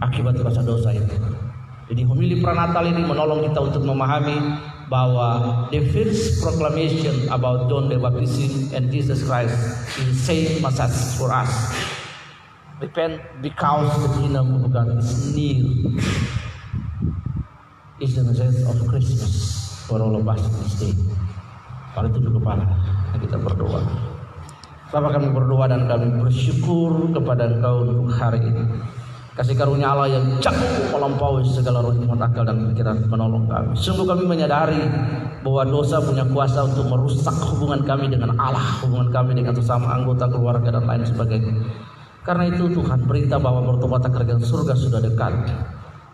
akibat 0.01 0.35
kuasa 0.41 0.61
dosa 0.65 0.89
itu. 0.93 1.15
Jadi 1.87 2.03
homili 2.03 2.43
pranatal 2.43 2.83
ini 2.91 2.99
menolong 3.07 3.47
kita 3.47 3.63
untuk 3.63 3.87
memahami 3.87 4.35
bahwa 4.91 5.67
the 5.71 5.79
first 5.95 6.43
proclamation 6.43 7.27
about 7.31 7.71
John 7.71 7.87
the 7.87 7.95
Baptist 7.95 8.75
and 8.75 8.91
Jesus 8.91 9.23
Christ 9.23 9.55
is 9.95 10.19
same 10.19 10.59
message 10.59 11.15
for 11.15 11.31
us. 11.31 11.47
Repent 12.83 13.23
because 13.39 13.87
the 14.03 14.11
kingdom 14.19 14.61
of 14.61 14.69
God 14.69 14.99
is 14.99 15.31
near 15.31 15.63
is 18.03 18.19
the 18.19 18.23
message 18.27 18.67
of 18.67 18.77
Christmas 18.91 19.33
for 19.87 20.03
all 20.03 20.11
of 20.11 20.27
us 20.27 20.43
this 20.43 20.75
day. 20.77 20.93
Kalau 21.95 22.11
itu 22.11 22.19
kepala 22.29 22.67
kita 23.15 23.39
berdoa. 23.39 23.81
Bapak 24.87 25.19
kami 25.19 25.27
berdoa 25.35 25.65
dan 25.71 25.87
kami 25.87 26.19
bersyukur 26.19 27.15
kepada 27.15 27.47
Engkau 27.47 27.83
untuk 27.83 28.11
hari 28.11 28.39
ini. 28.43 28.63
Kasih 29.37 29.53
karunia 29.53 29.93
Allah 29.93 30.09
yang 30.09 30.25
jauh 30.41 30.89
melampaui 30.89 31.45
segala 31.45 31.85
rahmat 31.85 32.17
akal 32.25 32.41
dan 32.41 32.73
pikiran 32.73 33.05
menolong 33.05 33.45
kami. 33.45 33.77
Sungguh 33.77 34.09
kami 34.09 34.25
menyadari 34.25 34.81
bahwa 35.45 35.61
dosa 35.61 36.01
punya 36.01 36.25
kuasa 36.25 36.65
untuk 36.65 36.89
merusak 36.89 37.37
hubungan 37.53 37.85
kami 37.85 38.09
dengan 38.09 38.33
Allah, 38.41 38.81
hubungan 38.81 39.13
kami 39.13 39.37
dengan 39.37 39.53
sesama 39.53 39.93
anggota 39.93 40.25
keluarga 40.25 40.73
dan 40.73 40.89
lain 40.89 41.05
sebagainya. 41.05 41.53
Karena 42.25 42.49
itu 42.49 42.65
Tuhan 42.73 43.05
perintah 43.05 43.37
bahwa 43.37 43.61
bertobat 43.61 44.09
kerajaan 44.09 44.41
surga 44.41 44.73
sudah 44.73 45.05
dekat. 45.05 45.53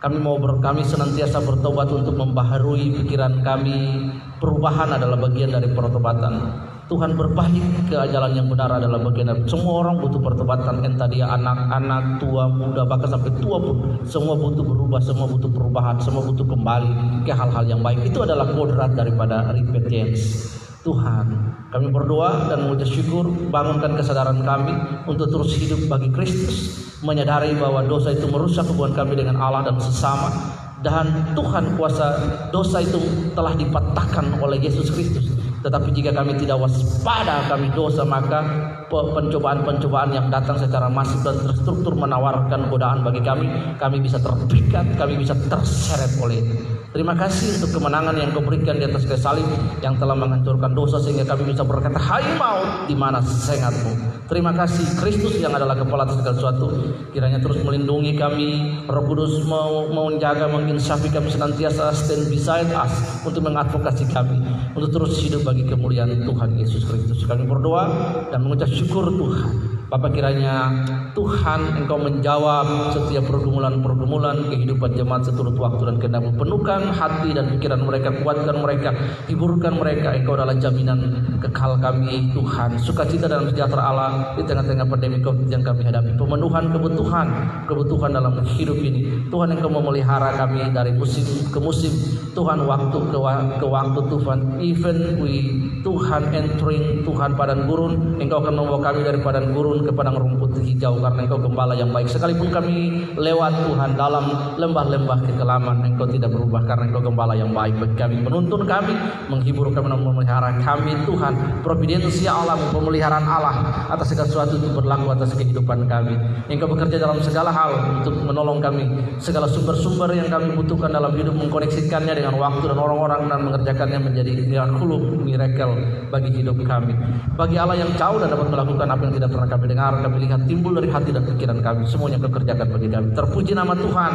Kami 0.03 0.19
mau 0.19 0.35
ber, 0.35 0.59
kami 0.59 0.83
senantiasa 0.83 1.39
bertobat 1.47 1.95
untuk 1.95 2.19
membaharui 2.19 2.91
pikiran 2.99 3.39
kami. 3.39 4.11
Perubahan 4.43 4.99
adalah 4.99 5.15
bagian 5.15 5.55
dari 5.55 5.71
pertobatan. 5.71 6.59
Tuhan 6.91 7.15
berbalik 7.15 7.63
ke 7.87 7.95
jalan 8.11 8.31
yang 8.35 8.47
benar 8.51 8.67
adalah 8.67 8.99
bagian 8.99 9.47
semua 9.47 9.87
orang 9.87 10.03
butuh 10.03 10.19
pertobatan 10.19 10.83
entah 10.83 11.07
dia 11.07 11.31
anak-anak 11.31 12.19
tua 12.19 12.51
muda 12.51 12.83
bahkan 12.83 13.07
sampai 13.07 13.31
tua 13.39 13.55
pun. 13.55 14.03
Semua 14.03 14.35
butuh 14.35 14.67
berubah 14.67 14.99
semua 14.99 15.25
butuh 15.31 15.47
perubahan 15.47 15.95
semua 16.03 16.27
butuh 16.27 16.43
kembali 16.43 17.23
ke 17.23 17.31
hal-hal 17.31 17.63
yang 17.63 17.79
baik. 17.79 18.03
Itu 18.03 18.27
adalah 18.27 18.51
kodrat 18.51 18.99
daripada 18.99 19.55
repentance 19.55 20.51
Tuhan 20.83 21.55
kami 21.71 21.87
berdoa 21.89 22.51
dan 22.51 22.67
mengucap 22.67 22.91
syukur 22.91 23.31
bangunkan 23.49 23.95
kesadaran 23.95 24.43
kami 24.43 24.75
untuk 25.07 25.31
terus 25.31 25.55
hidup 25.55 25.87
bagi 25.87 26.11
Kristus 26.11 26.83
menyadari 26.99 27.55
bahwa 27.55 27.87
dosa 27.87 28.11
itu 28.11 28.27
merusak 28.27 28.67
hubungan 28.67 28.91
kami 28.91 29.15
dengan 29.15 29.39
Allah 29.39 29.71
dan 29.71 29.79
sesama. 29.79 30.59
Dan 30.83 31.31
Tuhan 31.31 31.79
kuasa 31.79 32.19
dosa 32.51 32.83
itu 32.83 32.99
telah 33.31 33.55
dipatahkan 33.55 34.43
oleh 34.43 34.59
Yesus 34.59 34.91
Kristus 34.91 35.31
tetapi 35.63 35.89
jika 35.95 36.11
kami 36.11 36.35
tidak 36.35 36.59
waspada 36.59 37.47
kami 37.47 37.71
dosa 37.71 38.03
maka 38.03 38.43
pencobaan-pencobaan 38.91 40.11
yang 40.11 40.27
datang 40.27 40.59
secara 40.59 40.91
masif 40.91 41.23
dan 41.23 41.39
terstruktur 41.39 41.95
menawarkan 41.95 42.67
godaan 42.67 43.01
bagi 43.01 43.23
kami 43.23 43.47
kami 43.79 44.03
bisa 44.03 44.19
terpikat 44.19 44.85
kami 44.99 45.17
bisa 45.17 45.33
terseret 45.47 46.11
oleh 46.19 46.43
itu 46.43 46.72
Terima 46.93 47.17
kasih 47.17 47.57
untuk 47.57 47.81
kemenangan 47.81 48.13
yang 48.13 48.29
kau 48.37 48.45
berikan 48.45 48.77
di 48.77 48.85
atas 48.85 49.09
kayu 49.09 49.17
salib 49.17 49.49
yang 49.81 49.97
telah 49.97 50.13
menghancurkan 50.13 50.77
dosa 50.77 51.01
sehingga 51.01 51.25
kami 51.25 51.49
bisa 51.49 51.65
berkata, 51.65 51.97
Hai 51.97 52.21
maut, 52.37 52.85
di 52.85 52.93
mana 52.93 53.17
sengatmu? 53.17 54.21
Terima 54.29 54.53
kasih 54.53 55.01
Kristus 55.01 55.41
yang 55.41 55.57
adalah 55.57 55.73
kepala 55.73 56.05
atas 56.05 56.21
segala 56.21 56.37
sesuatu. 56.37 56.69
Kiranya 57.09 57.41
terus 57.41 57.65
melindungi 57.65 58.13
kami. 58.13 58.49
Roh 58.85 59.09
Kudus 59.09 59.41
mau, 59.49 59.89
menjaga, 59.89 60.45
menginsafi 60.45 61.09
kami 61.09 61.33
senantiasa 61.33 61.97
stand 61.97 62.29
beside 62.29 62.69
us 62.77 62.93
untuk 63.25 63.41
mengadvokasi 63.41 64.05
kami. 64.13 64.37
Untuk 64.77 64.93
terus 64.93 65.17
hidup 65.17 65.49
bagi 65.49 65.65
kemuliaan 65.65 66.13
Tuhan 66.21 66.61
Yesus 66.61 66.85
Kristus. 66.85 67.25
Kami 67.25 67.49
berdoa 67.49 67.89
dan 68.29 68.45
mengucap 68.45 68.69
syukur 68.69 69.09
Tuhan 69.09 69.72
Bapak 69.93 70.09
kiranya 70.17 70.73
Tuhan 71.13 71.85
Engkau 71.85 72.01
menjawab 72.01 72.97
setiap 72.97 73.29
pergumulan-pergumulan 73.29 74.49
kehidupan 74.49 74.97
jemaat 74.97 75.29
seturut 75.29 75.53
waktu 75.53 75.85
dan 75.85 75.95
kehendak 76.01 76.33
penuhkan 76.33 76.89
hati 76.89 77.29
dan 77.29 77.53
pikiran 77.53 77.85
mereka, 77.85 78.09
kuatkan 78.25 78.57
mereka, 78.57 78.89
hiburkan 79.29 79.77
mereka. 79.77 80.17
Engkau 80.17 80.33
adalah 80.33 80.57
jaminan 80.57 80.97
kekal 81.37 81.77
kami 81.77 82.33
Tuhan. 82.33 82.81
Sukacita 82.81 83.29
dan 83.29 83.45
sejahtera 83.45 83.93
Allah 83.93 84.33
di 84.33 84.41
tengah-tengah 84.41 84.89
pandemi 84.89 85.21
Covid 85.21 85.45
yang 85.45 85.61
kami 85.61 85.85
hadapi. 85.85 86.17
Pemenuhan 86.17 86.73
kebutuhan, 86.73 87.27
kebutuhan 87.69 88.17
dalam 88.17 88.41
hidup 88.57 88.81
ini. 88.81 89.29
Tuhan 89.29 89.53
Engkau 89.53 89.69
memelihara 89.69 90.33
kami 90.41 90.73
dari 90.73 90.89
musim 90.97 91.21
ke 91.53 91.61
musim. 91.61 91.93
Tuhan 92.33 92.65
waktu 92.65 92.97
ke, 92.97 93.19
ke 93.61 93.65
waktu 93.69 93.99
Tuhan. 94.09 94.57
Even 94.57 95.21
we 95.21 95.61
Tuhan 95.85 96.33
entering 96.33 97.05
Tuhan 97.05 97.37
padang 97.37 97.69
gurun, 97.69 98.17
Engkau 98.17 98.41
akan 98.41 98.57
membawa 98.57 98.89
kami 98.89 99.05
dari 99.05 99.21
padang 99.21 99.53
gurun 99.53 99.82
ke 99.83 99.91
padang 99.91 100.15
rumput 100.17 100.57
hijau 100.63 100.97
karena 101.03 101.19
engkau 101.27 101.39
gembala 101.39 101.73
yang 101.75 101.91
baik. 101.91 102.07
Sekalipun 102.07 102.49
kami 102.49 102.75
lewat 103.19 103.53
Tuhan 103.67 103.99
dalam 103.99 104.25
lembah-lembah 104.55 105.19
kekelaman, 105.27 105.93
engkau 105.93 106.07
tidak 106.07 106.31
berubah 106.31 106.63
karena 106.63 106.89
engkau 106.89 107.03
gembala 107.03 107.33
yang 107.35 107.51
baik 107.51 107.75
bagi 107.77 107.95
kami. 107.99 108.15
Menuntun 108.23 108.63
kami, 108.63 108.93
menghibur 109.27 109.67
kami 109.75 109.87
dan 109.91 109.99
memelihara 109.99 110.49
kami 110.63 110.91
Tuhan. 111.03 111.33
Providensia 111.61 112.31
Allah, 112.31 112.57
pemeliharaan 112.71 113.25
Allah 113.27 113.55
atas 113.91 114.11
segala 114.11 114.27
sesuatu 114.27 114.55
itu 114.57 114.69
berlaku 114.71 115.11
atas 115.11 115.35
kehidupan 115.35 115.85
kami. 115.91 116.15
Engkau 116.47 116.71
bekerja 116.71 116.97
dalam 116.97 117.19
segala 117.19 117.51
hal 117.51 118.01
untuk 118.01 118.15
menolong 118.23 118.63
kami. 118.63 118.85
Segala 119.19 119.47
sumber-sumber 119.51 120.11
yang 120.15 120.31
kami 120.31 120.55
butuhkan 120.55 120.91
dalam 120.91 121.13
hidup 121.15 121.35
mengkoneksikannya 121.35 122.13
dengan 122.15 122.39
waktu 122.39 122.65
dan 122.71 122.77
orang-orang 122.79 123.21
dan 123.27 123.39
mengerjakannya 123.43 123.99
menjadi 123.99 124.31
miraculum, 124.47 125.01
miracle 125.23 125.73
bagi 126.09 126.29
hidup 126.41 126.57
kami. 126.63 126.93
Bagi 127.33 127.55
Allah 127.57 127.77
yang 127.79 127.91
jauh 127.97 128.17
dan 128.21 128.29
dapat 128.29 128.47
melakukan 128.49 128.87
apa 128.87 129.01
yang 129.09 129.13
tidak 129.17 129.29
pernah 129.33 129.49
kami 129.49 129.62
dengar, 129.67 129.99
kami 130.01 130.27
lihat 130.27 130.43
timbul 130.47 130.73
dari 130.75 130.89
hati 130.89 131.11
dan 131.11 131.23
pikiran 131.23 131.59
kami. 131.63 131.83
Semuanya 131.87 132.17
kau 132.19 132.31
kerjakan 132.31 132.67
bagi 132.73 132.89
kami. 132.89 133.07
Terpuji 133.13 133.51
nama 133.55 133.73
Tuhan. 133.75 134.11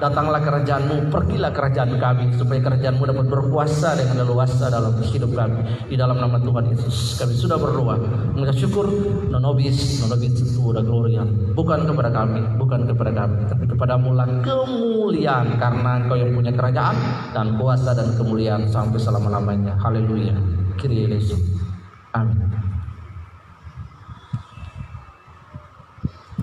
Datanglah 0.00 0.40
kerajaanmu, 0.40 1.12
pergilah 1.12 1.52
kerajaan 1.52 1.96
kami. 1.96 2.24
Supaya 2.34 2.60
kerajaanmu 2.60 3.02
dapat 3.04 3.26
berkuasa 3.28 3.96
dengan 3.96 4.24
leluasa 4.24 4.68
dalam 4.68 4.96
hidup 5.00 5.30
kami. 5.32 5.60
Di 5.88 5.96
dalam 5.96 6.16
nama 6.20 6.36
Tuhan 6.40 6.72
Yesus. 6.72 7.20
Kami 7.20 7.32
sudah 7.36 7.56
berdoa. 7.56 7.96
Mengucap 8.36 8.56
syukur. 8.56 8.86
Nonobis, 9.30 10.00
nonobis 10.04 10.40
itu 10.40 10.60
gloria. 10.60 11.26
Bukan 11.56 11.88
kepada 11.88 12.10
kami, 12.12 12.40
bukan 12.56 12.86
kepada 12.86 13.10
kami. 13.12 13.38
Tapi 13.50 13.64
kepadamu 13.66 14.10
lah 14.14 14.28
kemuliaan. 14.44 15.58
Karena 15.58 15.90
engkau 16.04 16.16
yang 16.16 16.30
punya 16.32 16.52
kerajaan 16.54 16.96
dan 17.34 17.58
kuasa 17.58 17.96
dan 17.96 18.14
kemuliaan 18.14 18.68
sampai 18.70 19.00
selama-lamanya. 19.00 19.74
Haleluya. 19.82 20.36
Kiri 20.78 21.10
Yesus. 21.10 21.40
Amin. 22.14 22.69